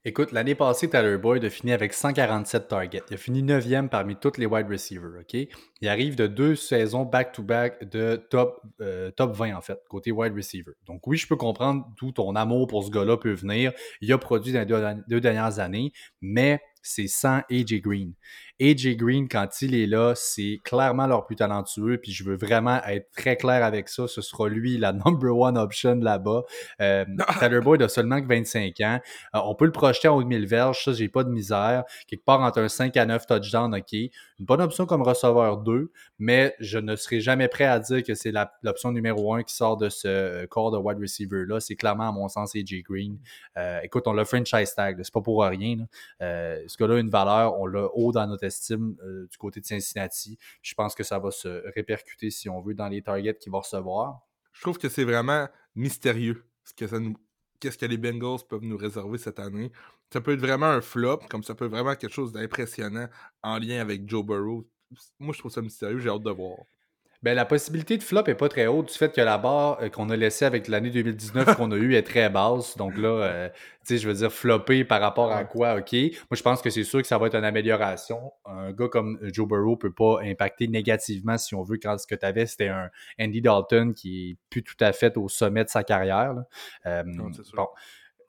Écoute, 0.06 0.32
l'année 0.32 0.54
passée, 0.54 0.90
Tyler 0.90 1.16
Boyd 1.16 1.42
a 1.46 1.48
fini 1.48 1.72
avec 1.72 1.94
147 1.94 2.68
targets. 2.68 3.02
Il 3.08 3.14
a 3.14 3.16
fini 3.16 3.42
9e 3.42 3.88
parmi 3.88 4.16
tous 4.16 4.36
les 4.36 4.44
wide 4.44 4.68
receivers. 4.68 5.20
OK? 5.20 5.48
Il 5.80 5.88
arrive 5.88 6.14
de 6.14 6.26
deux 6.26 6.56
saisons 6.56 7.06
back-to-back 7.06 7.88
de 7.88 8.16
top, 8.16 8.60
euh, 8.82 9.10
top 9.12 9.34
20, 9.34 9.56
en 9.56 9.62
fait, 9.62 9.78
côté 9.88 10.12
wide 10.12 10.34
receiver. 10.34 10.72
Donc, 10.84 11.06
oui, 11.06 11.16
je 11.16 11.26
peux 11.26 11.36
comprendre 11.36 11.86
d'où 11.98 12.12
ton 12.12 12.36
amour 12.36 12.66
pour 12.66 12.84
ce 12.84 12.90
gars-là 12.90 13.16
peut 13.16 13.32
venir. 13.32 13.72
Il 14.02 14.12
a 14.12 14.18
produit 14.18 14.52
dans 14.52 14.68
les 14.68 15.02
deux 15.08 15.22
dernières 15.22 15.58
années, 15.58 15.90
mais 16.20 16.60
c'est 16.82 17.08
sans 17.08 17.40
AJ 17.50 17.80
Green. 17.80 18.12
AJ 18.60 18.96
Green, 18.96 19.28
quand 19.28 19.48
il 19.62 19.74
est 19.74 19.86
là, 19.86 20.12
c'est 20.14 20.60
clairement 20.62 21.08
leur 21.08 21.26
plus 21.26 21.34
talentueux, 21.34 21.98
puis 22.00 22.12
je 22.12 22.22
veux 22.22 22.36
vraiment 22.36 22.80
être 22.84 23.10
très 23.16 23.36
clair 23.36 23.64
avec 23.64 23.88
ça. 23.88 24.06
Ce 24.06 24.22
sera 24.22 24.48
lui 24.48 24.78
la 24.78 24.92
number 25.04 25.36
one 25.36 25.58
option 25.58 25.96
là-bas. 25.96 26.44
Euh, 26.80 27.04
Tyler 27.40 27.60
Boyd 27.60 27.82
a 27.82 27.88
seulement 27.88 28.22
que 28.22 28.28
25 28.28 28.80
ans. 28.82 29.00
Euh, 29.34 29.40
on 29.44 29.56
peut 29.56 29.64
le 29.64 29.72
projeter 29.72 30.06
en 30.06 30.16
haut 30.16 30.22
de 30.22 30.28
1000 30.28 30.46
verges, 30.46 30.84
ça, 30.84 30.92
j'ai 30.92 31.08
pas 31.08 31.24
de 31.24 31.30
misère. 31.30 31.82
Quelque 32.06 32.24
part 32.24 32.40
entre 32.42 32.60
un 32.60 32.68
5 32.68 32.96
à 32.96 33.06
9 33.06 33.26
touchdowns, 33.26 33.74
OK. 33.74 33.92
Une 33.92 34.46
bonne 34.46 34.60
option 34.60 34.86
comme 34.86 35.02
receveur 35.02 35.58
2, 35.58 35.90
mais 36.20 36.54
je 36.60 36.78
ne 36.78 36.94
serai 36.94 37.20
jamais 37.20 37.48
prêt 37.48 37.64
à 37.64 37.80
dire 37.80 38.04
que 38.04 38.14
c'est 38.14 38.32
l'option 38.62 38.92
numéro 38.92 39.34
1 39.34 39.42
qui 39.42 39.54
sort 39.54 39.76
de 39.76 39.88
ce 39.88 40.46
corps 40.46 40.70
de 40.70 40.78
wide 40.78 41.00
receiver-là. 41.00 41.58
C'est 41.58 41.76
clairement, 41.76 42.08
à 42.08 42.12
mon 42.12 42.28
sens, 42.28 42.54
AJ 42.54 42.82
Green. 42.84 43.18
Euh, 43.56 43.80
écoute, 43.82 44.04
on 44.06 44.12
l'a 44.12 44.24
franchise 44.24 44.74
tag, 44.76 45.00
c'est 45.02 45.12
pas 45.12 45.20
pour 45.20 45.42
rien. 45.42 45.76
Là. 45.76 45.86
ce 46.68 46.76
gars-là 46.78 46.96
a 46.96 46.98
une 46.98 47.10
valeur, 47.10 47.58
on 47.58 47.66
l'a 47.66 47.88
haut 47.94 48.12
dans 48.12 48.26
notre 48.28 48.43
estime 48.44 48.96
euh, 49.02 49.26
du 49.30 49.36
côté 49.36 49.60
de 49.60 49.66
Cincinnati. 49.66 50.38
Je 50.62 50.74
pense 50.74 50.94
que 50.94 51.02
ça 51.02 51.18
va 51.18 51.30
se 51.30 51.48
répercuter, 51.74 52.30
si 52.30 52.48
on 52.48 52.60
veut, 52.60 52.74
dans 52.74 52.88
les 52.88 53.02
targets 53.02 53.36
qu'il 53.36 53.52
va 53.52 53.58
recevoir. 53.58 54.20
Je 54.52 54.60
trouve 54.60 54.78
que 54.78 54.88
c'est 54.88 55.04
vraiment 55.04 55.48
mystérieux 55.74 56.44
ce 56.64 56.72
que 56.72 56.86
ça 56.86 56.98
nous 56.98 57.14
qu'est-ce 57.60 57.78
que 57.78 57.86
les 57.86 57.96
Bengals 57.96 58.40
peuvent 58.46 58.62
nous 58.62 58.76
réserver 58.76 59.16
cette 59.16 59.38
année. 59.38 59.72
Ça 60.12 60.20
peut 60.20 60.34
être 60.34 60.40
vraiment 60.40 60.66
un 60.66 60.82
flop, 60.82 61.20
comme 61.30 61.42
ça 61.42 61.54
peut 61.54 61.64
être 61.64 61.70
vraiment 61.70 61.94
quelque 61.96 62.12
chose 62.12 62.30
d'impressionnant 62.30 63.08
en 63.42 63.58
lien 63.58 63.80
avec 63.80 64.08
Joe 64.08 64.24
Burrow. 64.24 64.68
Moi, 65.18 65.32
je 65.32 65.38
trouve 65.38 65.50
ça 65.50 65.62
mystérieux, 65.62 65.98
j'ai 65.98 66.10
hâte 66.10 66.22
de 66.22 66.30
voir. 66.30 66.58
Ben, 67.24 67.34
la 67.34 67.46
possibilité 67.46 67.96
de 67.96 68.02
flop 68.02 68.24
est 68.26 68.34
pas 68.34 68.50
très 68.50 68.66
haute 68.66 68.88
du 68.88 68.92
fait 68.92 69.10
que 69.10 69.20
la 69.22 69.38
barre 69.38 69.78
euh, 69.80 69.88
qu'on 69.88 70.10
a 70.10 70.16
laissée 70.16 70.44
avec 70.44 70.68
l'année 70.68 70.90
2019 70.90 71.56
qu'on 71.56 71.72
a 71.72 71.76
eue 71.76 71.94
est 71.94 72.02
très 72.02 72.28
basse. 72.28 72.76
Donc 72.76 72.98
là, 72.98 73.08
euh, 73.08 73.48
tu 73.48 73.56
sais, 73.84 73.96
je 73.96 74.06
veux 74.06 74.12
dire, 74.12 74.30
flopper 74.30 74.84
par 74.84 75.00
rapport 75.00 75.32
à 75.32 75.44
quoi, 75.44 75.76
OK. 75.76 75.92
Moi, 75.94 76.10
je 76.32 76.42
pense 76.42 76.60
que 76.60 76.68
c'est 76.68 76.84
sûr 76.84 77.00
que 77.00 77.08
ça 77.08 77.16
va 77.16 77.28
être 77.28 77.34
une 77.34 77.44
amélioration. 77.44 78.30
Un 78.44 78.72
gars 78.72 78.88
comme 78.88 79.18
Joe 79.32 79.48
Burrow 79.48 79.74
peut 79.78 79.90
pas 79.90 80.18
impacter 80.22 80.68
négativement, 80.68 81.38
si 81.38 81.54
on 81.54 81.62
veut, 81.62 81.78
quand 81.82 81.96
ce 81.96 82.06
que 82.06 82.14
tu 82.14 82.26
avais, 82.26 82.44
c'était 82.44 82.68
un 82.68 82.90
Andy 83.18 83.40
Dalton 83.40 83.94
qui 83.94 84.32
est 84.32 84.36
plus 84.50 84.62
tout 84.62 84.76
à 84.80 84.92
fait 84.92 85.16
au 85.16 85.30
sommet 85.30 85.64
de 85.64 85.70
sa 85.70 85.82
carrière. 85.82 86.34
Euh, 86.84 87.04
bon 87.06 87.30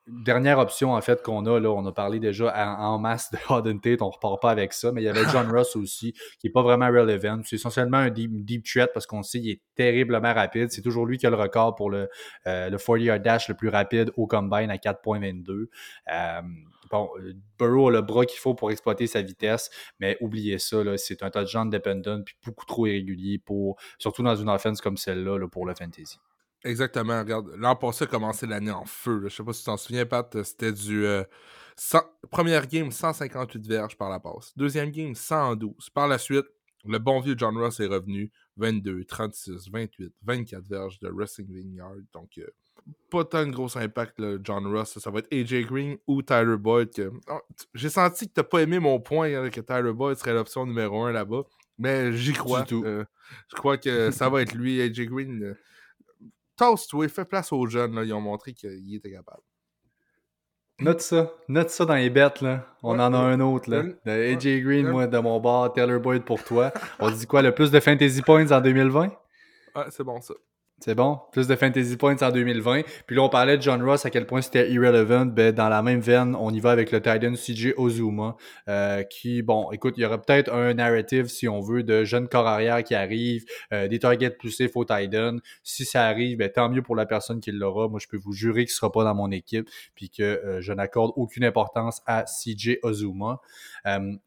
dernière 0.08 0.60
option 0.60 0.94
en 0.94 1.02
fait 1.02 1.22
qu'on 1.24 1.46
a, 1.46 1.60
là, 1.60 1.72
on 1.72 1.86
a 1.86 1.92
parlé 1.92 2.20
déjà 2.20 2.54
en, 2.78 3.00
masse 3.00 3.32
de 3.32 3.38
Harden 3.50 3.80
Tate, 3.80 4.02
on 4.02 4.10
repart 4.10 4.42
pas 4.42 4.52
avec 4.52 4.74
ça, 4.74 4.92
mais 4.92 5.02
il 5.02 5.06
y 5.06 5.10
avait 5.10 5.24
John 5.32 5.50
Ross 5.52 5.76
aussi, 5.76 6.14
qui 6.40 6.48
est 6.48 6.52
pas 6.52 6.62
vraiment 6.62 6.88
relevant. 6.88 7.42
C'est 7.44 7.56
essentiellement 7.56 7.98
un 7.98 8.10
deep, 8.10 8.46
deep 8.46 8.66
threat 8.66 8.92
parce 8.94 9.08
qu'on 9.08 9.24
sait 9.24 9.42
qu'il 9.42 9.52
est 9.52 9.62
terriblement 9.76 10.34
rapide. 10.34 10.72
C'est 10.72 10.82
toujours 10.82 11.06
lui 11.06 11.18
qui 11.18 11.26
a 11.26 11.30
le 11.30 11.36
record 11.36 11.76
pour 11.76 11.90
le, 11.90 12.10
euh, 12.48 12.70
le 12.70 12.78
40-yard 12.78 13.22
dash 13.22 13.50
le 13.50 13.56
plus 13.56 13.70
rapide 13.70 14.12
au 14.16 14.28
combine 14.28 14.70
à 14.70 14.78
4.22. 14.78 15.68
Euh, 16.12 16.42
bon, 16.92 17.10
Burrow 17.58 17.90
a 17.90 17.92
le 17.92 18.02
bras 18.02 18.26
qu'il 18.26 18.40
faut 18.40 18.54
pour 18.54 18.72
exploiter 18.72 19.08
sa 19.08 19.22
vitesse, 19.22 19.70
mais 20.00 20.18
oubliez 20.22 20.60
ça, 20.60 20.78
c'est 20.98 21.24
un 21.24 21.30
touchdown 21.30 21.70
dependent 21.70 22.24
puis 22.24 22.36
beaucoup 22.46 22.66
trop 22.66 22.86
irrégulier 22.86 23.40
pour, 23.40 23.78
surtout 23.98 24.24
dans 24.24 24.36
une 24.36 24.50
offense 24.50 24.82
comme 24.82 24.98
celle-là 24.98 25.40
là, 25.40 25.48
pour 25.48 25.66
le 25.66 25.74
fantasy. 25.74 26.20
Exactement. 26.66 27.20
Regarde, 27.20 27.54
l'an 27.58 27.76
passé 27.76 28.06
a 28.06 28.08
commencé 28.08 28.48
l'année 28.48 28.72
en 28.72 28.86
feu. 28.86 29.22
Je 29.24 29.30
sais 29.30 29.44
pas 29.44 29.54
si 29.54 29.60
tu 29.60 29.66
t'en 29.66 29.78
souviens, 29.78 30.06
Pat. 30.06 30.42
C'était 30.44 30.72
du. 30.72 31.06
Euh, 31.06 31.24
première 32.32 32.68
game, 32.68 32.92
158 32.92 33.68
verges 33.68 33.96
par 33.96 34.10
la 34.10 34.20
passe. 34.20 34.52
Deuxième 34.58 34.90
game, 34.90 35.14
112. 35.14 35.92
Par 35.92 36.08
la 36.08 36.18
suite, 36.18 36.46
le 36.84 36.98
bon 36.98 37.20
vieux 37.20 37.36
John 37.38 37.56
Ross 37.56 37.80
est 37.80 37.86
revenu. 37.86 38.32
22, 38.58 39.04
36, 39.06 39.70
28, 39.70 40.14
24 40.24 40.68
verges 40.68 41.00
de 41.00 41.10
Wrestling 41.10 41.76
Yard. 41.76 42.04
Donc, 42.14 42.32
euh, 42.40 42.48
pas 43.12 43.26
tant 43.26 43.46
de 43.46 43.52
gros 43.52 43.78
impact, 43.78 44.20
le 44.20 44.40
John 44.44 44.66
Ross. 44.66 44.98
Ça 44.98 45.12
va 45.12 45.20
être 45.20 45.32
AJ 45.32 45.66
Green 45.68 45.98
ou 46.08 46.24
Tyler 46.24 46.58
Boyd. 46.58 47.12
Oh, 47.30 47.42
j'ai 47.76 47.90
senti 47.90 48.28
que 48.28 48.34
t'as 48.34 48.44
pas 48.44 48.62
aimé 48.62 48.80
mon 48.80 49.00
point 49.00 49.32
hein, 49.36 49.50
que 49.50 49.62
Tyler 49.62 49.94
Boyd 49.94 50.18
serait 50.18 50.34
l'option 50.34 50.66
numéro 50.66 51.04
1 51.04 51.12
là-bas. 51.12 51.44
Mais 51.78 52.14
j'y 52.14 52.34
crois. 52.34 52.66
Euh, 52.72 53.04
je 53.50 53.56
crois 53.56 53.78
que 53.78 54.10
ça 54.10 54.30
va 54.30 54.42
être 54.42 54.54
lui, 54.54 54.82
AJ 54.82 55.02
Green 55.02 55.56
toast, 56.56 56.94
fais 57.10 57.26
place 57.26 57.52
aux 57.52 57.66
jeunes. 57.68 57.96
Là. 57.96 58.04
Ils 58.04 58.14
ont 58.14 58.22
montré 58.22 58.54
qu'ils 58.54 58.96
étaient 58.96 59.12
capables. 59.12 59.44
Note 60.80 61.02
ça. 61.02 61.32
Note 61.48 61.70
ça 61.70 61.86
dans 61.86 61.96
les 61.96 62.10
bêtes. 62.10 62.42
Là. 62.42 62.66
On 62.84 63.00
en 63.00 63.14
a 63.14 63.18
un 63.18 63.40
autre. 63.40 63.70
Là. 63.70 63.84
AJ 64.06 64.62
Green, 64.62 64.90
moi, 64.90 65.08
de 65.08 65.18
mon 65.20 65.40
bar. 65.40 65.72
Taylor 65.72 66.00
Boyd 66.00 66.24
pour 66.24 66.44
toi. 66.44 66.72
On 67.00 67.10
dit 67.10 67.26
quoi, 67.26 67.42
le 67.42 67.54
plus 67.54 67.72
de 67.72 67.80
fantasy 67.80 68.22
points 68.22 68.52
en 68.52 68.60
2020? 68.60 69.04
Ouais, 69.76 69.84
c'est 69.90 70.04
bon 70.04 70.20
ça. 70.22 70.34
C'est 70.82 70.94
bon? 70.94 71.20
Plus 71.32 71.48
de 71.48 71.56
fantasy 71.56 71.96
points 71.96 72.18
en 72.22 72.32
2020. 72.32 72.82
Puis 73.08 73.16
là, 73.16 73.24
on 73.24 73.30
parlait 73.30 73.58
de 73.58 73.62
John 73.62 73.82
Ross, 73.82 74.06
à 74.06 74.10
quel 74.10 74.28
point 74.28 74.42
c'était 74.42 74.70
irrelevant. 74.70 75.26
Ben, 75.26 75.54
dans 75.54 75.70
la 75.70 75.82
même 75.82 76.02
veine, 76.02 76.36
on 76.36 76.54
y 76.54 76.60
va 76.60 76.72
avec 76.72 76.92
le 76.92 77.02
Titan 77.02 77.34
CJ 77.34 77.74
Ozuma, 77.78 78.36
euh, 78.68 79.02
qui, 79.04 79.42
bon, 79.42 79.72
écoute, 79.72 79.94
il 79.98 80.02
y 80.02 80.06
aura 80.06 80.22
peut-être 80.22 80.52
un 80.54 80.74
narrative, 80.74 81.28
si 81.28 81.48
on 81.48 81.62
veut, 81.62 81.82
de 81.82 82.04
jeunes 82.04 82.28
corps 82.28 82.46
arrière 82.46 82.84
qui 82.84 82.94
arrivent, 82.94 83.46
euh, 83.72 83.88
des 83.88 84.00
targets 84.00 84.32
poussés 84.32 84.70
au 84.76 84.84
Titan. 84.84 85.38
Si 85.64 85.86
ça 85.86 86.06
arrive, 86.08 86.40
ben, 86.40 86.52
tant 86.52 86.70
mieux 86.70 86.82
pour 86.82 86.98
la 86.98 87.06
personne 87.06 87.40
qui 87.40 87.54
l'aura. 87.54 87.88
Moi, 87.88 88.00
je 88.02 88.08
peux 88.08 88.18
vous 88.18 88.34
jurer 88.34 88.66
qu'il 88.66 88.74
ne 88.74 88.76
sera 88.76 88.92
pas 88.92 89.06
dans 89.06 89.16
mon 89.16 89.32
équipe, 89.32 89.70
puis 89.96 90.10
que 90.10 90.24
euh, 90.24 90.60
je 90.60 90.74
n'accorde 90.74 91.14
aucune 91.16 91.46
importance 91.46 92.02
à 92.06 92.26
CJ 92.26 92.80
Ozuma. 92.84 93.40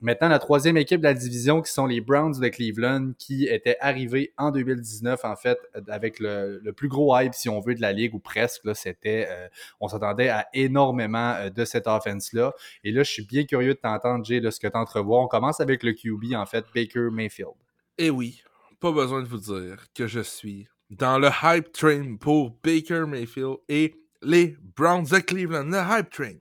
maintenant, 0.01 0.29
la 0.29 0.39
troisième 0.39 0.79
équipe 0.79 1.03
de 1.03 1.07
la 1.07 1.15
division, 1.15 1.61
qui 1.61 1.71
sont 1.71 1.87
les 1.87 2.01
Browns 2.01 2.41
de 2.41 2.49
Cleveland, 2.49 3.13
qui 3.19 3.47
étaient 3.47 3.77
arrivés 3.81 4.33
en 4.39 4.51
2019, 4.51 5.25
en 5.25 5.37
fait, 5.37 5.59
avec 5.89 6.19
le 6.21 6.48
le, 6.63 6.73
plus 6.73 6.89
gros 6.89 7.17
hype, 7.19 7.35
si 7.35 7.49
on 7.49 7.61
veut, 7.61 7.75
de 7.75 7.81
la 7.81 7.93
ligue, 7.93 8.15
ou 8.15 8.19
presque, 8.19 8.75
c'était, 8.75 9.27
euh, 9.31 9.49
on 9.81 9.89
s'attendait 9.89 10.29
à 10.29 10.47
énormément 10.55 11.35
euh, 11.35 11.51
de 11.51 11.65
cette 11.65 11.87
offense-là. 11.87 12.53
Et 12.85 12.93
là, 12.93 13.03
je 13.03 13.11
suis 13.11 13.25
bien 13.25 13.45
curieux 13.45 13.75
de 13.75 13.79
t'entendre, 13.79 14.25
Jay, 14.25 14.41
de 14.41 14.51
ce 14.51 14.61
que 14.61 14.69
tu 14.69 14.77
entrevois. 14.77 15.23
On 15.23 15.29
commence 15.29 15.61
avec 15.61 15.83
le 15.83 15.93
QB, 15.93 16.35
en 16.35 16.47
fait, 16.47 16.65
Baker 16.75 17.09
Mayfield. 17.11 17.55
Eh 17.99 18.11
oui, 18.11 18.43
pas 18.81 18.93
besoin 18.93 19.23
de 19.23 19.29
vous 19.29 19.39
dire 19.39 19.87
que 19.95 20.07
je 20.07 20.21
suis 20.21 20.69
dans 20.91 21.19
le 21.19 21.31
hype 21.43 21.73
train 21.73 22.17
pour 22.17 22.51
Baker 22.63 23.05
Mayfield 23.07 23.57
et 23.69 23.95
les 24.23 24.57
Browns 24.77 25.05
de 25.05 25.19
Cleveland, 25.19 25.65
le 25.65 25.79
hype 25.79 26.11
train. 26.11 26.37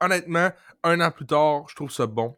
Honnêtement, 0.00 0.50
un 0.84 1.00
an 1.00 1.10
plus 1.10 1.26
tard, 1.26 1.66
je 1.68 1.74
trouve 1.74 1.90
ça 1.90 2.06
bon. 2.06 2.36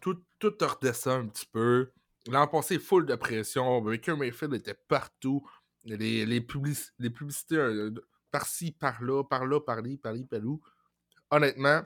Tout, 0.00 0.18
tout 0.38 0.54
redescend 0.60 1.26
un 1.26 1.28
petit 1.28 1.46
peu. 1.46 1.92
L'an 2.28 2.48
passé, 2.48 2.78
full 2.78 3.06
de 3.06 3.14
pression. 3.14 3.80
Baker 3.80 4.16
Mayfield 4.16 4.54
était 4.54 4.74
partout. 4.74 5.48
Les, 5.84 6.26
les, 6.26 6.40
publicités 6.40 7.56
euh, 7.56 7.92
par-ci, 8.32 8.72
par-là, 8.72 9.22
par-là, 9.22 9.60
par-là, 9.60 9.96
par-là, 10.02 10.22
par-là. 10.28 10.56
Honnêtement, 11.30 11.82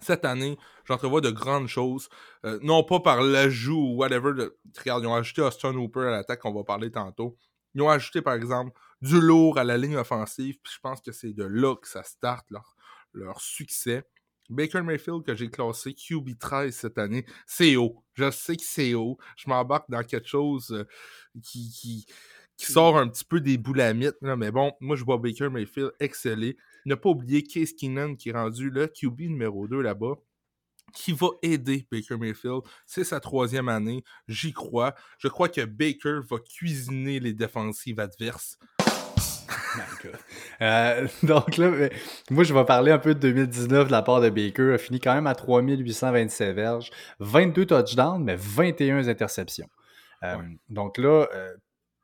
cette 0.00 0.24
année, 0.24 0.56
j'entrevois 0.84 1.20
de 1.20 1.30
grandes 1.30 1.66
choses. 1.66 2.08
Euh, 2.44 2.58
non 2.62 2.84
pas 2.84 3.00
par 3.00 3.22
l'ajout 3.22 3.92
ou 3.92 3.96
whatever. 3.96 4.32
De... 4.34 4.58
Regarde, 4.78 5.02
ils 5.02 5.06
ont 5.06 5.14
ajouté 5.14 5.42
Austin 5.42 5.74
Hooper 5.74 6.06
à 6.06 6.10
l'attaque 6.10 6.40
qu'on 6.40 6.54
va 6.54 6.64
parler 6.64 6.90
tantôt. 6.90 7.36
Ils 7.74 7.82
ont 7.82 7.90
ajouté, 7.90 8.22
par 8.22 8.34
exemple, 8.34 8.72
du 9.02 9.20
lourd 9.20 9.58
à 9.58 9.64
la 9.64 9.76
ligne 9.76 9.96
offensive. 9.96 10.56
Puis 10.62 10.74
je 10.74 10.80
pense 10.80 11.00
que 11.00 11.12
c'est 11.12 11.32
de 11.32 11.44
là 11.44 11.74
que 11.76 11.88
ça 11.88 12.02
starte 12.02 12.48
leur, 12.50 12.76
leur 13.12 13.40
succès. 13.40 14.04
Baker 14.50 14.82
Mayfield 14.82 15.24
que 15.24 15.34
j'ai 15.34 15.50
classé 15.50 15.90
QB13 15.90 16.70
cette 16.70 16.98
année, 16.98 17.24
c'est 17.46 17.76
haut. 17.76 18.02
Je 18.14 18.30
sais 18.30 18.56
que 18.56 18.62
c'est 18.64 18.94
haut. 18.94 19.18
Je 19.36 19.48
m'embarque 19.48 19.90
dans 19.90 20.02
quelque 20.02 20.28
chose 20.28 20.72
euh, 20.72 20.84
qui, 21.42 21.70
qui, 21.70 22.06
qui, 22.56 22.72
sort 22.72 22.98
un 22.98 23.08
petit 23.08 23.24
peu 23.24 23.40
des 23.40 23.58
boulamites. 23.58 24.16
Là, 24.22 24.36
mais 24.36 24.50
bon, 24.50 24.72
moi 24.80 24.96
je 24.96 25.04
vois 25.04 25.18
Baker 25.18 25.48
Mayfield 25.48 25.92
exceller. 26.00 26.56
Ne 26.84 26.94
pas 26.94 27.10
oublier 27.10 27.42
Case 27.42 27.72
Keenan 27.72 28.16
qui 28.16 28.30
est 28.30 28.32
rendu 28.32 28.70
le 28.70 28.86
QB 28.86 29.20
numéro 29.20 29.66
2 29.66 29.80
là-bas 29.80 30.14
qui 30.94 31.12
va 31.12 31.28
aider 31.42 31.86
Baker 31.90 32.16
Mayfield. 32.16 32.62
C'est 32.86 33.04
sa 33.04 33.20
troisième 33.20 33.68
année, 33.68 34.02
j'y 34.28 34.52
crois. 34.52 34.94
Je 35.18 35.28
crois 35.28 35.48
que 35.48 35.64
Baker 35.64 36.20
va 36.28 36.38
cuisiner 36.38 37.20
les 37.20 37.34
défensives 37.34 38.00
adverses. 38.00 38.58
Euh, 40.62 41.06
donc 41.22 41.58
là, 41.58 41.70
moi, 42.30 42.42
je 42.42 42.54
vais 42.54 42.64
parler 42.64 42.90
un 42.90 42.98
peu 42.98 43.14
de 43.14 43.20
2019 43.20 43.88
de 43.88 43.92
la 43.92 44.00
part 44.00 44.22
de 44.22 44.30
Baker. 44.30 44.68
Il 44.68 44.72
a 44.72 44.78
fini 44.78 45.00
quand 45.00 45.14
même 45.14 45.26
à 45.26 45.34
3827 45.34 46.54
verges, 46.54 46.90
22 47.20 47.66
touchdowns, 47.66 48.24
mais 48.24 48.36
21 48.36 49.06
interceptions. 49.06 49.68
Euh, 50.22 50.36
donc 50.70 50.96
là, 50.96 51.26
euh, 51.34 51.54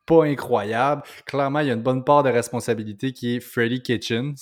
pas 0.06 0.24
incroyable. 0.24 1.02
Clairement, 1.26 1.60
il 1.60 1.68
y 1.68 1.70
a 1.70 1.74
une 1.74 1.82
bonne 1.82 2.04
part 2.04 2.22
de 2.22 2.28
responsabilité 2.28 3.12
qui 3.12 3.36
est 3.36 3.40
Freddie 3.40 3.82
Kitchens, 3.82 4.34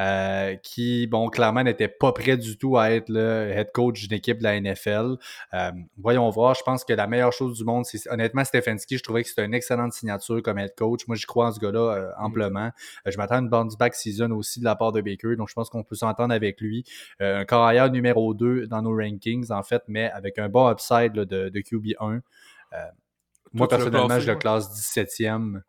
euh, 0.00 0.56
qui, 0.56 1.06
bon, 1.06 1.28
clairement 1.28 1.62
n'était 1.62 1.88
pas 1.88 2.12
prêt 2.12 2.36
du 2.36 2.56
tout 2.56 2.78
à 2.78 2.92
être 2.92 3.08
le 3.08 3.50
head 3.50 3.70
coach 3.72 4.00
d'une 4.00 4.16
équipe 4.16 4.38
de 4.38 4.44
la 4.44 4.58
NFL. 4.60 5.16
Euh, 5.54 5.70
voyons 5.98 6.28
voir, 6.30 6.54
je 6.54 6.62
pense 6.62 6.84
que 6.84 6.92
la 6.92 7.06
meilleure 7.06 7.32
chose 7.32 7.58
du 7.58 7.64
monde, 7.64 7.84
c'est 7.84 8.10
honnêtement 8.10 8.44
Stefanski, 8.44 8.98
je 8.98 9.02
trouvais 9.02 9.22
que 9.22 9.28
c'était 9.28 9.44
une 9.44 9.54
excellente 9.54 9.92
signature 9.92 10.42
comme 10.42 10.58
head 10.58 10.74
coach. 10.76 11.06
Moi, 11.06 11.16
je 11.16 11.26
crois 11.26 11.48
en 11.48 11.52
ce 11.52 11.60
gars-là 11.60 11.80
euh, 11.80 12.08
mm. 12.08 12.24
amplement. 12.24 12.70
je 13.06 13.16
m'attends 13.18 13.36
à 13.36 13.38
une 13.38 13.50
bounce 13.50 13.76
back 13.76 13.94
season 13.94 14.30
aussi 14.30 14.60
de 14.60 14.64
la 14.64 14.76
part 14.76 14.92
de 14.92 15.00
Baker, 15.00 15.36
donc 15.36 15.48
je 15.48 15.54
pense 15.54 15.68
qu'on 15.68 15.82
peut 15.82 15.96
s'entendre 15.96 16.32
avec 16.32 16.60
lui. 16.60 16.84
un 17.20 17.44
carrière 17.44 17.90
numéro 17.90 18.34
2 18.34 18.66
dans 18.66 18.82
nos 18.82 18.96
rankings, 18.96 19.50
en 19.50 19.62
fait, 19.62 19.82
mais 19.88 20.10
avec 20.10 20.38
un 20.38 20.48
bon 20.48 20.70
upside 20.70 21.12
de, 21.12 21.24
de 21.48 21.60
QB1. 21.60 22.20
Moi, 23.52 23.68
personnellement, 23.68 24.18
je 24.18 24.30
le 24.30 24.36
classe 24.36 24.70
17e. 24.70 25.60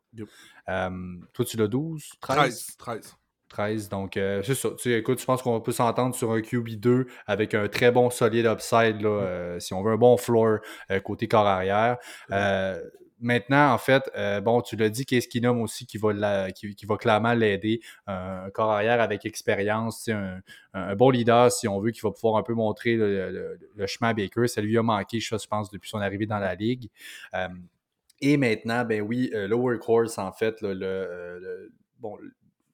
Euh, 0.69 0.89
toi, 1.33 1.45
tu 1.45 1.57
l'as 1.57 1.67
12? 1.67 2.03
13? 2.21 2.67
13. 2.77 3.15
13. 3.49 3.89
Donc, 3.89 4.17
euh, 4.17 4.41
c'est 4.43 4.55
ça. 4.55 4.69
Tu, 4.77 4.93
écoute, 4.93 5.19
je 5.19 5.25
pense 5.25 5.41
qu'on 5.41 5.61
peut 5.61 5.71
s'entendre 5.71 6.15
sur 6.15 6.31
un 6.31 6.39
QB2 6.39 7.05
avec 7.27 7.53
un 7.53 7.67
très 7.67 7.91
bon 7.91 8.09
solide 8.09 8.45
upside, 8.45 9.01
là, 9.01 9.09
euh, 9.09 9.59
si 9.59 9.73
on 9.73 9.83
veut 9.83 9.93
un 9.93 9.97
bon 9.97 10.17
floor 10.17 10.59
côté 11.03 11.27
corps 11.27 11.47
arrière. 11.47 11.97
Maintenant, 13.19 13.71
en 13.71 13.77
fait, 13.77 14.11
bon, 14.43 14.61
tu 14.61 14.75
l'as 14.75 14.89
dit, 14.89 15.05
qu'est-ce 15.05 15.29
qu'il 15.29 15.43
nomme 15.43 15.61
aussi 15.61 15.85
qui 15.85 15.97
va, 15.97 16.51
qui, 16.51 16.85
va 16.85 16.97
clairement 16.97 17.33
l'aider. 17.33 17.79
un 18.05 18.49
corps 18.49 18.71
arrière 18.71 18.99
avec 18.99 19.25
expérience, 19.25 20.09
un, 20.09 20.41
un, 20.73 20.95
bon 20.95 21.09
leader, 21.09 21.49
si 21.49 21.69
on 21.69 21.79
veut, 21.79 21.91
qui 21.91 22.01
va 22.01 22.11
pouvoir 22.11 22.35
un 22.35 22.43
peu 22.43 22.53
montrer 22.53 22.97
le, 22.97 23.57
chemin 23.85 24.09
à 24.09 24.13
Baker. 24.13 24.47
Ça 24.47 24.59
lui 24.59 24.77
a 24.77 24.83
manqué, 24.83 25.21
je 25.21 25.35
pense, 25.49 25.69
depuis 25.69 25.89
son 25.89 25.99
arrivée 25.99 26.25
dans 26.25 26.39
la 26.39 26.55
ligue. 26.55 26.89
Et 28.25 28.37
maintenant, 28.37 28.85
ben 28.85 29.01
oui, 29.01 29.29
euh, 29.33 29.49
le 29.49 29.55
workhorse, 29.55 30.17
en 30.17 30.31
fait, 30.31 30.61
le, 30.61 30.73
le, 30.73 31.73
bon, 31.99 32.17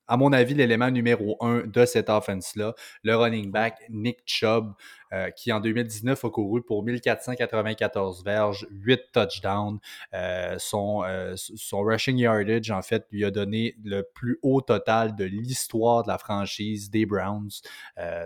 à 0.08 0.16
mon 0.16 0.32
avis, 0.32 0.54
l'élément 0.54 0.92
numéro 0.92 1.44
un 1.44 1.66
de 1.66 1.86
cette 1.86 2.08
offense-là, 2.08 2.76
le 3.04 3.16
running 3.16 3.52
back 3.52 3.82
Nick 3.90 4.20
Chubb, 4.28 4.74
euh, 5.12 5.32
qui 5.32 5.52
en 5.52 5.60
2019 5.60 6.24
a 6.24 6.30
couru 6.30 6.62
pour 6.62 6.84
1494 6.84 8.24
verges, 8.24 8.68
8 8.70 9.12
touchdowns. 9.12 9.80
Euh, 10.14 10.56
son, 10.60 11.04
euh, 11.04 11.34
son 11.36 11.82
rushing 11.82 12.18
yardage, 12.18 12.70
en 12.70 12.84
fait, 12.84 13.08
lui 13.12 13.26
a 13.26 13.32
donné 13.32 13.76
le 13.84 14.04
plus 14.04 14.38
haut 14.44 14.62
total 14.62 15.16
de 15.16 15.26
l'histoire 15.26 16.04
de 16.04 16.10
la 16.10 16.20
franchise 16.20 16.92
des 16.92 17.08
Browns. 17.08 17.50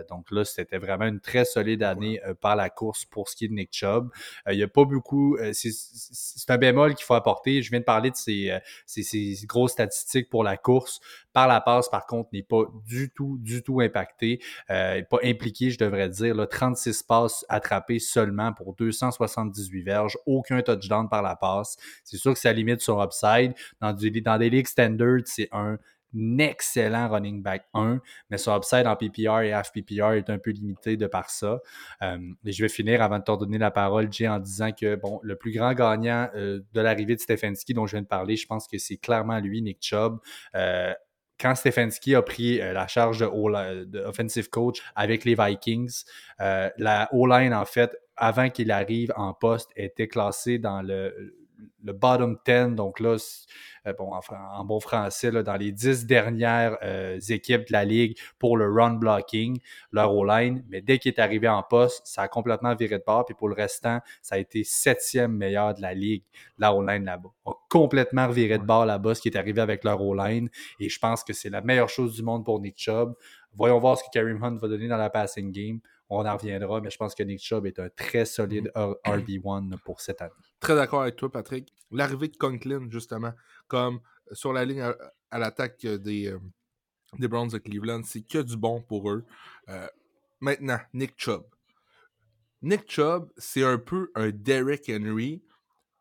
donc 0.09 0.29
là, 0.31 0.43
c'était 0.43 0.77
vraiment 0.77 1.05
une 1.05 1.19
très 1.19 1.45
solide 1.45 1.83
année 1.83 2.19
par 2.41 2.55
la 2.55 2.69
course 2.69 3.05
pour 3.05 3.29
ce 3.29 3.35
qui 3.35 3.45
est 3.45 3.47
de 3.47 3.53
Nick 3.53 3.69
Chubb. 3.71 4.09
il 4.49 4.57
n'y 4.57 4.63
a 4.63 4.67
pas 4.67 4.85
beaucoup. 4.85 5.37
c'est 5.53 6.49
un 6.49 6.57
bémol 6.57 6.95
qu'il 6.95 7.05
faut 7.05 7.13
apporter. 7.13 7.61
Je 7.61 7.69
viens 7.69 7.79
de 7.79 7.85
parler 7.85 8.11
de 8.11 8.15
ces, 8.15 8.59
ces, 8.85 9.35
grosses 9.45 9.71
statistiques 9.71 10.29
pour 10.29 10.43
la 10.43 10.57
course. 10.57 10.99
Par 11.31 11.47
la 11.47 11.61
passe, 11.61 11.89
par 11.89 12.05
contre, 12.05 12.29
n'est 12.33 12.43
pas 12.43 12.63
du 12.85 13.09
tout, 13.09 13.37
du 13.39 13.63
tout 13.63 13.81
impacté. 13.81 14.41
pas 14.67 15.19
impliqué, 15.23 15.69
je 15.71 15.77
devrais 15.77 16.09
dire. 16.09 16.35
Là, 16.35 16.47
30 16.47 16.72
36 16.73 17.03
passes 17.03 17.45
attrapées 17.49 17.99
seulement 17.99 18.53
pour 18.53 18.75
278 18.75 19.83
verges, 19.83 20.17
aucun 20.25 20.61
touchdown 20.61 21.07
par 21.09 21.21
la 21.21 21.35
passe. 21.35 21.77
C'est 22.03 22.17
sûr 22.17 22.33
que 22.33 22.39
ça 22.39 22.51
limite 22.53 22.81
son 22.81 23.01
upside. 23.03 23.53
Dans, 23.81 23.93
des 23.93 24.49
ligues 24.49 24.67
standard, 24.67 25.21
c'est 25.25 25.49
un 25.51 25.77
excellent 26.39 27.09
running 27.09 27.41
back 27.41 27.65
1, 27.73 27.99
mais 28.29 28.37
son 28.37 28.55
upside 28.55 28.85
en 28.85 28.95
PPR 28.95 29.41
et 29.41 29.51
half 29.51 29.71
PPR 29.71 30.13
est 30.13 30.29
un 30.29 30.37
peu 30.37 30.51
limité 30.51 30.95
de 30.95 31.07
par 31.07 31.29
ça. 31.29 31.59
Euh, 32.01 32.19
et 32.45 32.51
je 32.51 32.63
vais 32.63 32.69
finir 32.69 33.01
avant 33.01 33.19
de 33.19 33.23
te 33.23 33.35
donner 33.39 33.57
la 33.57 33.71
parole, 33.71 34.11
Jay, 34.11 34.27
en 34.27 34.39
disant 34.39 34.71
que 34.71 34.95
bon, 34.95 35.19
le 35.23 35.35
plus 35.35 35.51
grand 35.51 35.73
gagnant 35.73 36.29
euh, 36.35 36.61
de 36.73 36.81
l'arrivée 36.81 37.15
de 37.15 37.21
Stefanski 37.21 37.73
dont 37.73 37.87
je 37.87 37.93
viens 37.93 38.03
de 38.03 38.07
parler, 38.07 38.35
je 38.35 38.45
pense 38.45 38.67
que 38.67 38.77
c'est 38.77 38.97
clairement 38.97 39.39
lui, 39.39 39.61
Nick 39.61 39.79
Chubb. 39.81 40.19
Euh, 40.55 40.93
quand 41.39 41.55
Stefanski 41.55 42.15
a 42.15 42.21
pris 42.21 42.61
euh, 42.61 42.73
la 42.73 42.87
charge 42.87 43.19
de, 43.19 43.99
offensive 44.05 44.49
coach 44.49 44.81
avec 44.95 45.25
les 45.25 45.35
Vikings, 45.35 46.03
euh, 46.41 46.69
la 46.77 47.09
O-line, 47.13 47.53
en 47.53 47.65
fait, 47.65 47.95
avant 48.15 48.49
qu'il 48.49 48.71
arrive 48.71 49.11
en 49.15 49.33
poste, 49.33 49.71
était 49.75 50.07
classée 50.07 50.59
dans 50.59 50.81
le, 50.81 51.35
le 51.83 51.93
bottom 51.93 52.37
10. 52.45 52.75
Donc 52.75 52.99
là, 52.99 53.17
euh, 53.85 53.93
bon, 53.97 54.11
en, 54.13 54.65
bon 54.65 54.79
français, 54.79 55.31
dans 55.31 55.55
les 55.55 55.71
dix 55.71 56.05
dernières 56.05 56.77
euh, 56.83 57.19
équipes 57.29 57.67
de 57.67 57.73
la 57.73 57.85
ligue 57.85 58.17
pour 58.39 58.57
le 58.57 58.71
run 58.71 58.93
blocking, 58.93 59.59
leur 59.91 60.13
O-line. 60.13 60.63
Mais 60.69 60.81
dès 60.81 60.99
qu'il 60.99 61.11
est 61.13 61.19
arrivé 61.19 61.47
en 61.47 61.63
poste, 61.63 62.01
ça 62.05 62.23
a 62.23 62.27
complètement 62.27 62.75
viré 62.75 62.97
de 62.97 63.03
bord. 63.05 63.25
Puis 63.25 63.35
pour 63.35 63.49
le 63.49 63.55
restant, 63.55 63.99
ça 64.21 64.35
a 64.35 64.37
été 64.37 64.63
septième 64.63 65.35
meilleur 65.35 65.73
de 65.73 65.81
la 65.81 65.93
ligue, 65.93 66.23
la 66.57 66.73
O-line 66.73 67.05
là-bas. 67.05 67.29
A 67.45 67.51
complètement 67.69 68.27
viré 68.29 68.57
de 68.57 68.63
bord 68.63 68.85
là-bas, 68.85 69.15
ce 69.15 69.21
qui 69.21 69.29
est 69.29 69.37
arrivé 69.37 69.61
avec 69.61 69.83
leur 69.83 70.01
O-line. 70.01 70.49
Et 70.79 70.89
je 70.89 70.99
pense 70.99 71.23
que 71.23 71.33
c'est 71.33 71.49
la 71.49 71.61
meilleure 71.61 71.89
chose 71.89 72.15
du 72.15 72.23
monde 72.23 72.45
pour 72.45 72.59
Nick 72.59 72.75
Chubb. 72.77 73.13
Voyons 73.55 73.79
voir 73.79 73.97
ce 73.97 74.03
que 74.03 74.09
Kareem 74.11 74.43
Hunt 74.43 74.55
va 74.55 74.67
donner 74.67 74.87
dans 74.87 74.97
la 74.97 75.09
passing 75.09 75.51
game. 75.51 75.79
On 76.15 76.27
en 76.27 76.37
reviendra, 76.37 76.79
mais 76.79 76.91
je 76.91 76.97
pense 76.97 77.15
que 77.15 77.23
Nick 77.23 77.39
Chubb 77.39 77.65
est 77.65 77.79
un 77.79 77.89
très 77.89 78.25
solide 78.25 78.71
RB1 78.75 79.79
pour 79.79 79.99
cette 79.99 80.21
année. 80.21 80.31
Très 80.59 80.75
d'accord 80.75 81.01
avec 81.01 81.15
toi, 81.15 81.31
Patrick. 81.31 81.73
L'arrivée 81.89 82.27
de 82.27 82.37
Conklin, 82.37 82.87
justement, 82.91 83.33
comme 83.67 83.99
sur 84.31 84.53
la 84.53 84.63
ligne 84.63 84.81
à, 85.31 85.39
l'attaque 85.39 85.81
des, 85.87 86.27
euh, 86.27 86.39
des 87.17 87.27
Browns 87.27 87.49
de 87.49 87.57
Cleveland, 87.57 88.03
c'est 88.03 88.21
que 88.21 88.37
du 88.37 88.55
bon 88.55 88.79
pour 88.79 89.09
eux. 89.09 89.25
Euh, 89.69 89.87
maintenant, 90.39 90.79
Nick 90.93 91.13
Chubb. 91.17 91.45
Nick 92.61 92.89
Chubb, 92.91 93.31
c'est 93.37 93.63
un 93.63 93.79
peu 93.79 94.11
un 94.13 94.29
Derrick 94.29 94.89
Henry, 94.89 95.41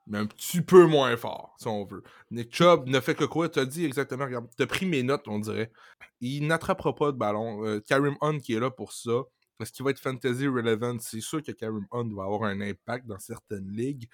mais 0.07 0.18
un 0.18 0.27
petit 0.27 0.61
peu 0.61 0.85
moins 0.85 1.16
fort, 1.16 1.57
si 1.59 1.68
on 1.68 1.87
veut. 1.87 2.03
Nick 2.31 2.55
Chubb 2.55 2.87
ne 2.87 3.01
fait 3.01 3.14
que 3.14 3.25
quoi? 3.25 3.48
Tu 3.48 3.61
as 3.61 3.64
dit 3.64 3.87
exactement, 3.87 4.27
regarde, 4.27 4.46
tu 4.55 4.62
as 4.62 4.66
pris 4.66 4.85
mes 4.85 5.03
notes, 5.03 5.27
on 5.27 5.38
dirait. 5.38 5.72
Il 6.20 6.46
n'attrapera 6.46 6.94
pas 6.94 7.12
de 7.12 7.16
ballon. 7.16 7.64
Euh, 7.64 7.81
Karim 7.81 8.16
Hunt 8.20 8.40
qui 8.40 8.53
est 8.53 8.61
là 8.61 8.70
pour 8.70 8.92
ça. 8.92 9.22
Est-ce 9.61 9.73
qu'il 9.73 9.85
va 9.85 9.91
être 9.91 10.01
fantasy 10.01 10.47
relevant? 10.47 10.99
C'est 11.01 11.21
sûr 11.21 11.43
que 11.43 11.53
Karim 11.53 11.87
Hunt 11.91 12.09
va 12.15 12.25
avoir 12.25 12.45
un 12.45 12.61
impact 12.61 13.07
dans 13.07 13.19
certaines 13.19 13.71
ligues, 13.71 14.09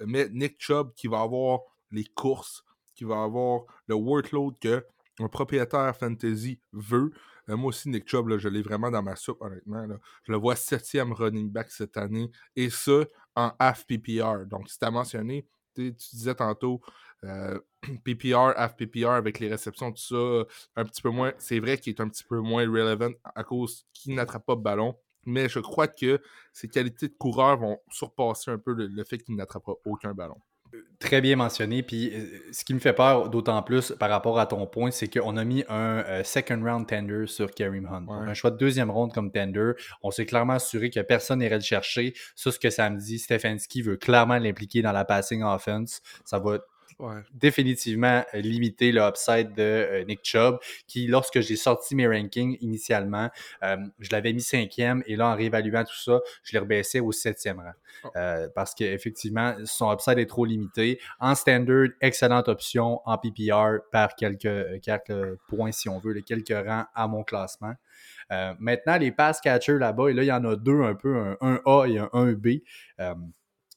mais 0.00 0.28
Nick 0.30 0.56
Chubb 0.58 0.92
qui 0.94 1.08
va 1.08 1.20
avoir 1.20 1.60
les 1.90 2.04
courses, 2.04 2.64
qui 2.94 3.04
va 3.04 3.22
avoir 3.22 3.62
le 3.86 3.94
workload 3.94 4.58
que 4.58 4.84
un 5.20 5.28
propriétaire 5.28 5.94
fantasy 5.96 6.58
veut. 6.72 7.12
Euh, 7.48 7.56
moi 7.56 7.68
aussi, 7.68 7.88
Nick 7.88 8.08
Chubb, 8.08 8.36
je 8.38 8.48
l'ai 8.48 8.62
vraiment 8.62 8.90
dans 8.90 9.02
ma 9.02 9.16
soupe, 9.16 9.40
honnêtement. 9.40 9.86
Je 10.24 10.32
le 10.32 10.38
vois 10.38 10.56
septième 10.56 11.12
running 11.12 11.50
back 11.50 11.70
cette 11.70 11.96
année, 11.96 12.30
et 12.56 12.70
ça 12.70 13.04
en 13.34 13.52
half 13.58 13.86
PPR. 13.86 14.46
Donc, 14.46 14.68
si 14.68 14.78
tu 14.78 14.84
as 14.84 14.90
mentionné, 14.90 15.46
tu 15.74 15.92
disais 15.92 16.34
tantôt 16.34 16.80
euh, 17.24 17.58
PPR, 18.04 18.52
half 18.56 18.76
PPR 18.76 19.10
avec 19.10 19.38
les 19.38 19.48
réceptions, 19.48 19.92
tout 19.92 20.02
ça, 20.02 20.44
un 20.76 20.84
petit 20.84 21.02
peu 21.02 21.10
moins. 21.10 21.32
C'est 21.38 21.60
vrai 21.60 21.78
qu'il 21.78 21.94
est 21.94 22.00
un 22.00 22.08
petit 22.08 22.24
peu 22.24 22.38
moins 22.38 22.64
relevant 22.64 23.12
à 23.34 23.44
cause 23.44 23.86
qu'il 23.92 24.14
n'attrape 24.14 24.46
pas 24.46 24.56
de 24.56 24.62
ballon. 24.62 24.96
Mais 25.24 25.48
je 25.48 25.60
crois 25.60 25.88
que 25.88 26.20
ses 26.52 26.68
qualités 26.68 27.08
de 27.08 27.14
coureur 27.14 27.56
vont 27.58 27.78
surpasser 27.90 28.50
un 28.50 28.58
peu 28.58 28.72
le, 28.72 29.04
fait 29.04 29.18
qu'il 29.18 29.36
n'attrapera 29.36 29.74
aucun 29.84 30.14
ballon. 30.14 30.36
Très 30.98 31.20
bien 31.20 31.36
mentionné. 31.36 31.82
Puis 31.82 32.10
euh, 32.14 32.26
ce 32.50 32.64
qui 32.64 32.72
me 32.72 32.78
fait 32.78 32.94
peur 32.94 33.28
d'autant 33.28 33.62
plus 33.62 33.92
par 33.98 34.08
rapport 34.08 34.38
à 34.40 34.46
ton 34.46 34.66
point, 34.66 34.90
c'est 34.90 35.08
qu'on 35.08 35.36
a 35.36 35.44
mis 35.44 35.64
un 35.68 35.98
euh, 35.98 36.24
second 36.24 36.60
round 36.62 36.86
tender 36.86 37.26
sur 37.26 37.50
Kareem 37.50 37.86
Hunt. 37.86 38.06
Un 38.08 38.34
choix 38.34 38.50
de 38.50 38.56
deuxième 38.56 38.90
round 38.90 39.12
comme 39.12 39.30
tender. 39.30 39.72
On 40.02 40.10
s'est 40.10 40.24
clairement 40.24 40.54
assuré 40.54 40.90
que 40.90 41.00
personne 41.00 41.40
n'irait 41.40 41.56
le 41.56 41.60
chercher. 41.60 42.14
Ça, 42.34 42.50
ce 42.50 42.58
que 42.58 42.70
ça 42.70 42.88
me 42.88 42.98
dit, 42.98 43.18
Stefanski 43.18 43.82
veut 43.82 43.96
clairement 43.96 44.38
l'impliquer 44.38 44.80
dans 44.80 44.92
la 44.92 45.04
passing 45.04 45.42
offense. 45.42 46.00
Ça 46.24 46.38
va 46.38 46.58
définitivement 47.34 48.24
euh, 48.34 48.40
limiter 48.40 48.92
le 48.92 49.00
upside 49.00 49.54
de 49.54 49.62
euh, 49.62 50.04
Nick 50.04 50.20
Chubb, 50.22 50.58
qui, 50.86 51.06
lorsque 51.06 51.40
j'ai 51.40 51.56
sorti 51.56 51.94
mes 51.94 52.06
rankings 52.06 52.56
initialement, 52.60 53.30
euh, 53.62 53.76
je 53.98 54.10
l'avais 54.10 54.32
mis 54.32 54.40
cinquième 54.40 55.02
et 55.06 55.16
là, 55.16 55.28
en 55.28 55.36
réévaluant 55.36 55.84
tout 55.84 55.96
ça, 55.96 56.20
je 56.44 56.52
l'ai 56.52 56.58
rebaissé 56.58 57.00
au 57.00 57.12
septième 57.12 57.58
rang. 57.60 57.72
Oh. 58.04 58.08
parce 58.54 58.74
qu'effectivement, 58.74 59.54
son 59.64 59.92
upside 59.92 60.18
est 60.18 60.26
trop 60.26 60.44
limité. 60.44 60.98
En 61.20 61.34
standard, 61.34 61.88
excellente 62.00 62.48
option. 62.48 63.00
En 63.04 63.18
PPR, 63.18 63.80
par 63.92 64.16
quelques, 64.16 64.80
quelques 64.80 65.36
points, 65.48 65.72
si 65.72 65.88
on 65.88 65.98
veut, 65.98 66.12
les 66.12 66.22
quelques 66.22 66.48
rangs 66.66 66.86
à 66.94 67.06
mon 67.06 67.22
classement. 67.22 67.74
maintenant, 68.58 68.96
les 68.96 69.12
pass 69.12 69.40
catchers 69.40 69.78
là-bas, 69.78 70.08
et 70.08 70.14
là, 70.14 70.22
il 70.22 70.26
y 70.26 70.32
en 70.32 70.44
a 70.44 70.56
deux 70.56 70.82
un 70.82 70.94
peu, 70.94 71.16
un 71.16 71.34
1A 71.40 71.92
et 71.92 71.98
un 71.98 72.10
1B 72.12 72.62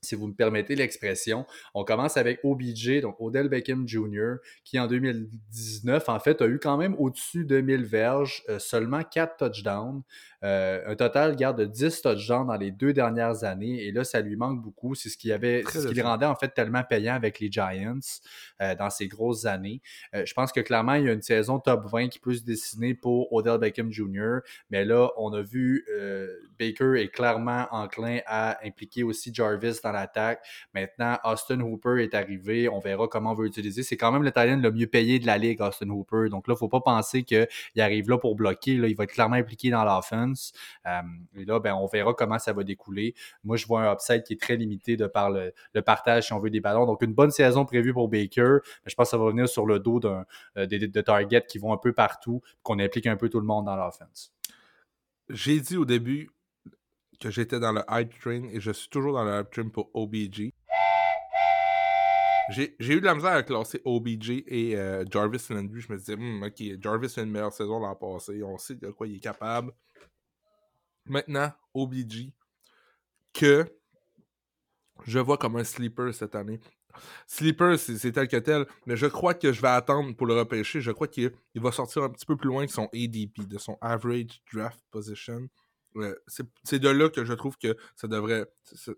si 0.06 0.15
vous 0.15 0.28
me 0.28 0.34
permettez 0.34 0.76
l'expression. 0.76 1.46
On 1.74 1.84
commence 1.84 2.18
avec 2.18 2.39
OBJ, 2.44 3.02
donc 3.02 3.15
Odell 3.20 3.50
Beckham 3.50 3.88
Jr., 3.88 4.36
qui 4.63 4.80
en 4.80 4.88
2019, 4.88 6.10
en 6.10 6.20
fait, 6.20 6.41
a 6.41 6.48
eu 6.48 6.60
quand 6.60 6.78
même 6.78 6.96
au-dessus 6.98 7.46
de 7.46 7.60
1000 7.60 7.86
verges, 7.86 8.44
euh, 8.50 8.60
seulement 8.60 9.04
4 9.04 9.38
touchdowns. 9.38 10.02
Euh, 10.44 10.84
un 10.86 10.96
total, 10.96 11.36
garde 11.36 11.60
de 11.60 11.65
10 11.65 12.02
touchdowns 12.02 12.48
dans 12.48 12.58
les 12.58 12.72
deux 12.72 12.94
dernières 12.94 13.44
années. 13.44 13.84
Et 13.84 13.91
là, 13.91 14.04
ça 14.04 14.22
lui 14.22 14.36
manque 14.36 14.62
beaucoup. 14.62 14.94
C'est 14.94 15.10
ce 15.10 15.18
qui 15.18 15.32
avait, 15.32 15.63
ce 15.63 15.88
qui 15.88 15.96
le 15.96 16.04
rendait 16.04 16.28
en 16.28 16.36
fait 16.36 16.50
tellement 16.50 16.84
payant 16.84 17.15
avec 17.15 17.39
les 17.39 17.52
Giants 17.52 18.00
euh, 18.62 18.76
dans 18.76 18.89
ces 18.89 19.08
grosses 19.08 19.46
années. 19.46 19.82
je 20.13 20.34
pense 20.34 20.52
que 20.52 20.60
clairement, 20.60 20.94
il 20.94 21.06
y 21.06 21.10
a 21.10 21.13
une 21.13 21.22
saison 21.22 21.60
top 21.60 21.86
20 21.91 22.10
qui 22.10 22.20
peut 22.20 22.34
se 22.34 22.44
dessiner 22.44 22.94
pour 22.94 23.32
Odell 23.34 23.58
Beckham 23.58 23.91
Jr. 23.91 24.39
Mais 24.70 24.86
là, 24.86 25.10
on 25.18 25.34
a 25.34 25.41
vu 25.41 25.86
Baker 26.60 27.02
est 27.02 27.10
clairement 27.10 27.68
enclin 27.72 28.20
à 28.26 28.63
impliquer 28.65 29.04
aussi 29.04 29.34
Jarvis 29.34 29.80
dans 29.84 29.91
l'attaque. 29.95 30.45
Maintenant, 30.73 31.17
Austin 31.23 31.60
Hooper 31.62 32.03
est 32.03 32.13
arrivé. 32.13 32.70
On 32.70 32.80
verra 32.80 33.07
comment 33.07 33.32
on 33.32 33.36
va 33.36 33.45
utiliser. 33.45 33.84
C'est 33.84 33.97
quand 33.97 34.11
même 34.11 34.24
le 34.24 34.32
talent 34.32 34.59
le 34.61 34.72
mieux 34.72 34.88
payé 34.88 35.20
de 35.20 35.26
la 35.26 35.38
ligue, 35.38 35.61
Austin 35.61 35.89
Hooper. 35.89 36.30
Donc 36.30 36.47
là, 36.47 36.51
il 36.53 36.55
ne 36.55 36.59
faut 36.59 36.70
pas 36.70 36.82
penser 36.82 37.24
qu'il 37.24 37.47
arrive 37.78 38.09
là 38.09 38.17
pour 38.17 38.36
bloquer. 38.36 38.78
Là, 38.78 38.88
il 38.88 38.95
va 38.95 39.05
être 39.05 39.13
clairement 39.13 39.36
impliqué 39.36 39.70
dans 39.70 39.84
l'offense. 39.84 40.53
Euh, 40.86 41.01
et 41.36 41.45
là, 41.45 41.59
ben, 41.59 41.74
on 41.74 41.88
verra 41.88 42.13
comment 42.13 42.39
ça 42.39 42.53
va 42.53 42.63
découler. 42.63 43.15
Moi, 43.43 43.57
je 43.57 43.65
vois 43.65 43.82
un 43.82 43.93
upside 43.93 44.24
qui 44.24 44.34
est 44.34 44.41
très 44.41 44.55
limité 44.55 44.97
de 44.97 45.07
par 45.07 45.32
le, 45.32 45.53
partage, 45.82 46.28
si 46.28 46.34
on 46.34 46.39
veut, 46.39 46.49
des 46.49 46.61
ballons. 46.61 46.86
Donc, 46.86 47.01
une 47.01 47.13
bonne 47.13 47.32
saison 47.32 47.65
prévue 47.65 47.93
pour 47.93 48.09
Baker. 48.09 48.59
Mais 48.84 48.91
je 48.91 48.95
pense 48.95 49.07
que 49.07 49.11
ça 49.11 49.17
va 49.17 49.30
venir 49.30 49.47
sur 49.49 49.65
le 49.65 49.80
dos 49.80 49.99
d'un, 49.99 50.26
euh, 50.57 50.65
de 50.65 51.01
targets 51.01 51.45
qui 51.47 51.57
vont 51.57 51.74
un 51.74 51.78
peu 51.78 51.93
partout, 51.93 52.41
qu'on 52.63 52.80
implique 52.80 53.07
un 53.07 53.15
peu 53.15 53.30
tout 53.30 53.39
le 53.39 53.45
monde 53.45 53.65
dans 53.65 53.76
l'offense. 53.76 54.34
J'ai 55.30 55.59
dit 55.59 55.78
au 55.78 55.86
début 55.86 56.30
que 57.20 57.30
j'étais 57.30 57.59
dans 57.59 57.72
le 57.72 57.82
hype 57.89 58.18
train 58.20 58.43
et 58.51 58.59
je 58.59 58.72
suis 58.72 58.89
toujours 58.89 59.13
dans 59.13 59.24
le 59.24 59.39
hype 59.39 59.51
train 59.51 59.70
pour 59.70 59.89
OBG. 59.93 60.53
J'ai 62.49 62.76
eu 62.80 62.99
de 62.99 63.05
la 63.05 63.16
misère 63.16 63.32
à 63.32 63.43
classer 63.43 63.82
OBJ 63.86 64.43
et 64.45 64.78
euh, 64.78 65.03
Jarvis 65.09 65.47
Landry. 65.49 65.82
Je 65.82 65.91
me 65.91 65.97
disais, 65.97 66.16
hmm, 66.16 66.43
ok, 66.43 66.82
Jarvis 66.82 67.13
a 67.18 67.24
une 67.24 67.32
meilleure 67.32 67.53
saison 67.53 67.80
l'an 67.80 67.95
passé. 67.95 68.43
On 68.43 68.57
sait 68.57 68.76
de 68.76 68.91
quoi 68.91 69.07
il 69.07 69.16
est 69.16 69.20
capable. 69.20 69.72
Maintenant, 71.05 71.51
OBJ, 71.74 72.32
que 73.34 73.66
je 75.05 75.20
vois 75.20 75.38
comme 75.38 75.55
un 75.55 75.63
sleeper 75.63 76.13
cette 76.13 76.36
année. 76.36 76.59
Sleeper, 77.28 77.78
c'est 77.78 78.11
tel 78.11 78.28
que 78.28 78.38
tel, 78.38 78.66
mais 78.86 78.95
je 78.95 79.07
crois 79.07 79.34
que 79.34 79.51
je 79.51 79.61
vais 79.61 79.68
attendre 79.68 80.16
pour 80.16 80.28
le 80.28 80.36
repêcher. 80.36 80.82
Je 80.82 80.91
crois 80.91 81.07
qu'il 81.07 81.32
va 81.55 81.72
sortir 81.72 82.03
un 82.03 82.09
petit 82.09 82.26
peu 82.26 82.38
plus 82.38 82.47
loin 82.47 82.66
que 82.66 82.72
son 82.72 82.89
ADP, 82.93 83.47
de 83.47 83.57
son 83.57 83.78
Average 83.82 84.41
Draft 84.53 84.80
Position. 84.91 85.49
C'est 86.28 86.80
de 86.80 86.89
là 86.89 87.10
que 87.10 87.24
je 87.24 87.34
trouve 87.34 87.58
que 87.58 87.76
ça 87.96 88.08
devrait 88.08 88.46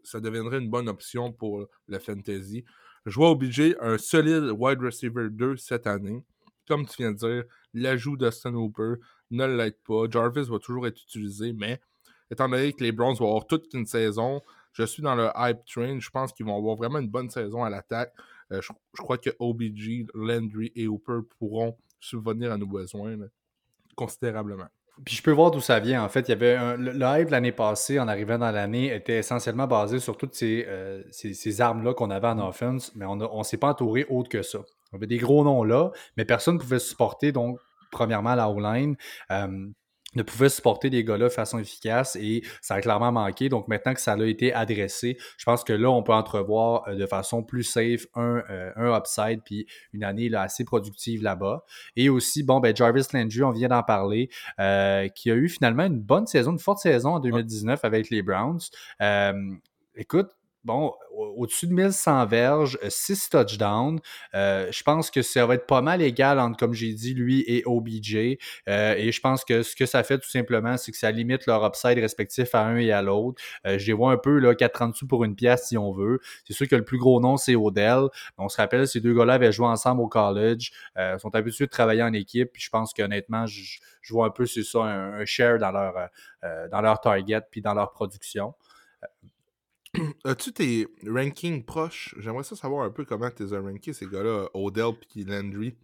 ça, 0.04 0.20
deviendrait 0.20 0.60
une 0.60 0.70
bonne 0.70 0.90
option 0.90 1.32
pour 1.32 1.68
le 1.88 2.00
fantasy. 2.00 2.64
Je 3.06 3.16
vois 3.16 3.32
obligé 3.32 3.76
un 3.80 3.98
solide 3.98 4.52
wide 4.58 4.82
receiver 4.82 5.30
2 5.30 5.58
cette 5.58 5.88
année. 5.88 6.24
Comme 6.68 6.86
tu 6.86 6.98
viens 6.98 7.12
de 7.12 7.18
dire, 7.18 7.44
l'ajout 7.74 8.18
d'Austin 8.18 8.54
Hooper 8.54 8.96
ne 9.32 9.46
l'aide 9.46 9.78
pas. 9.86 10.10
Jarvis 10.10 10.50
va 10.50 10.60
toujours 10.60 10.88
être 10.88 11.02
utilisé, 11.02 11.54
mais 11.54 11.80
étant 12.30 12.50
donné 12.50 12.74
que 12.74 12.84
les 12.84 12.92
Browns 12.92 13.16
vont 13.16 13.28
avoir 13.28 13.48
toute 13.48 13.74
une 13.74 13.86
saison, 13.86 14.42
je 14.74 14.84
suis 14.84 15.02
dans 15.02 15.16
le 15.16 15.30
hype 15.36 15.64
train. 15.66 16.00
Je 16.00 16.10
pense 16.10 16.34
qu'ils 16.34 16.46
vont 16.46 16.58
avoir 16.58 16.76
vraiment 16.76 17.00
une 17.00 17.10
bonne 17.10 17.30
saison 17.30 17.64
à 17.64 17.70
l'attaque. 17.70 18.14
Euh, 18.52 18.62
je, 18.62 18.72
crois 19.02 19.18
que 19.18 19.30
OBG, 19.40 20.08
Landry 20.14 20.72
et 20.76 20.88
Hooper 20.88 21.20
pourront 21.38 21.78
subvenir 22.00 22.52
à 22.52 22.58
nos 22.58 22.68
besoins 22.68 23.18
considérablement. 23.96 24.68
Puis 25.06 25.16
je 25.16 25.24
peux 25.24 25.32
voir 25.32 25.52
d'où 25.52 25.62
ça 25.62 25.80
vient. 25.80 26.04
En 26.04 26.10
fait, 26.10 26.28
il 26.28 26.30
y 26.30 26.34
avait 26.34 26.78
le, 26.78 26.94
hype 27.02 27.30
l'année 27.30 27.52
passée, 27.52 28.00
en 28.00 28.08
arrivant 28.08 28.38
dans 28.38 28.52
l'année, 28.52 28.94
était 28.94 29.18
essentiellement 29.18 29.68
basé 29.68 30.00
sur 30.00 30.18
toutes 30.18 30.34
ces, 30.34 30.66
euh, 30.68 31.04
ces, 31.12 31.62
armes-là 31.62 31.94
qu'on 31.94 32.10
avait 32.10 32.28
en 32.28 32.36
mm. 32.36 32.48
offense, 32.48 32.92
mais 32.96 33.06
on 33.06 33.16
ne 33.16 33.44
s'est 33.44 33.58
pas 33.58 33.70
entouré 33.70 34.06
autre 34.10 34.30
que 34.30 34.42
ça. 34.42 34.60
On 34.92 34.98
avait 34.98 35.08
des 35.08 35.18
gros 35.18 35.44
noms 35.44 35.64
là, 35.64 35.92
mais 36.16 36.26
personne 36.26 36.56
ne 36.56 36.60
pouvait 36.60 36.80
supporter, 36.80 37.32
donc, 37.32 37.60
premièrement, 37.92 38.36
la 38.36 38.50
O-line. 38.50 38.96
Euh, 39.32 39.68
ne 40.16 40.24
pouvait 40.24 40.50
supporter 40.50 40.90
les 40.90 41.04
gars-là 41.04 41.26
de 41.26 41.34
façon 41.34 41.60
efficace 41.60 42.16
et 42.16 42.44
ça 42.62 42.76
a 42.76 42.82
clairement 42.82 43.12
manqué. 43.12 43.50
Donc 43.50 43.68
maintenant 43.68 43.94
que 43.94 44.02
ça 44.02 44.14
a 44.14 44.26
été 44.26 44.54
adressé, 44.54 45.18
je 45.38 45.46
pense 45.46 45.64
que 45.64 45.74
là, 45.74 45.90
on 45.90 46.04
peut 46.04 46.14
entrevoir 46.14 46.88
euh, 46.88 46.96
de 46.96 47.06
façon 47.06 47.44
plus 47.44 47.64
safe 47.64 48.08
un, 48.16 48.44
euh, 48.50 48.72
un 48.76 48.98
upside 48.98 49.42
puis 49.44 49.68
une 49.94 50.04
année 50.04 50.30
là, 50.30 50.42
assez 50.42 50.64
productive 50.64 51.22
là-bas. 51.22 51.64
Et 51.96 52.10
aussi, 52.10 52.44
bon, 52.44 52.60
ben 52.60 52.76
Jarvis 52.76 53.08
Landry, 53.14 53.44
on 53.44 53.52
vient 53.52 53.68
d'en 53.68 53.84
parler, 53.84 54.30
euh, 54.60 55.08
qui 55.10 55.30
a 55.32 55.36
eu 55.36 55.50
finalement 55.50 55.84
une 55.84 56.00
bonne 56.00 56.28
saison, 56.28 56.52
une 56.52 56.60
forte 56.60 56.80
saison 56.80 57.16
en 57.16 57.20
2019 57.20 57.84
avec 57.84 58.10
les 58.10 58.22
Browns. 58.22 58.60
écoute, 59.96 60.30
bon, 60.68 60.94
au-dessus 61.12 61.66
de 61.66 61.74
1100 61.74 62.26
verges, 62.26 62.78
6 62.88 63.30
euh, 63.34 63.44
touchdowns. 63.44 64.00
Euh, 64.36 64.68
je 64.70 64.84
pense 64.84 65.10
que 65.10 65.22
ça 65.22 65.46
va 65.46 65.56
être 65.56 65.66
pas 65.66 65.82
mal 65.82 66.02
égal 66.02 66.40
entre, 66.40 66.58
comme 66.58 66.74
j'ai 66.74 66.94
dit, 66.94 67.14
lui 67.14 67.44
et 67.48 67.64
OBJ. 67.66 68.38
Euh, 68.68 68.94
et 68.96 69.14
je 69.14 69.22
pense 69.22 69.46
que 69.46 69.64
ce 69.64 69.78
que 69.78 69.86
ça 69.86 70.04
fait 70.04 70.20
tout 70.20 70.30
simplement, 70.30 70.76
c'est 70.76 70.92
que 70.92 70.98
ça 70.98 71.10
limite 71.10 71.48
leur 71.48 71.66
upside 71.66 71.98
respectif 71.98 72.54
à 72.54 72.66
un 72.66 72.78
et 72.78 72.92
à 72.92 73.02
l'autre. 73.02 73.42
je 73.66 73.88
les 73.88 73.94
vois 73.94 74.12
un 74.12 74.18
peu 74.18 74.40
là, 74.40 74.54
4,30 74.54 74.94
sous 74.94 75.08
pour 75.08 75.24
une 75.24 75.36
pièce 75.36 75.70
si 75.70 75.78
on 75.78 75.94
veut. 75.94 76.20
C'est 76.46 76.54
sûr 76.54 76.68
que 76.68 76.76
le 76.76 76.84
plus 76.84 76.98
gros 76.98 77.22
nom, 77.22 77.38
c'est 77.38 77.56
Odell. 77.56 78.10
On 78.38 78.50
se 78.50 78.58
rappelle, 78.58 78.88
ces 78.88 79.00
deux 79.00 79.14
gars-là 79.14 79.36
avaient 79.36 79.54
joué 79.54 79.68
ensemble 79.68 80.02
au 80.02 80.08
college. 80.08 80.72
Ils 80.98 81.20
sont 81.20 81.34
habitués 81.34 81.66
de 81.66 81.72
travailler 81.72 82.04
en 82.04 82.14
équipe. 82.14 82.52
Puis 82.52 82.62
je 82.62 82.70
pense 82.70 82.94
qu'honnêtement, 82.94 83.46
je, 83.46 83.80
vois 84.10 84.28
un 84.28 84.32
peu, 84.32 84.46
c'est 84.46 84.64
ça, 84.64 84.80
un, 84.80 85.26
share 85.26 85.60
dans 85.60 85.72
leur, 85.72 86.10
dans 86.70 86.82
leur 86.82 87.00
target 87.00 87.42
puis 87.50 87.62
dans 87.62 87.74
leur 87.74 87.92
production. 87.92 88.54
As-tu 90.26 90.54
tes 90.54 90.88
rankings 91.06 91.64
proches? 91.64 92.16
J'aimerais 92.20 92.44
ça 92.44 92.56
savoir 92.56 92.86
un 92.86 92.92
peu 92.92 93.06
comment 93.06 93.30
tu 93.30 93.44
as 93.54 93.60
ranké 93.60 93.94
ces 93.94 94.08
gars-là, 94.08 94.48
Odell 94.54 94.94
et 95.16 95.24
Landry. 95.24 95.76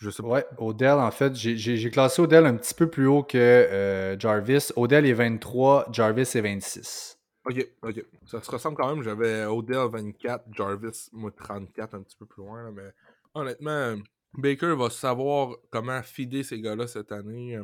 Je 0.00 0.10
sais 0.10 0.22
pas. 0.22 0.28
Ouais, 0.28 0.46
Odell, 0.58 0.98
en 0.98 1.10
fait, 1.10 1.34
j'ai 1.34 1.90
classé 1.90 2.20
Odell 2.20 2.46
un 2.46 2.56
petit 2.56 2.74
peu 2.74 2.88
plus 2.88 3.06
haut 3.06 3.22
que 3.22 3.38
euh, 3.38 4.18
Jarvis. 4.18 4.70
Odell 4.76 5.06
est 5.06 5.12
23, 5.12 5.86
Jarvis 5.92 6.22
est 6.22 6.40
26. 6.40 7.18
Ok, 7.46 7.68
ok. 7.82 8.04
Ça 8.26 8.42
se 8.42 8.50
ressemble 8.50 8.76
quand 8.76 8.94
même. 8.94 9.04
J'avais 9.04 9.44
Odell 9.44 9.88
24, 9.90 10.44
Jarvis, 10.52 11.08
moi 11.12 11.30
34, 11.30 11.94
un 11.94 12.02
petit 12.02 12.16
peu 12.16 12.26
plus 12.26 12.42
loin. 12.42 12.70
mais 12.72 12.92
honnêtement, 13.34 13.96
Baker 14.34 14.74
va 14.76 14.90
savoir 14.90 15.56
comment 15.70 16.02
fider 16.02 16.42
ces 16.42 16.60
gars-là 16.60 16.86
cette 16.86 17.12
année. 17.12 17.58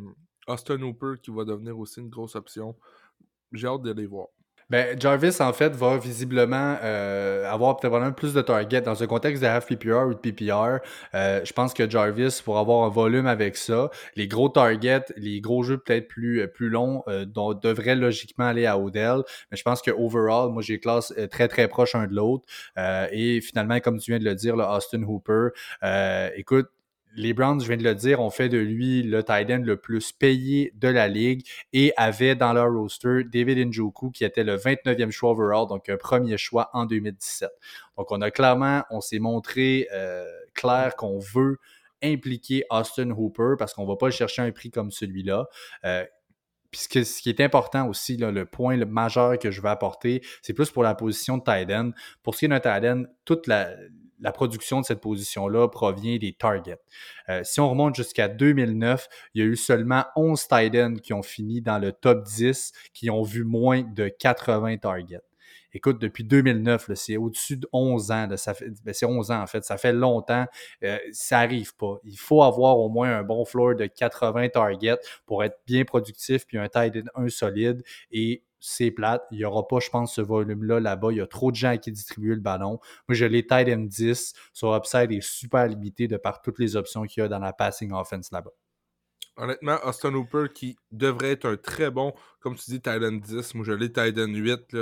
Austin 0.47 0.81
Hooper 0.83 1.15
qui 1.23 1.31
va 1.31 1.45
devenir 1.45 1.79
aussi 1.79 2.01
une 2.01 2.09
grosse 2.11 2.37
option. 2.37 2.77
J'ai 3.53 3.67
hâte 3.67 3.83
de 3.83 3.93
les 3.93 4.07
voir. 4.07 4.29
Ben, 4.71 4.97
Jarvis, 4.99 5.41
en 5.41 5.53
fait, 5.53 5.75
va 5.75 5.99
visiblement 5.99 6.77
euh, 6.83 7.51
avoir 7.51 7.77
peut-être 7.77 8.15
plus 8.15 8.33
de 8.33 8.41
targets 8.41 8.81
dans 8.81 9.03
un 9.03 9.07
contexte 9.09 9.43
de 9.43 9.49
half 9.49 9.67
PPR 9.67 10.07
ou 10.07 10.15
de 10.15 10.19
PPR. 10.19 10.79
Euh, 11.15 11.41
je 11.45 11.53
pense 11.53 11.75
que 11.75 11.91
Jarvis, 11.91 12.41
pour 12.45 12.57
avoir 12.59 12.85
un 12.85 12.89
volume 12.89 13.27
avec 13.27 13.57
ça, 13.57 13.91
les 14.15 14.29
gros 14.29 14.49
targets, 14.49 15.07
les 15.17 15.41
gros 15.41 15.65
jeux 15.65 15.79
peut-être 15.79 16.07
plus, 16.07 16.43
euh, 16.43 16.47
plus 16.47 16.69
longs, 16.69 17.03
euh, 17.09 17.25
devraient 17.25 17.97
logiquement 17.97 18.47
aller 18.47 18.67
à 18.67 18.79
Odell. 18.79 19.23
Mais 19.51 19.57
je 19.57 19.65
pense 19.65 19.83
que 19.83 19.91
overall, 19.91 20.51
moi, 20.51 20.63
j'ai 20.63 20.79
classe 20.79 21.13
très, 21.33 21.49
très 21.49 21.67
proche 21.67 21.97
un 21.97 22.07
de 22.07 22.15
l'autre. 22.15 22.45
et 23.11 23.41
finalement, 23.41 23.81
comme 23.81 23.99
tu 23.99 24.13
viens 24.13 24.21
de 24.21 24.25
le 24.25 24.35
dire, 24.37 24.55
là, 24.55 24.77
Austin 24.77 25.03
Hooper, 25.03 25.49
écoute, 26.37 26.69
les 27.15 27.33
Browns, 27.33 27.61
je 27.61 27.67
viens 27.67 27.77
de 27.77 27.83
le 27.83 27.95
dire, 27.95 28.21
ont 28.21 28.31
fait 28.31 28.49
de 28.49 28.59
lui 28.59 29.03
le 29.03 29.23
tight 29.23 29.51
end 29.51 29.63
le 29.65 29.77
plus 29.77 30.13
payé 30.13 30.73
de 30.77 30.89
la 30.89 31.09
ligue 31.09 31.47
et 31.73 31.93
avait 31.97 32.35
dans 32.35 32.53
leur 32.53 32.73
roster 32.73 33.25
David 33.25 33.69
Njoku 33.69 34.11
qui 34.11 34.25
était 34.25 34.45
le 34.45 34.57
29e 34.57 35.11
choix 35.11 35.31
overall, 35.31 35.67
donc 35.67 35.89
un 35.89 35.97
premier 35.97 36.37
choix 36.37 36.71
en 36.73 36.87
2017. 36.87 37.51
Donc 37.97 38.11
on 38.13 38.21
a 38.21 38.31
clairement, 38.31 38.85
on 38.91 39.01
s'est 39.01 39.19
montré 39.19 39.89
euh, 39.93 40.25
clair 40.55 40.97
qu'on 40.97 41.19
veut 41.19 41.59
impliquer 42.03 42.65
Austin 42.71 43.11
Hooper 43.11 43.55
parce 43.59 43.75
qu'on 43.75 43.83
ne 43.83 43.89
va 43.89 43.97
pas 43.97 44.11
chercher 44.11 44.43
un 44.43 44.53
prix 44.53 44.71
comme 44.71 44.91
celui-là. 44.91 45.47
Euh, 45.85 46.05
puis 46.71 46.81
ce, 47.05 47.21
qui 47.21 47.29
est 47.29 47.41
important 47.41 47.89
aussi, 47.89 48.17
le 48.17 48.45
point 48.45 48.77
majeur 48.87 49.39
que 49.39 49.51
je 49.51 49.61
veux 49.61 49.69
apporter, 49.69 50.23
c'est 50.41 50.53
plus 50.53 50.71
pour 50.71 50.85
la 50.85 50.95
position 50.95 51.37
de 51.37 51.43
tight. 51.43 51.69
Pour 52.23 52.35
ce 52.35 52.41
qui 52.41 52.45
est 52.45 52.49
d'un 52.49 52.61
tight 52.61 52.85
end, 52.85 53.03
toute 53.25 53.49
la, 53.49 53.71
la 54.21 54.33
production 54.33 54.81
de 54.81 54.85
cette 54.85 55.01
position-là 55.01 55.69
provient 55.69 56.19
des 56.19 56.33
targets. 56.33 56.79
Euh, 57.29 57.43
si 57.45 57.61
on 57.61 57.71
remonte 57.71 57.95
jusqu'à 57.95 58.29
2009, 58.29 59.09
il 59.35 59.43
y 59.43 59.45
a 59.45 59.47
eu 59.47 59.57
seulement 59.57 60.05
11 60.17 60.47
tight 60.49 61.01
qui 61.01 61.13
ont 61.13 61.23
fini 61.23 61.61
dans 61.61 61.79
le 61.79 61.93
top 61.93 62.25
10 62.25 62.73
qui 62.93 63.11
ont 63.11 63.23
vu 63.23 63.45
moins 63.45 63.83
de 63.83 64.09
80 64.09 64.79
targets. 64.79 65.23
Écoute, 65.73 66.01
depuis 66.01 66.25
2009, 66.25 66.91
c'est 66.95 67.17
au-dessus 67.17 67.57
de 67.57 67.69
11 67.73 68.11
ans. 68.11 68.29
ça 68.37 68.55
fait, 68.55 68.71
ben, 68.85 68.93
c'est 68.93 69.07
11 69.07 69.31
ans 69.31 69.43
en 69.43 69.47
fait. 69.47 69.65
Ça 69.65 69.77
fait 69.77 69.93
longtemps. 69.93 70.47
Euh, 70.83 70.99
ça 71.13 71.39
n'arrive 71.39 71.77
pas. 71.77 72.01
Il 72.05 72.19
faut 72.19 72.43
avoir 72.43 72.79
au 72.79 72.89
moins 72.89 73.19
un 73.19 73.23
bon 73.23 73.45
floor 73.45 73.77
de 73.77 73.87
80 73.87 74.49
targets 74.49 74.99
pour 75.27 75.45
être 75.45 75.59
bien 75.67 75.85
productif, 75.85 76.47
puis 76.47 76.59
un 76.59 76.69
tight 76.69 76.97
end 76.97 77.23
un 77.23 77.29
solide. 77.29 77.83
Et 78.11 78.43
c'est 78.61 78.91
plate. 78.91 79.27
Il 79.31 79.39
n'y 79.39 79.45
aura 79.45 79.67
pas, 79.67 79.81
je 79.81 79.91
pense, 79.91 80.15
ce 80.15 80.21
volume-là 80.21 80.81
là-bas. 80.81 81.09
Il 81.11 81.17
y 81.17 81.21
a 81.21 81.27
trop 81.27 81.51
de 81.51 81.57
gens 81.57 81.77
qui 81.79 81.91
distribuent 81.91 82.35
le 82.35 82.41
ballon. 82.41 82.79
Moi, 83.09 83.17
je 83.17 83.25
l'ai 83.25 83.47
tight 83.47 83.69
end 83.69 83.87
10. 83.87 84.35
Son 84.53 84.77
upside 84.77 85.11
est 85.11 85.23
super 85.23 85.67
limité 85.67 86.07
de 86.07 86.17
par 86.17 86.43
toutes 86.43 86.59
les 86.59 86.77
options 86.77 87.05
qu'il 87.05 87.23
y 87.23 87.25
a 87.25 87.29
dans 87.29 87.39
la 87.39 87.53
passing 87.53 87.93
offense 87.93 88.31
là-bas. 88.31 88.53
Honnêtement, 89.37 89.79
Austin 89.85 90.13
Hooper 90.15 90.47
qui 90.55 90.77
devrait 90.93 91.31
être 91.31 91.49
un 91.49 91.57
très 91.57 91.91
bon, 91.91 92.13
comme 92.41 92.57
tu 92.57 92.71
dis, 92.71 92.81
tight 92.81 93.03
end 93.03 93.13
10. 93.13 93.55
Moi, 93.55 93.65
je 93.65 93.73
l'ai 93.73 93.91
tight 93.91 94.19
end 94.19 94.35
8. 94.35 94.77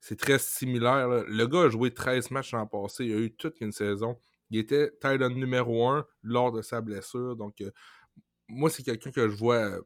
C'est 0.00 0.18
très 0.18 0.38
similaire. 0.38 1.08
Le 1.08 1.46
gars 1.46 1.62
a 1.62 1.68
joué 1.70 1.92
13 1.92 2.30
matchs 2.30 2.52
l'an 2.52 2.66
passé. 2.66 3.06
Il 3.06 3.12
a 3.14 3.18
eu 3.18 3.34
toute 3.34 3.60
une 3.60 3.72
saison. 3.72 4.18
Il 4.50 4.58
était 4.58 4.92
tight 5.00 5.20
numéro 5.22 5.88
1 5.88 6.06
lors 6.22 6.52
de 6.52 6.62
sa 6.62 6.80
blessure. 6.80 7.36
Donc, 7.36 7.60
euh, 7.62 7.70
moi, 8.48 8.70
c'est 8.70 8.82
quelqu'un 8.82 9.10
que 9.10 9.28
je 9.28 9.34
vois 9.34 9.80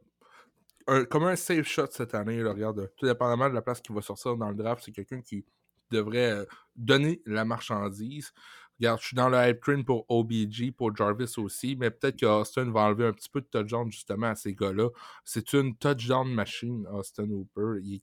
euh, 0.90 1.04
comme 1.04 1.24
un 1.24 1.36
safe 1.36 1.66
shot 1.66 1.86
cette 1.90 2.14
année. 2.14 2.42
regarde, 2.42 2.90
tout 2.96 3.06
dépendamment 3.06 3.48
de 3.48 3.54
la 3.54 3.62
place 3.62 3.80
qui 3.80 3.92
va 3.92 4.02
sortir 4.02 4.36
dans 4.36 4.48
le 4.48 4.54
draft, 4.56 4.82
c'est 4.84 4.92
quelqu'un 4.92 5.22
qui 5.22 5.44
devrait 5.90 6.30
euh, 6.30 6.44
donner 6.76 7.22
la 7.26 7.44
marchandise. 7.44 8.32
Regarde, 8.78 9.00
je 9.00 9.06
suis 9.08 9.16
dans 9.16 9.28
le 9.28 9.36
hype 9.36 9.60
train 9.60 9.82
pour 9.82 10.06
OBG, 10.08 10.72
pour 10.72 10.96
Jarvis 10.96 11.34
aussi, 11.36 11.76
mais 11.76 11.90
peut-être 11.90 12.18
que 12.18 12.26
Austin 12.26 12.70
va 12.70 12.82
enlever 12.82 13.06
un 13.06 13.12
petit 13.12 13.28
peu 13.28 13.42
de 13.42 13.46
touchdown 13.46 13.90
justement 13.92 14.28
à 14.28 14.34
ces 14.34 14.54
gars-là. 14.54 14.88
C'est 15.24 15.52
une 15.52 15.76
touchdown 15.76 16.32
machine, 16.32 16.86
Austin 16.86 17.28
Hooper. 17.28 17.80
Il 17.82 17.96
est 17.96 18.02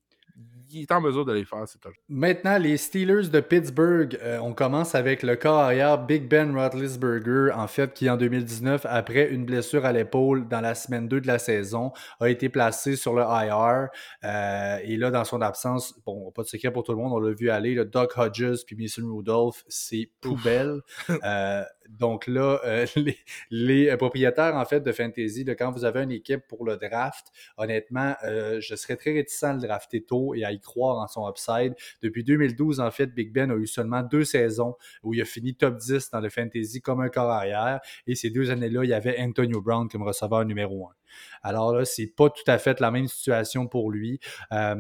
il 0.72 0.82
est 0.82 0.92
en 0.92 1.02
mesure 1.02 1.26
de 1.26 1.34
les 1.34 1.46
faire, 1.46 1.64
c'est 1.68 1.80
Maintenant, 2.10 2.58
les 2.58 2.78
Steelers 2.78 3.30
de 3.30 3.40
Pittsburgh, 3.40 4.18
euh, 4.22 4.40
on 4.40 4.54
commence 4.54 4.96
avec 4.96 5.24
le 5.24 5.36
cas 5.36 5.54
arrière 5.54 5.98
Big 6.06 6.28
Ben 6.28 6.56
Roethlisberger, 6.56 7.52
en 7.54 7.68
fait, 7.68 7.94
qui 7.94 8.10
en 8.10 8.18
2019, 8.18 8.86
après 8.90 9.30
une 9.30 9.46
blessure 9.46 9.86
à 9.86 9.94
l'épaule 9.94 10.48
dans 10.48 10.62
la 10.62 10.76
semaine 10.76 11.08
2 11.08 11.22
de 11.22 11.28
la 11.28 11.40
saison, 11.40 11.92
a 12.20 12.30
été 12.30 12.50
placé 12.50 12.96
sur 12.96 13.14
le 13.14 13.24
IR. 13.24 13.88
Euh, 14.24 14.80
et 14.84 14.98
là, 14.98 15.12
dans 15.12 15.24
son 15.24 15.42
absence, 15.42 15.94
bon, 16.06 16.32
pas 16.32 16.44
de 16.44 16.48
secret 16.48 16.72
pour 16.72 16.84
tout 16.84 16.92
le 16.92 16.98
monde, 16.98 17.14
on 17.14 17.20
l'a 17.20 17.34
vu 17.34 17.50
aller, 17.50 17.74
le 17.74 17.86
Doc 17.86 18.18
Hodges 18.18 18.66
puis 18.66 18.76
Mason 18.76 19.04
Rudolph, 19.16 19.64
c'est 19.68 20.10
poubelle. 20.22 20.82
Euh, 21.24 21.64
donc 21.90 22.28
là, 22.28 22.60
les, 23.52 23.98
propriétaires 23.98 24.56
en 24.56 24.66
fait 24.66 24.82
de 24.82 24.92
fantasy, 24.92 25.46
quand 25.58 25.72
vous 25.72 25.86
avez 25.86 26.04
une 26.04 26.12
équipe 26.12 26.42
pour 26.48 26.66
le 26.66 26.78
draft, 26.78 27.28
honnêtement, 27.58 28.16
je 28.24 28.76
serais 28.76 28.96
très 28.96 29.14
réticent 29.14 29.44
à 29.44 29.54
le 29.54 29.60
drafter 29.60 30.04
tôt 30.04 30.34
et 30.36 30.44
à 30.44 30.56
croire 30.58 30.98
en 31.00 31.08
son 31.08 31.30
upside. 31.30 31.74
Depuis 32.02 32.24
2012, 32.24 32.80
en 32.80 32.92
fait, 32.92 33.08
Big 33.08 33.32
Ben 33.32 33.52
a 33.52 33.56
eu 33.56 33.68
seulement 33.68 34.04
deux 34.04 34.24
saisons 34.24 34.76
où 35.04 35.14
il 35.14 35.22
a 35.22 35.26
fini 35.26 35.56
top 35.56 35.78
10 35.78 36.12
dans 36.12 36.20
le 36.20 36.30
fantasy 36.30 36.82
comme 36.82 37.02
un 37.02 37.10
corps 37.10 37.32
arrière. 37.32 37.80
Et 38.06 38.16
ces 38.16 38.30
deux 38.30 38.52
années-là, 38.52 38.84
il 38.84 38.90
y 38.90 38.94
avait 38.94 39.20
Antonio 39.20 39.62
Brown 39.62 39.88
comme 39.90 40.04
receveur 40.04 40.46
numéro 40.46 40.88
un. 40.88 40.94
Alors 41.44 41.74
là, 41.74 41.86
c'est 41.86 42.08
pas 42.08 42.30
tout 42.30 42.44
à 42.48 42.58
fait 42.58 42.80
la 42.80 42.92
même 42.92 43.08
situation 43.08 43.68
pour 43.68 43.92
lui. 43.92 44.20
Euh, 44.52 44.76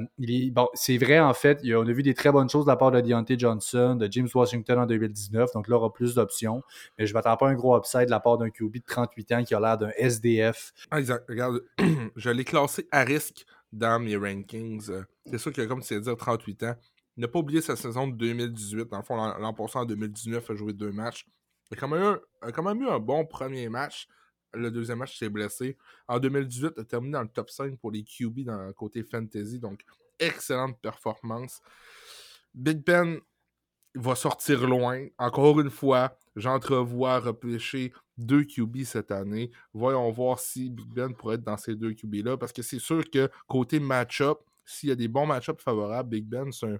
bon, 0.52 0.68
c'est 0.74 0.98
vrai, 0.98 1.20
en 1.20 1.34
fait, 1.34 1.62
on 1.66 1.88
a 1.88 1.92
vu 1.92 2.04
des 2.04 2.14
très 2.14 2.32
bonnes 2.32 2.50
choses 2.50 2.66
de 2.66 2.72
la 2.72 2.78
part 2.78 2.92
de 2.92 3.02
Deontay 3.02 3.38
Johnson, 3.38 3.96
de 3.96 4.08
James 4.12 4.30
Washington 4.34 4.80
en 4.80 4.86
2019, 4.86 5.54
donc 5.54 5.68
là, 5.68 5.76
il 5.76 5.78
aura 5.78 5.94
plus 5.94 6.16
d'options. 6.16 6.64
Mais 6.98 7.06
je 7.06 7.12
ne 7.12 7.14
m'attends 7.16 7.38
pas 7.38 7.48
à 7.48 7.52
un 7.52 7.56
gros 7.56 7.78
upside 7.78 8.06
de 8.06 8.12
la 8.12 8.20
part 8.20 8.38
d'un 8.38 8.50
QB 8.50 8.76
de 8.76 8.84
38 8.86 9.32
ans 9.34 9.44
qui 9.44 9.56
a 9.56 9.60
l'air 9.60 9.78
d'un 9.78 9.92
SDF. 9.98 10.74
Ah, 10.92 11.00
exact. 11.00 11.26
Regarde, 11.30 11.62
je 12.16 12.30
l'ai 12.30 12.44
classé 12.44 12.88
à 12.92 13.04
risque 13.04 13.46
dans 13.72 14.00
mes 14.00 14.16
rankings. 14.16 14.90
Euh, 14.90 15.04
c'est 15.26 15.38
sûr 15.38 15.54
que, 15.54 15.62
comme 15.64 15.82
tu 15.82 15.88
sais 15.88 16.00
dire, 16.00 16.16
38 16.16 16.64
ans. 16.64 16.76
Il 17.18 17.22
n'a 17.22 17.28
pas 17.28 17.40
oublié 17.40 17.62
sa 17.62 17.76
saison 17.76 18.08
de 18.08 18.16
2018. 18.16 18.90
Dans 18.90 18.98
le 18.98 19.04
fond, 19.04 19.16
l'an 19.16 19.54
passé, 19.54 19.80
en 19.80 19.86
2019, 19.86 20.46
il 20.48 20.52
a 20.52 20.56
joué 20.56 20.74
deux 20.74 20.92
matchs. 20.92 21.26
Il 21.72 21.78
a 21.78 22.52
quand 22.52 22.64
même 22.64 22.82
eu 22.82 22.88
un 22.88 23.00
bon 23.00 23.26
premier 23.26 23.70
match. 23.70 24.08
Le 24.58 24.72
deuxième 24.72 25.00
match, 25.00 25.18
s'est 25.18 25.30
blessé. 25.30 25.78
En 26.08 26.20
2018, 26.20 26.74
il 26.76 26.82
a 26.82 26.84
terminé 26.84 27.14
dans 27.14 27.22
le 27.22 27.30
top 27.30 27.50
5 27.50 27.78
pour 27.80 27.92
les 27.92 28.04
QB 28.04 28.42
dans 28.42 28.58
le 28.58 28.74
côté 28.74 29.04
fantasy. 29.04 29.60
Donc, 29.60 29.84
excellente 30.20 30.80
performance. 30.82 31.62
Big 32.54 32.84
Ben 32.84 33.20
va 33.96 34.16
sortir 34.16 34.68
loin. 34.68 35.08
Encore 35.18 35.60
une 35.60 35.70
fois, 35.70 36.18
j'entrevois 36.36 37.20
repêcher 37.20 37.94
deux 38.18 38.44
QB 38.44 38.84
cette 38.84 39.12
année. 39.12 39.52
Voyons 39.74 40.10
voir 40.12 40.40
si 40.40 40.70
Big 40.70 40.88
Ben 40.94 41.14
pourrait 41.14 41.36
être 41.36 41.44
dans 41.44 41.58
ces 41.58 41.76
deux 41.76 41.94
QB-là. 41.94 42.38
Parce 42.38 42.54
que 42.54 42.62
c'est 42.62 42.80
sûr 42.80 43.10
que 43.10 43.30
côté 43.48 43.80
match-up, 43.80 44.40
s'il 44.66 44.90
y 44.90 44.92
a 44.92 44.96
des 44.96 45.08
bons 45.08 45.26
match-up 45.26 45.62
favorables, 45.62 46.10
Big 46.10 46.26
Ben, 46.26 46.52
c'est 46.52 46.68
un, 46.68 46.80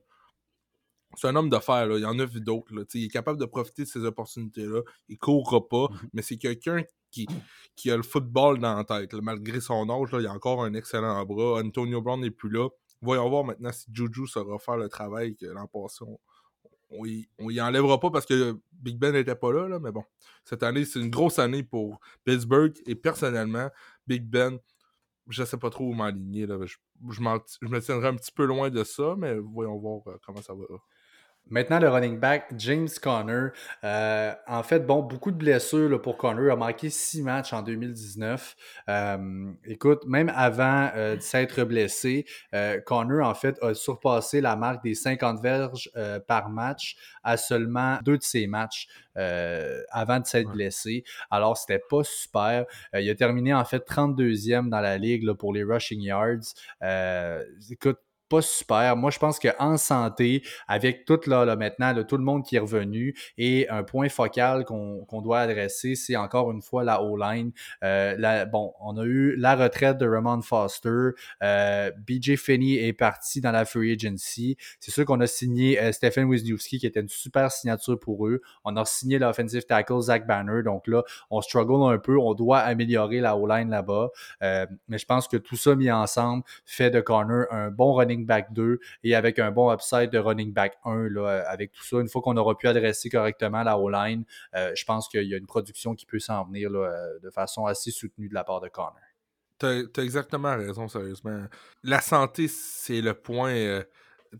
c'est 1.16 1.28
un 1.28 1.36
homme 1.36 1.50
d'affaires. 1.50 1.90
Il 1.92 2.02
y 2.02 2.06
en 2.06 2.20
a 2.20 2.26
vu 2.26 2.42
d'autres. 2.42 2.72
Il 2.94 3.06
est 3.06 3.10
capable 3.10 3.40
de 3.40 3.46
profiter 3.46 3.84
de 3.84 3.88
ces 3.88 4.04
opportunités-là. 4.04 4.82
Il 5.10 5.14
ne 5.14 5.18
courra 5.18 5.68
pas, 5.68 5.88
mhm. 5.90 6.10
mais 6.14 6.22
c'est 6.22 6.38
quelqu'un 6.38 6.84
qui, 7.12 7.28
qui 7.76 7.90
a 7.90 7.98
le 7.98 8.04
football 8.04 8.60
dans 8.60 8.76
la 8.76 8.84
tête. 8.84 9.14
Malgré 9.14 9.62
son 9.62 9.90
âge, 9.90 10.10
il 10.14 10.28
a 10.28 10.34
encore 10.34 10.64
un 10.64 10.74
excellent 10.74 11.24
bras. 11.26 11.62
Antonio 11.62 12.02
Brown 12.02 12.20
n'est 12.20 12.32
plus 12.32 12.50
là. 12.50 12.70
Voyons 13.02 13.30
voir 13.30 13.44
maintenant 13.44 13.72
si 13.72 13.86
Juju 13.92 14.28
saura 14.28 14.58
faire 14.60 14.78
le 14.78 14.90
travail 14.90 15.36
que 15.36 15.46
l'an 15.46 15.68
passé 15.68 16.04
on 16.90 17.06
y, 17.06 17.62
enlèvera 17.62 18.00
pas 18.00 18.10
parce 18.12 18.26
que 18.26 18.58
Big 18.72 18.98
Ben 18.98 19.14
n'était 19.14 19.36
pas 19.36 19.52
là, 19.52 19.80
mais 19.80 19.92
bon. 19.92 20.04
Cette 20.46 20.64
année, 20.64 20.86
c'est 20.86 21.00
une 21.00 21.10
grosse 21.10 21.40
année 21.40 21.64
pour 21.64 22.00
Pittsburgh 22.24 22.74
et 22.86 22.96
personnellement, 22.96 23.70
Big 24.08 24.24
Ben, 24.24 24.60
je 25.28 25.44
sais 25.44 25.58
pas 25.58 25.70
trop 25.70 25.86
où 25.90 25.94
m'aligner. 25.94 26.48
Je, 26.48 26.78
je, 27.10 27.22
me 27.22 27.80
tiendrai 27.80 28.08
un 28.08 28.16
petit 28.16 28.32
peu 28.32 28.46
loin 28.46 28.70
de 28.70 28.84
ça, 28.84 29.16
mais 29.18 29.38
voyons 29.38 29.78
voir 29.78 30.02
euh, 30.08 30.18
comment 30.26 30.42
ça 30.42 30.54
va. 30.54 30.64
Maintenant, 31.50 31.80
le 31.80 31.90
running 31.90 32.20
back, 32.20 32.48
James 32.58 32.90
Conner. 33.02 33.50
Euh, 33.84 34.34
en 34.48 34.64
fait, 34.64 34.86
bon, 34.86 35.02
beaucoup 35.02 35.32
de 35.32 35.38
blessures 35.38 36.02
pour 36.02 36.18
Conner. 36.18 36.44
Il 36.44 36.50
a 36.50 36.56
manqué 36.56 36.90
six 36.90 37.22
matchs 37.22 37.54
en 37.54 37.62
2019. 37.62 38.56
Euh, 38.90 39.52
écoute, 39.66 40.06
même 40.06 40.32
avant 40.36 40.90
euh, 40.96 41.16
de 41.16 41.22
s'être 41.22 41.64
blessé, 41.64 42.26
Conner, 42.86 43.24
en 43.24 43.34
fait, 43.34 43.58
a 43.62 43.74
surpassé 43.74 44.42
la 44.42 44.56
marque 44.56 44.84
des 44.84 44.96
50 44.96 45.42
verges 45.42 45.90
par 46.28 46.50
match 46.50 46.98
à 47.24 47.38
seulement 47.38 48.00
deux 48.04 48.18
de 48.18 48.24
ses 48.24 48.48
matchs 48.48 48.88
avant 49.16 50.20
de 50.20 50.26
s'être 50.26 50.50
blessé. 50.52 51.04
Alors, 51.32 51.58
c'était 51.58 51.82
pas 51.90 52.04
super. 52.04 52.66
il 52.94 53.10
a 53.10 53.16
terminé, 53.16 53.54
en 53.54 53.66
fait, 53.66 53.88
32e 53.88 54.70
dans 54.70 54.82
la 54.82 54.98
ligue 54.98 55.32
pour 55.34 55.54
les 55.54 55.64
rushing 55.64 56.02
yards. 56.02 56.54
écoute, 57.70 58.00
pas 58.30 58.42
super. 58.42 58.96
Moi, 58.96 59.12
je 59.12 59.20
pense 59.20 59.40
qu'en 59.40 59.78
santé, 59.78 60.44
avec 60.68 61.06
tout 61.06 61.20
là, 61.28 61.46
là 61.46 61.56
maintenant, 61.56 61.94
tout 62.04 62.18
le 62.18 62.24
monde 62.24 62.44
qui 62.44 62.56
est 62.56 62.60
revenu, 62.60 63.16
et 63.38 63.68
un 63.70 63.84
point 63.84 64.10
focal 64.10 64.66
qu'on 64.66 65.22
doit 65.22 65.40
adresser, 65.40 65.96
c'est 65.96 66.16
encore 66.16 66.52
une 66.52 66.62
fois 66.62 66.84
la 66.84 67.02
O-line. 67.02 67.52
Euh, 67.84 68.46
bon, 68.46 68.74
on 68.82 68.98
a 68.98 69.04
eu 69.04 69.36
la 69.36 69.56
retraite 69.56 69.98
de 69.98 70.08
Ramon 70.08 70.42
Foster. 70.42 71.10
Euh, 71.44 71.92
BJ 72.08 72.36
Finney 72.36 72.76
est 72.76 72.94
parti 72.94 73.42
dans 73.42 73.52
la 73.52 73.66
Free 73.66 73.94
Agency. 73.94 74.58
C'est 74.80 74.92
sûr 74.92 75.06
qu'on 75.06 75.20
a 75.22 75.28
signé 75.28 75.80
euh, 75.80 75.92
Stephen 75.92 76.30
Wisniewski, 76.30 76.80
qui 76.80 76.86
était 76.86 77.02
une 77.02 77.10
super 77.10 77.52
signature 77.52 78.00
pour 78.00 78.28
eux. 78.28 78.42
On 78.64 78.76
a 78.76 78.86
signé 78.86 79.20
l'offensive 79.20 79.66
tackle 79.66 80.02
Zach 80.02 80.28
Banner. 80.28 80.64
Donc 80.64 80.88
là, 80.88 81.04
on 81.30 81.42
struggle 81.42 81.94
un 81.94 81.98
peu. 81.98 82.18
On 82.18 82.34
doit 82.34 82.60
améliorer 82.60 83.20
la 83.20 83.38
O-line 83.38 83.70
là-bas. 83.70 84.10
mais 84.42 84.98
je 84.98 85.06
pense 85.06 85.28
que 85.28 85.38
tout 85.38 85.56
ça 85.56 85.76
mis 85.76 85.92
ensemble 85.92 86.44
fait 86.66 86.90
de 86.90 87.02
Corner 87.02 87.46
un 87.52 87.70
bon 87.70 87.94
running 87.94 88.17
back 88.26 88.54
2 88.54 88.80
et 89.04 89.16
avec 89.16 89.40
un 89.40 89.52
bon 89.52 89.74
upside 89.74 90.10
de 90.10 90.18
running 90.18 90.54
back 90.54 90.78
1 90.86 91.10
là, 91.10 91.44
avec 91.50 91.72
tout 91.72 91.84
ça. 91.84 92.00
Une 92.00 92.08
fois 92.08 92.22
qu'on 92.22 92.38
aura 92.38 92.58
pu 92.58 92.68
adresser 92.68 93.10
correctement 93.10 93.64
la 93.64 93.78
O-line, 93.78 94.24
euh, 94.56 94.72
je 94.76 94.86
pense 94.86 95.08
qu'il 95.08 95.24
y 95.24 95.34
a 95.34 95.38
une 95.38 95.48
production 95.48 95.96
qui 95.96 96.06
peut 96.06 96.20
s'en 96.20 96.46
venir 96.46 96.70
euh, 96.74 97.20
de 97.22 97.30
façon 97.30 97.66
assez 97.66 97.92
soutenue 97.92 98.30
de 98.30 98.34
la 98.34 98.44
part 98.44 98.62
de 98.62 98.70
Connor. 98.70 98.96
T'as 99.60 99.82
as 99.98 100.04
exactement 100.04 100.56
raison, 100.56 100.88
sérieusement. 100.88 101.46
La 101.84 102.02
santé, 102.02 102.48
c'est 102.48 103.02
le 103.02 103.16
point 103.16 103.56
euh, 103.56 103.84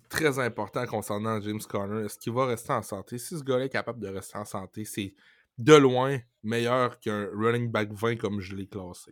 très 0.10 0.38
important 0.38 0.86
concernant 0.86 1.42
James 1.42 1.62
Conner. 1.68 2.06
Est-ce 2.06 2.20
qu'il 2.20 2.34
va 2.34 2.46
rester 2.46 2.74
en 2.74 2.84
santé? 2.84 3.18
Si 3.18 3.38
ce 3.38 3.44
gars-là 3.44 3.66
est 3.66 3.70
capable 3.70 4.00
de 4.00 4.10
rester 4.10 4.38
en 4.38 4.46
santé, 4.46 4.86
c'est 4.86 5.16
de 5.58 5.74
loin 5.74 6.20
meilleur 6.44 7.00
qu'un 7.00 7.28
running 7.34 7.72
back 7.72 7.92
20 7.92 8.18
comme 8.18 8.42
je 8.42 8.56
l'ai 8.56 8.68
classé. 8.68 9.12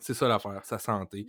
C'est 0.00 0.14
ça 0.14 0.28
l'affaire, 0.28 0.64
sa 0.64 0.78
santé. 0.78 1.26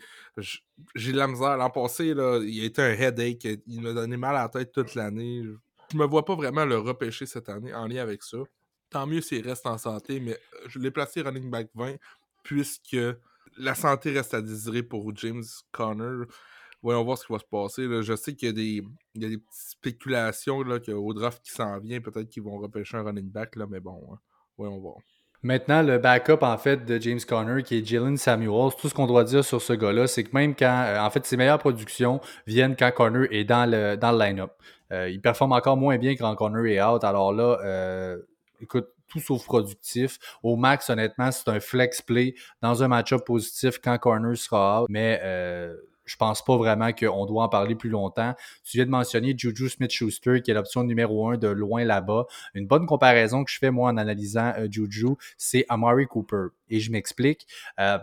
J'ai 0.95 1.11
de 1.11 1.17
la 1.17 1.27
misère. 1.27 1.57
L'an 1.57 1.69
passé, 1.69 2.13
là, 2.13 2.39
il 2.43 2.61
a 2.61 2.65
été 2.65 2.81
un 2.81 2.93
headache. 2.93 3.59
Il 3.67 3.81
m'a 3.81 3.93
donné 3.93 4.17
mal 4.17 4.35
à 4.35 4.43
la 4.43 4.49
tête 4.49 4.71
toute 4.71 4.95
l'année. 4.95 5.43
Je 5.91 5.97
me 5.97 6.05
vois 6.05 6.25
pas 6.25 6.35
vraiment 6.35 6.65
le 6.65 6.77
repêcher 6.77 7.25
cette 7.25 7.49
année 7.49 7.73
en 7.73 7.87
lien 7.87 8.01
avec 8.01 8.23
ça. 8.23 8.37
Tant 8.89 9.07
mieux 9.07 9.21
s'il 9.21 9.47
reste 9.47 9.65
en 9.65 9.77
santé, 9.77 10.19
mais 10.19 10.33
euh, 10.33 10.67
je 10.67 10.79
l'ai 10.79 10.91
placé 10.91 11.21
running 11.21 11.49
back 11.49 11.69
20 11.75 11.95
puisque 12.43 12.97
la 13.57 13.75
santé 13.75 14.11
reste 14.11 14.33
à 14.33 14.41
désirer 14.41 14.83
pour 14.83 15.13
James 15.15 15.43
Conner. 15.71 16.25
Voyons 16.81 17.03
voir 17.03 17.17
ce 17.17 17.25
qui 17.25 17.33
va 17.33 17.39
se 17.39 17.45
passer. 17.45 18.03
Je 18.03 18.15
sais 18.15 18.35
qu'il 18.35 18.47
y, 18.47 18.51
a 18.51 18.53
des, 18.53 18.83
des 19.15 19.37
petites 19.37 19.71
spéculations 19.71 20.61
là, 20.61 20.79
au 20.93 21.13
draft 21.13 21.43
qui 21.43 21.51
s'en 21.51 21.79
vient. 21.79 21.99
Peut-être 21.99 22.29
qu'ils 22.29 22.43
vont 22.43 22.57
repêcher 22.59 22.97
un 22.97 23.03
running 23.03 23.29
back, 23.29 23.55
là, 23.55 23.65
mais 23.67 23.79
bon, 23.79 24.13
hein. 24.13 24.19
voyons 24.57 24.79
voir. 24.79 24.97
Maintenant, 25.43 25.81
le 25.81 25.97
backup 25.99 26.39
en 26.41 26.57
fait 26.57 26.85
de 26.85 26.99
James 26.99 27.19
Conner, 27.27 27.63
qui 27.63 27.77
est 27.77 27.85
Jalen 27.85 28.17
Samuels, 28.17 28.71
tout 28.79 28.89
ce 28.89 28.93
qu'on 28.93 29.07
doit 29.07 29.23
dire 29.23 29.45
sur 29.45 29.61
ce 29.61 29.73
gars-là, 29.73 30.07
c'est 30.07 30.23
que 30.23 30.31
même 30.33 30.55
quand, 30.55 30.83
euh, 30.85 30.99
en 30.99 31.09
fait, 31.09 31.25
ses 31.25 31.37
meilleures 31.37 31.59
productions 31.59 32.19
viennent 32.45 32.75
quand 32.75 32.91
Conner 32.91 33.27
est 33.31 33.43
dans 33.43 33.69
le, 33.69 33.95
dans 33.95 34.11
le 34.11 34.19
line-up. 34.19 34.51
Euh, 34.91 35.09
il 35.09 35.21
performe 35.21 35.51
encore 35.51 35.77
moins 35.77 35.97
bien 35.97 36.15
quand 36.15 36.33
Conner 36.35 36.73
est 36.73 36.81
out. 36.81 37.03
Alors 37.03 37.33
là, 37.33 37.59
euh, 37.63 38.17
écoute, 38.61 38.87
tout 39.07 39.19
sauf 39.19 39.45
productif. 39.45 40.17
Au 40.43 40.55
max, 40.55 40.89
honnêtement, 40.89 41.31
c'est 41.31 41.49
un 41.49 41.59
flex 41.59 42.01
play 42.01 42.33
dans 42.61 42.83
un 42.83 42.87
match-up 42.87 43.23
positif 43.25 43.79
quand 43.81 43.97
Corner 43.97 44.35
sera 44.35 44.81
out. 44.81 44.87
Mais 44.89 45.21
je 46.07 46.15
pense 46.15 46.43
pas 46.43 46.57
vraiment 46.57 46.91
qu'on 46.93 47.25
doit 47.25 47.43
en 47.43 47.49
parler 47.49 47.75
plus 47.75 47.89
longtemps. 47.89 48.33
Tu 48.63 48.77
viens 48.77 48.85
de 48.85 48.91
mentionner 48.91 49.35
Juju 49.37 49.69
Smith-Schuster, 49.69 50.41
qui 50.41 50.51
est 50.51 50.53
l'option 50.53 50.83
numéro 50.83 51.29
un 51.29 51.37
de 51.37 51.47
loin 51.47 51.83
là-bas. 51.83 52.25
Une 52.55 52.65
bonne 52.65 52.87
comparaison 52.87 53.43
que 53.43 53.51
je 53.51 53.59
fais, 53.59 53.69
moi, 53.69 53.91
en 53.91 53.97
analysant 53.97 54.53
euh, 54.57 54.67
Juju, 54.71 55.15
c'est 55.37 55.65
Amari 55.69 56.07
Cooper. 56.07 56.47
Et 56.69 56.79
je 56.79 56.91
m'explique. 56.91 57.45
Euh, 57.79 57.97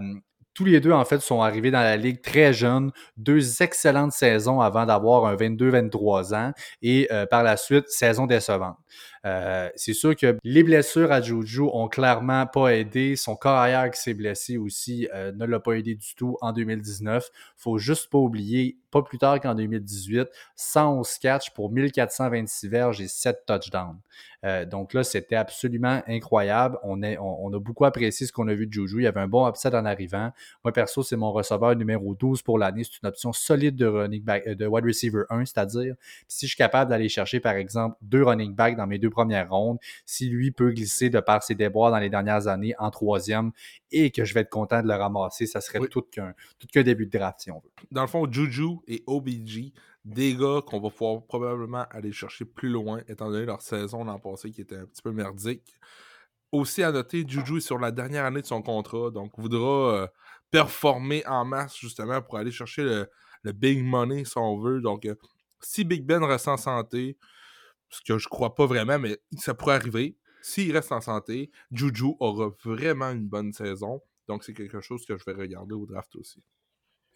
tous 0.55 0.64
les 0.64 0.80
deux, 0.80 0.92
en 0.92 1.05
fait, 1.05 1.18
sont 1.20 1.42
arrivés 1.42 1.72
dans 1.72 1.80
la 1.80 1.96
ligue 1.96 2.22
très 2.22 2.52
jeunes, 2.52 2.92
deux 3.16 3.61
excellentes 3.61 4.12
saisons 4.12 4.61
avant 4.61 4.86
d'avoir 4.86 5.26
un 5.26 5.34
22-23 5.34 6.34
ans 6.34 6.52
et 6.80 7.09
euh, 7.11 7.26
par 7.26 7.42
la 7.42 7.57
suite, 7.57 7.88
saison 7.88 8.26
décevante. 8.26 8.76
Euh, 9.25 9.70
c'est 9.75 9.95
sûr 9.95 10.14
que 10.14 10.37
les 10.45 10.62
blessures 10.62 11.11
à 11.11 11.20
Juju 11.20 11.62
ont 11.62 11.89
clairement 11.89 12.47
pas 12.47 12.75
aidé. 12.75 13.16
Son 13.16 13.37
carrière 13.37 13.91
qui 13.91 14.01
s'est 14.01 14.14
blessé 14.14 14.59
aussi 14.59 15.09
euh, 15.14 15.33
ne 15.33 15.47
l'a 15.47 15.61
pas 15.61 15.72
aidé 15.72 15.95
du 15.95 16.14
tout 16.14 16.37
en 16.43 16.53
2019. 16.53 17.31
Faut 17.57 17.79
juste 17.79 18.11
pas 18.11 18.18
oublier, 18.18 18.77
pas 18.91 19.03
plus 19.03 19.18
tard 19.18 19.41
qu'en 19.41 19.55
2018, 19.55 20.29
111 20.57 21.18
catch 21.18 21.51
pour 21.55 21.70
1426 21.70 22.68
verges 22.68 23.01
et 23.01 23.09
7 23.09 23.45
touchdowns. 23.47 23.99
Euh, 24.45 24.66
donc 24.66 24.93
là, 24.93 25.03
c'était 25.03 25.37
absolument 25.37 26.03
incroyable. 26.07 26.79
On, 26.83 27.03
on, 27.03 27.53
a 27.53 27.59
beaucoup 27.59 27.87
apprécié 27.87 28.27
ce 28.27 28.33
qu'on 28.33 28.47
a 28.49 28.55
vu 28.55 28.66
de 28.66 28.72
Juju. 28.72 28.99
Il 28.99 29.05
y 29.05 29.07
avait 29.07 29.20
un 29.20 29.29
bon 29.29 29.49
upset 29.49 29.75
en 29.75 29.87
arrivant. 29.87 30.31
Moi, 30.64 30.72
perso, 30.72 31.03
c'est 31.03 31.16
mon 31.16 31.33
receveur 31.33 31.75
numéro 31.77 32.14
12 32.14 32.43
pour 32.43 32.59
l'année. 32.59 32.85
C'est 32.85 33.01
une 33.03 33.09
option 33.09 33.33
solide 33.33 33.75
de, 33.75 33.87
running 33.87 34.22
back, 34.22 34.47
de 34.47 34.66
wide 34.66 34.85
receiver 34.85 35.22
1, 35.31 35.47
c'est-à-dire 35.47 35.95
si 36.29 36.47
je 36.47 36.51
suis 36.51 36.59
capable 36.59 36.91
d'aller 36.91 37.09
chercher, 37.09 37.41
par 37.41 37.55
exemple, 37.55 37.97
deux 38.03 38.22
running 38.22 38.55
backs 38.55 38.77
dans 38.77 38.87
mes 38.87 38.99
deux 38.99 39.11
premières 39.15 39.51
rondes, 39.51 39.79
si 40.05 40.29
lui 40.29 40.51
peut 40.51 40.71
glisser 40.71 41.11
de 41.11 41.21
par 41.21 41.43
ses 41.43 41.55
déboires 41.55 41.91
dans 41.91 41.99
les 41.99 42.11
dernières 42.11 42.49
années 42.49 42.75
en 42.79 42.91
troisième 42.91 43.53
et 43.91 44.11
que 44.11 44.25
je 44.25 44.35
vais 44.35 44.41
être 44.41 44.51
content 44.51 44.83
de 44.83 44.89
le 44.89 44.95
ramasser, 44.95 45.47
ça 45.47 45.61
serait 45.61 45.81
tout 45.89 46.03
qu'un 46.03 46.35
début 46.83 47.07
de 47.07 47.19
draft, 47.19 47.41
si 47.41 47.51
on 47.51 47.61
veut. 47.61 47.71
Dans 47.91 48.03
le 48.03 48.09
fond, 48.09 48.31
Juju 48.31 48.79
et 48.87 49.03
OBG, 49.07 49.73
des 50.05 50.35
gars 50.35 50.61
qu'on 50.67 50.81
va 50.81 50.91
pouvoir 50.91 51.23
probablement 51.23 51.87
aller 51.91 52.12
chercher 52.12 52.45
plus 52.45 52.69
loin, 52.69 53.01
étant 53.09 53.31
donné 53.31 53.47
leur 53.47 53.62
saison 53.62 54.05
l'an 54.05 54.19
passé 54.19 54.51
qui 54.51 54.61
était 54.61 54.77
un 54.77 54.87
petit 54.87 55.03
peu 55.03 55.12
merdique. 55.12 55.75
Aussi 56.53 56.83
à 56.83 56.93
noter, 56.93 57.25
Juju 57.27 57.57
est 57.57 57.61
sur 57.61 57.79
la 57.79 57.91
dernière 57.91 58.25
année 58.25 58.43
de 58.43 58.47
son 58.47 58.62
contrat, 58.62 59.11
donc 59.11 59.33
voudra 59.39 59.95
euh, 59.95 60.07
performer 60.51 61.27
en 61.27 61.45
masse 61.45 61.77
justement 61.77 62.23
pour 62.23 62.37
aller 62.37 62.53
chercher 62.53 62.85
le, 62.85 63.53
big 63.53 63.83
money 63.83 64.25
si 64.25 64.39
on 64.39 64.59
veut. 64.61 64.81
Donc, 64.81 65.05
euh, 65.05 65.17
si 65.61 65.85
Big 65.85 66.05
Ben 66.05 66.23
reste 66.23 66.49
en 66.49 66.57
santé, 66.57 67.17
ce 67.91 68.01
que 68.07 68.18
je 68.18 68.28
crois 68.28 68.55
pas 68.55 68.66
vraiment, 68.66 68.99
mais 68.99 69.18
ça 69.39 69.55
pourrait 69.55 69.76
arriver. 69.76 70.16
S'il 70.43 70.72
reste 70.72 70.93
en 70.93 71.01
santé, 71.01 71.51
Juju 71.72 72.14
aura 72.20 72.51
vraiment 72.64 73.11
une 73.11 73.26
bonne 73.26 73.53
saison. 73.53 74.03
Donc, 74.28 74.45
c'est 74.45 74.53
quelque 74.53 74.80
chose 74.80 75.05
que 75.07 75.16
je 75.16 75.24
vais 75.24 75.32
regarder 75.32 75.74
au 75.74 75.87
draft 75.87 76.14
aussi. 76.16 76.43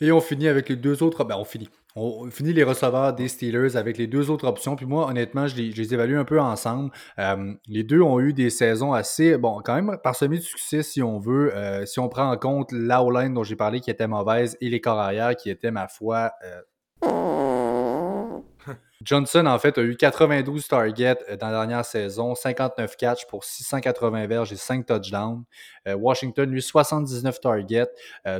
Et 0.01 0.13
on 0.13 0.21
finit 0.21 0.47
avec 0.47 0.69
les 0.69 0.77
deux 0.77 1.03
autres. 1.03 1.25
Ben, 1.25 1.37
on 1.37 1.45
finit. 1.45 1.69
On 1.97 2.31
finit 2.31 2.53
les 2.53 2.63
receveurs 2.63 3.13
des 3.13 3.27
Steelers 3.27 3.77
avec 3.77 3.99
les 3.99 4.07
deux 4.07 4.31
autres 4.31 4.47
options. 4.47 4.77
Puis 4.77 4.87
moi, 4.87 5.09
honnêtement, 5.09 5.49
je 5.49 5.57
les, 5.57 5.95
évalue 5.95 6.17
un 6.17 6.25
peu 6.25 6.41
ensemble. 6.41 6.93
Euh, 7.19 7.53
les 7.67 7.83
deux 7.83 8.01
ont 8.01 8.21
eu 8.21 8.33
des 8.33 8.51
saisons 8.51 8.93
assez, 8.93 9.37
bon, 9.37 9.61
quand 9.65 9.75
même 9.75 9.99
parsemées 10.03 10.39
de 10.39 10.43
succès 10.43 10.85
si 10.85 11.03
on 11.03 11.19
veut. 11.19 11.55
Euh, 11.57 11.85
si 11.87 11.99
on 11.99 12.09
prend 12.09 12.31
en 12.31 12.37
compte 12.37 12.71
la 12.71 12.99
dont 13.31 13.43
j'ai 13.43 13.57
parlé 13.57 13.81
qui 13.81 13.91
était 13.91 14.07
mauvaise 14.07 14.57
et 14.61 14.69
les 14.69 14.81
corps 14.81 14.99
arrière 14.99 15.35
qui 15.35 15.51
étaient, 15.51 15.73
ma 15.73 15.89
foi, 15.89 16.31
euh, 16.45 16.61
Johnson, 19.05 19.47
en 19.47 19.59
fait, 19.61 19.79
a 19.79 19.83
eu 19.83 19.97
92 19.97 20.67
targets 20.67 21.19
euh, 21.29 21.37
dans 21.37 21.47
la 21.47 21.53
dernière 21.53 21.85
saison, 21.85 22.35
59 22.35 22.97
catch 22.97 23.27
pour 23.27 23.45
680 23.45 24.27
verges 24.27 24.53
et 24.53 24.57
5 24.57 24.85
touchdowns. 24.85 25.45
Euh, 25.87 25.95
Washington, 25.95 26.51
lui, 26.51 26.61
79 26.61 27.41
targets, 27.41 27.87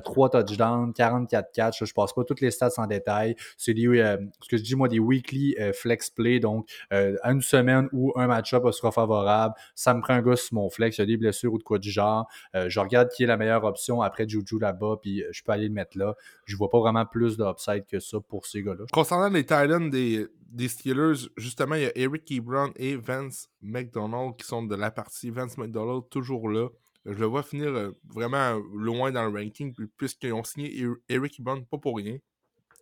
3 0.05 0.37
euh, 0.37 0.43
touchdowns, 0.43 0.93
44 0.93 1.53
catch. 1.53 1.79
Je 1.79 1.85
ne 1.85 1.95
passe 1.95 2.13
pas 2.13 2.25
toutes 2.25 2.41
les 2.41 2.51
stats 2.51 2.73
en 2.79 2.89
détail. 2.89 3.37
C'est 3.57 3.73
ce 3.73 4.49
que 4.49 4.57
je 4.57 4.63
dis, 4.63 4.75
moi, 4.75 4.89
des 4.89 4.99
weekly 4.99 5.57
flex 5.75 6.11
play. 6.11 6.41
Donc, 6.41 6.69
une 6.91 7.41
semaine 7.41 7.89
où 7.93 8.13
un 8.17 8.27
match-up 8.27 8.65
sera 8.73 8.91
favorable, 8.91 9.55
ça 9.75 9.95
me 9.95 10.01
prend 10.01 10.15
un 10.15 10.23
gars 10.23 10.37
sur 10.37 10.55
mon 10.55 10.69
flex. 10.71 10.99
Il 10.99 11.03
y 11.03 11.05
a 11.05 11.07
des 11.07 11.17
blessures 11.17 11.53
ou 11.53 11.59
de 11.59 11.63
quoi 11.63 11.79
du 11.79 11.91
genre. 11.91 12.29
je 12.55 12.81
regarde 12.81 13.09
qui 13.11 13.23
est 13.23 13.27
la 13.27 13.37
meilleure 13.37 13.65
option 13.65 14.03
après 14.03 14.29
Juju 14.29 14.59
là-bas, 14.61 14.97
puis 15.01 15.23
je 15.31 15.43
peux 15.43 15.53
aller 15.53 15.69
le 15.69 15.75
mettre 15.75 15.97
là. 15.97 16.15
Je 16.45 16.55
ne 16.55 16.59
vois 16.59 16.69
pas 16.69 16.81
vraiment 16.81 17.07
plus 17.07 17.37
d'upside 17.37 17.85
que 17.87 18.01
ça 18.01 18.19
pour 18.21 18.47
ces 18.47 18.63
gars-là. 18.63 18.85
Concernant 18.93 19.29
les 19.29 19.45
Titans 19.45 19.89
des 19.89 20.27
des 20.49 20.69
Steelers, 20.69 21.29
justement, 21.37 21.75
il 21.75 21.83
y 21.83 21.87
a 21.87 21.93
Eric 21.97 22.31
Ebron 22.31 22.73
et 22.77 22.97
Vance 22.97 23.49
McDonald 23.61 24.37
qui 24.37 24.47
sont 24.47 24.63
de 24.63 24.75
la 24.75 24.91
partie. 24.91 25.31
Vance 25.31 25.59
McDonald, 25.59 26.09
toujours 26.11 26.49
là. 26.49 26.69
Je 27.05 27.19
le 27.19 27.27
vois 27.27 27.43
finir 27.43 27.69
euh, 27.69 27.91
vraiment 28.09 28.59
loin 28.75 29.13
dans 29.13 29.29
le 29.29 29.39
ranking, 29.39 29.75
puisqu'ils 29.97 30.33
ont 30.33 30.45
signé 30.45 30.85
Eric 31.09 31.39
Ebron 31.39 31.65
pas 31.65 31.79
pour 31.79 31.97
rien. 31.97 32.19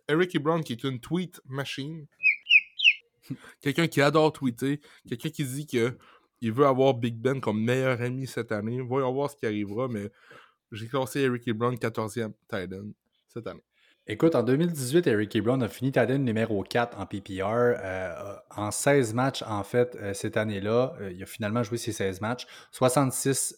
Eric 0.07 0.35
Ebron, 0.35 0.61
qui 0.61 0.73
est 0.73 0.83
une 0.83 0.99
tweet 0.99 1.41
machine. 1.45 2.07
quelqu'un 3.61 3.87
qui 3.87 4.01
adore 4.01 4.33
tweeter. 4.33 4.79
Quelqu'un 5.07 5.29
qui 5.29 5.43
dit 5.43 5.67
que 5.67 5.97
il 6.39 6.51
veut 6.51 6.65
avoir 6.65 6.93
Big 6.93 7.15
Ben 7.15 7.41
comme 7.41 7.61
meilleur 7.61 8.01
ami 8.01 8.27
cette 8.27 8.51
année. 8.51 8.79
Voyons 8.79 9.11
voir 9.11 9.31
ce 9.31 9.35
qui 9.35 9.45
arrivera, 9.45 9.87
mais 9.87 10.09
j'ai 10.71 10.87
classé 10.87 11.21
Eric 11.21 11.47
Ebron 11.47 11.73
14e 11.73 12.33
Titan 12.47 12.91
cette 13.27 13.47
année. 13.47 13.63
Écoute, 14.09 14.35
en 14.35 14.43
2018, 14.43 15.05
Eric 15.07 15.35
Ebron 15.35 15.59
a 15.59 15.67
fini 15.67 15.91
Titan 15.91 16.19
numéro 16.19 16.63
4 16.63 16.97
en 16.97 17.05
PPR. 17.05 17.43
Euh, 17.43 18.35
en 18.55 18.71
16 18.71 19.13
matchs, 19.13 19.43
en 19.45 19.65
fait, 19.65 19.97
euh, 19.99 20.13
cette 20.13 20.37
année-là, 20.37 20.93
euh, 21.01 21.11
il 21.11 21.21
a 21.21 21.25
finalement 21.25 21.61
joué 21.61 21.77
ses 21.77 21.91
16 21.91 22.21
matchs. 22.21 22.47
66 22.71 23.57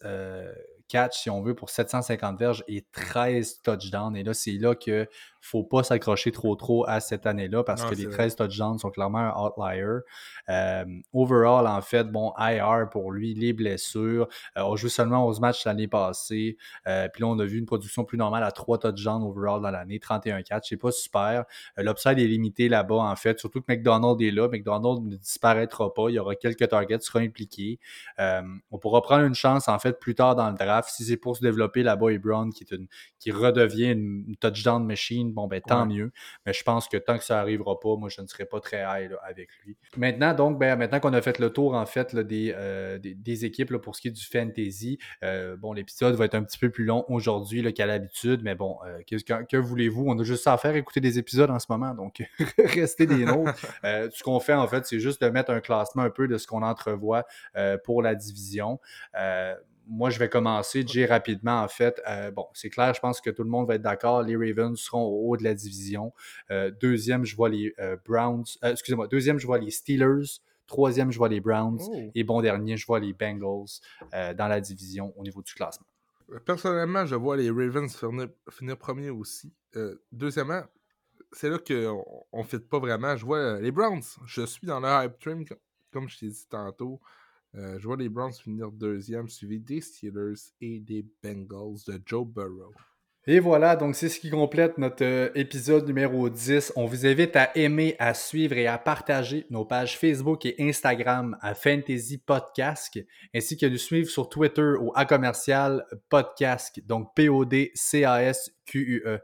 catch, 0.90 1.22
si 1.22 1.30
on 1.30 1.42
veut, 1.42 1.54
pour 1.54 1.70
750 1.70 2.38
verges 2.38 2.64
et 2.68 2.84
13 2.92 3.62
touchdowns. 3.62 4.16
Et 4.16 4.24
là, 4.24 4.34
c'est 4.34 4.52
là 4.52 4.74
que 4.74 5.08
faut 5.40 5.62
pas 5.62 5.82
s'accrocher 5.82 6.32
trop 6.32 6.54
trop 6.54 6.86
à 6.86 7.00
cette 7.00 7.26
année-là 7.26 7.64
parce 7.64 7.84
que 7.84 7.94
les 7.94 8.08
13 8.08 8.36
touchdowns 8.36 8.78
sont 8.78 8.90
clairement 8.90 9.18
un 9.18 9.46
outlier. 9.46 10.00
Euh, 10.48 10.84
overall, 11.14 11.66
en 11.66 11.80
fait, 11.80 12.04
bon, 12.04 12.32
IR 12.38 12.88
pour 12.90 13.10
lui, 13.10 13.34
les 13.34 13.52
blessures. 13.52 14.28
Euh, 14.58 14.62
on 14.62 14.76
joue 14.76 14.88
seulement 14.88 15.26
11 15.26 15.40
matchs 15.40 15.64
l'année 15.64 15.88
passée. 15.88 16.58
Euh, 16.86 17.08
puis 17.08 17.22
là, 17.22 17.28
on 17.28 17.38
a 17.38 17.44
vu 17.44 17.58
une 17.58 17.66
production 17.66 18.04
plus 18.04 18.18
normale 18.18 18.42
à 18.42 18.52
3 18.52 18.78
touchdowns 18.78 19.22
overall 19.22 19.62
dans 19.62 19.70
l'année, 19.70 19.98
31 19.98 20.42
catch. 20.42 20.68
C'est 20.68 20.76
pas 20.76 20.90
super. 20.90 21.44
L'upside 21.78 22.18
est 22.18 22.26
limité 22.26 22.68
là-bas, 22.68 22.96
en 22.96 23.16
fait. 23.16 23.38
Surtout 23.38 23.62
que 23.62 23.72
McDonald 23.72 24.20
est 24.20 24.30
là. 24.30 24.48
McDonald 24.48 25.06
ne 25.06 25.16
disparaîtra 25.16 25.92
pas. 25.94 26.10
Il 26.10 26.14
y 26.14 26.18
aura 26.18 26.34
quelques 26.34 26.68
targets, 26.68 27.00
sera 27.00 27.20
impliqué. 27.20 27.78
on 28.18 28.78
pourra 28.78 29.00
prendre 29.00 29.24
une 29.24 29.34
chance, 29.34 29.68
en 29.68 29.78
fait, 29.78 29.98
plus 29.98 30.14
tard 30.14 30.36
dans 30.36 30.50
le 30.50 30.56
draft. 30.56 30.79
Si 30.88 31.04
c'est 31.04 31.16
pour 31.16 31.36
se 31.36 31.42
développer 31.42 31.82
là-bas, 31.82 32.10
et 32.10 32.18
Brown, 32.18 32.52
qui, 32.52 32.64
est 32.64 32.74
une, 32.74 32.86
qui 33.18 33.30
redevient 33.30 33.90
une 33.90 34.36
touchdown 34.36 34.84
machine 34.84 35.32
bon, 35.32 35.46
ben 35.46 35.60
tant 35.60 35.86
mieux. 35.86 36.12
Mais 36.46 36.52
je 36.52 36.62
pense 36.62 36.88
que 36.88 36.96
tant 36.96 37.18
que 37.18 37.24
ça 37.24 37.36
n'arrivera 37.36 37.78
pas, 37.78 37.96
moi, 37.96 38.08
je 38.08 38.20
ne 38.20 38.26
serai 38.26 38.44
pas 38.44 38.60
très 38.60 38.82
high 38.82 39.10
avec 39.22 39.48
lui. 39.64 39.76
Maintenant, 39.96 40.34
donc, 40.34 40.58
ben, 40.58 40.76
maintenant 40.76 41.00
qu'on 41.00 41.12
a 41.12 41.22
fait 41.22 41.38
le 41.38 41.50
tour, 41.50 41.74
en 41.74 41.86
fait, 41.86 42.14
euh, 42.14 42.98
des, 42.98 43.14
des, 43.14 43.44
équipes 43.44 43.76
pour 43.76 43.96
ce 43.96 44.00
qui 44.00 44.08
est 44.08 44.12
du 44.12 44.24
fantasy, 44.24 44.98
euh, 45.24 45.56
bon, 45.56 45.72
l'épisode 45.72 46.14
va 46.14 46.24
être 46.24 46.34
un 46.34 46.42
petit 46.42 46.58
peu 46.58 46.70
plus 46.70 46.84
long 46.84 47.04
aujourd'hui 47.08 47.72
qu'à 47.72 47.86
l'habitude, 47.86 48.42
mais 48.42 48.54
bon, 48.54 48.78
euh, 48.86 49.00
que, 49.08 49.44
que 49.44 49.56
voulez-vous? 49.56 50.04
On 50.06 50.18
a 50.18 50.22
juste 50.22 50.44
ça 50.44 50.52
à 50.52 50.58
faire, 50.58 50.76
écouter 50.76 51.00
des 51.00 51.18
épisodes 51.18 51.50
en 51.50 51.58
ce 51.58 51.66
moment, 51.68 51.94
donc 51.94 52.22
restez 52.58 53.06
des 53.06 53.24
nôtres. 53.24 53.54
ce 53.82 54.22
qu'on 54.22 54.40
fait, 54.40 54.54
en 54.54 54.66
fait, 54.66 54.86
c'est 54.86 55.00
juste 55.00 55.22
de 55.22 55.28
mettre 55.28 55.50
un 55.50 55.60
classement 55.60 56.02
un 56.02 56.10
peu 56.10 56.28
de 56.28 56.38
ce 56.38 56.46
qu'on 56.46 56.62
entrevoit 56.62 57.24
pour 57.84 58.02
la 58.02 58.14
division 58.14 58.78
moi, 59.90 60.08
je 60.08 60.20
vais 60.20 60.28
commencer, 60.28 60.84
Jay, 60.86 61.04
rapidement, 61.04 61.62
en 61.62 61.68
fait. 61.68 62.00
Euh, 62.08 62.30
bon, 62.30 62.46
c'est 62.54 62.70
clair, 62.70 62.94
je 62.94 63.00
pense 63.00 63.20
que 63.20 63.28
tout 63.28 63.42
le 63.42 63.50
monde 63.50 63.66
va 63.66 63.74
être 63.74 63.82
d'accord. 63.82 64.22
Les 64.22 64.36
Ravens 64.36 64.78
seront 64.78 65.02
au 65.02 65.28
haut 65.28 65.36
de 65.36 65.42
la 65.42 65.52
division. 65.52 66.12
Euh, 66.52 66.70
deuxième, 66.70 67.24
je 67.24 67.34
vois 67.34 67.48
les 67.48 67.74
euh, 67.80 67.96
Browns. 68.06 68.44
excusez-moi. 68.62 69.08
Deuxième, 69.08 69.38
je 69.38 69.46
vois 69.46 69.58
les 69.58 69.70
Steelers. 69.70 70.40
Troisième, 70.68 71.10
je 71.10 71.18
vois 71.18 71.28
les 71.28 71.40
Browns. 71.40 71.80
Oh. 71.80 72.10
Et 72.14 72.22
bon 72.22 72.40
dernier, 72.40 72.76
je 72.76 72.86
vois 72.86 73.00
les 73.00 73.12
Bengals 73.12 73.80
dans 74.12 74.46
la 74.46 74.60
division 74.60 75.12
au 75.16 75.24
niveau 75.24 75.42
du 75.42 75.52
classement. 75.52 75.86
Personnellement, 76.46 77.04
je 77.06 77.16
vois 77.16 77.36
les 77.36 77.50
Ravens 77.50 77.92
finir, 78.50 78.78
premier 78.78 79.10
aussi. 79.10 79.52
deuxièmement, 80.12 80.62
c'est 81.32 81.50
là 81.50 81.58
qu'on 81.58 82.38
ne 82.38 82.44
fit 82.44 82.60
pas 82.60 82.78
vraiment. 82.78 83.16
Je 83.16 83.26
vois 83.26 83.60
les 83.60 83.72
Browns. 83.72 84.04
Je 84.26 84.46
suis 84.46 84.68
dans 84.68 84.78
le 84.78 84.86
hype 85.04 85.18
train, 85.18 85.42
comme 85.92 86.08
je 86.08 86.20
t'ai 86.20 86.28
dit 86.28 86.46
tantôt. 86.48 87.00
Euh, 87.56 87.78
je 87.78 87.86
vois 87.86 87.96
les 87.96 88.08
Browns 88.08 88.32
finir 88.32 88.70
deuxième, 88.70 89.28
suivi 89.28 89.58
des 89.58 89.80
Steelers 89.80 90.52
et 90.60 90.78
des 90.78 91.04
Bengals 91.22 91.82
de 91.86 92.00
Joe 92.06 92.26
Burrow. 92.26 92.72
Et 93.26 93.38
voilà, 93.38 93.76
donc 93.76 93.96
c'est 93.96 94.08
ce 94.08 94.18
qui 94.18 94.30
complète 94.30 94.78
notre 94.78 95.04
euh, 95.04 95.28
épisode 95.34 95.86
numéro 95.86 96.30
10. 96.30 96.72
On 96.74 96.86
vous 96.86 97.04
invite 97.04 97.36
à 97.36 97.54
aimer, 97.54 97.94
à 97.98 98.14
suivre 98.14 98.56
et 98.56 98.66
à 98.66 98.78
partager 98.78 99.46
nos 99.50 99.66
pages 99.66 99.98
Facebook 99.98 100.46
et 100.46 100.54
Instagram 100.58 101.36
à 101.42 101.54
Fantasy 101.54 102.16
Podcast, 102.16 102.98
ainsi 103.34 103.58
que 103.58 103.66
nous 103.66 103.76
suivre 103.76 104.08
sur 104.08 104.30
Twitter 104.30 104.72
au 104.80 104.92
A 104.94 105.04
commercial 105.04 105.84
podcast, 106.08 106.80
donc 106.86 107.14
P-O-D-C-A-S 107.14 108.52
QUE. 108.64 109.02
Euh, 109.04 109.18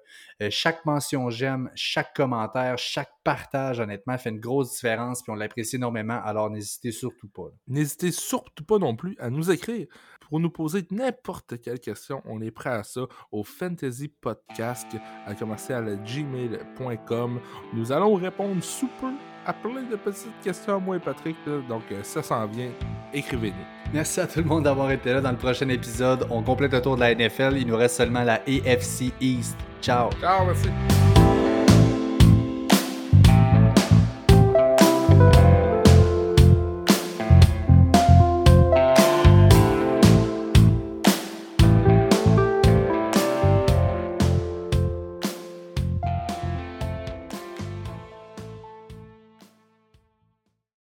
chaque 0.51 0.85
mention 0.85 1.31
j'aime, 1.31 1.71
chaque 1.75 2.15
commentaire, 2.15 2.77
chaque 2.77 3.13
partage, 3.25 3.81
honnêtement, 3.81 4.19
fait 4.19 4.29
une 4.29 4.41
grosse 4.41 4.73
différence, 4.73 5.23
puis 5.23 5.33
on 5.33 5.37
l'apprécie 5.37 5.77
énormément, 5.77 6.21
alors 6.23 6.51
n'hésitez 6.51 6.93
surtout 6.93 7.29
pas. 7.29 7.49
N'hésitez 7.67 8.13
surtout 8.13 8.65
pas 8.65 8.79
non 8.79 8.95
plus 8.95 9.17
à 9.19 9.31
nous 9.31 9.51
écrire 9.51 9.87
pour 10.29 10.41
nous 10.41 10.51
poser 10.51 10.87
n'importe 10.91 11.61
quelle 11.61 11.81
question. 11.81 12.22
On 12.24 12.41
est 12.41 12.51
prêt 12.51 12.70
à 12.70 12.83
ça 12.83 13.03
au 13.33 13.45
Fantasy 13.45 14.09
Podcast 14.09 14.87
à 15.27 15.35
commencer 15.35 15.72
à 15.72 15.83
gmail.com. 15.83 17.41
Nous 17.74 17.93
allons 17.93 18.14
répondre 18.14 18.62
sous 18.62 18.89
peu 19.01 19.12
à 19.47 19.53
plein 19.53 19.83
de 19.83 19.97
petites 19.97 20.41
questions 20.43 20.77
à 20.77 20.79
moi 20.79 20.97
et 20.97 21.01
Patrick. 21.01 21.37
Donc, 21.68 21.83
euh, 21.93 22.03
ça 22.03 22.22
s'en 22.22 22.47
vient. 22.47 22.70
Écrivez-nous. 23.14 23.93
Merci 23.93 24.20
à 24.20 24.27
tout 24.27 24.41
le 24.41 24.45
monde 24.45 24.64
d'avoir 24.64 24.91
été 24.91 25.12
là 25.12 25.20
dans 25.20 25.31
le 25.31 25.37
prochain 25.37 25.68
épisode. 25.68 26.27
On 26.31 26.43
complète 26.43 26.72
le 26.72 26.83
tour 26.83 26.97
de 26.97 27.01
la 27.01 27.14
NFL. 27.14 27.57
Il 27.57 27.68
nous 27.68 27.77
reste 27.77 27.97
seulement 27.97 28.24
la 28.24 28.43
AFC 28.47 29.12
East. 29.20 29.57
Ciao. 29.81 30.11
Ciao, 30.20 30.45
merci. 30.45 30.68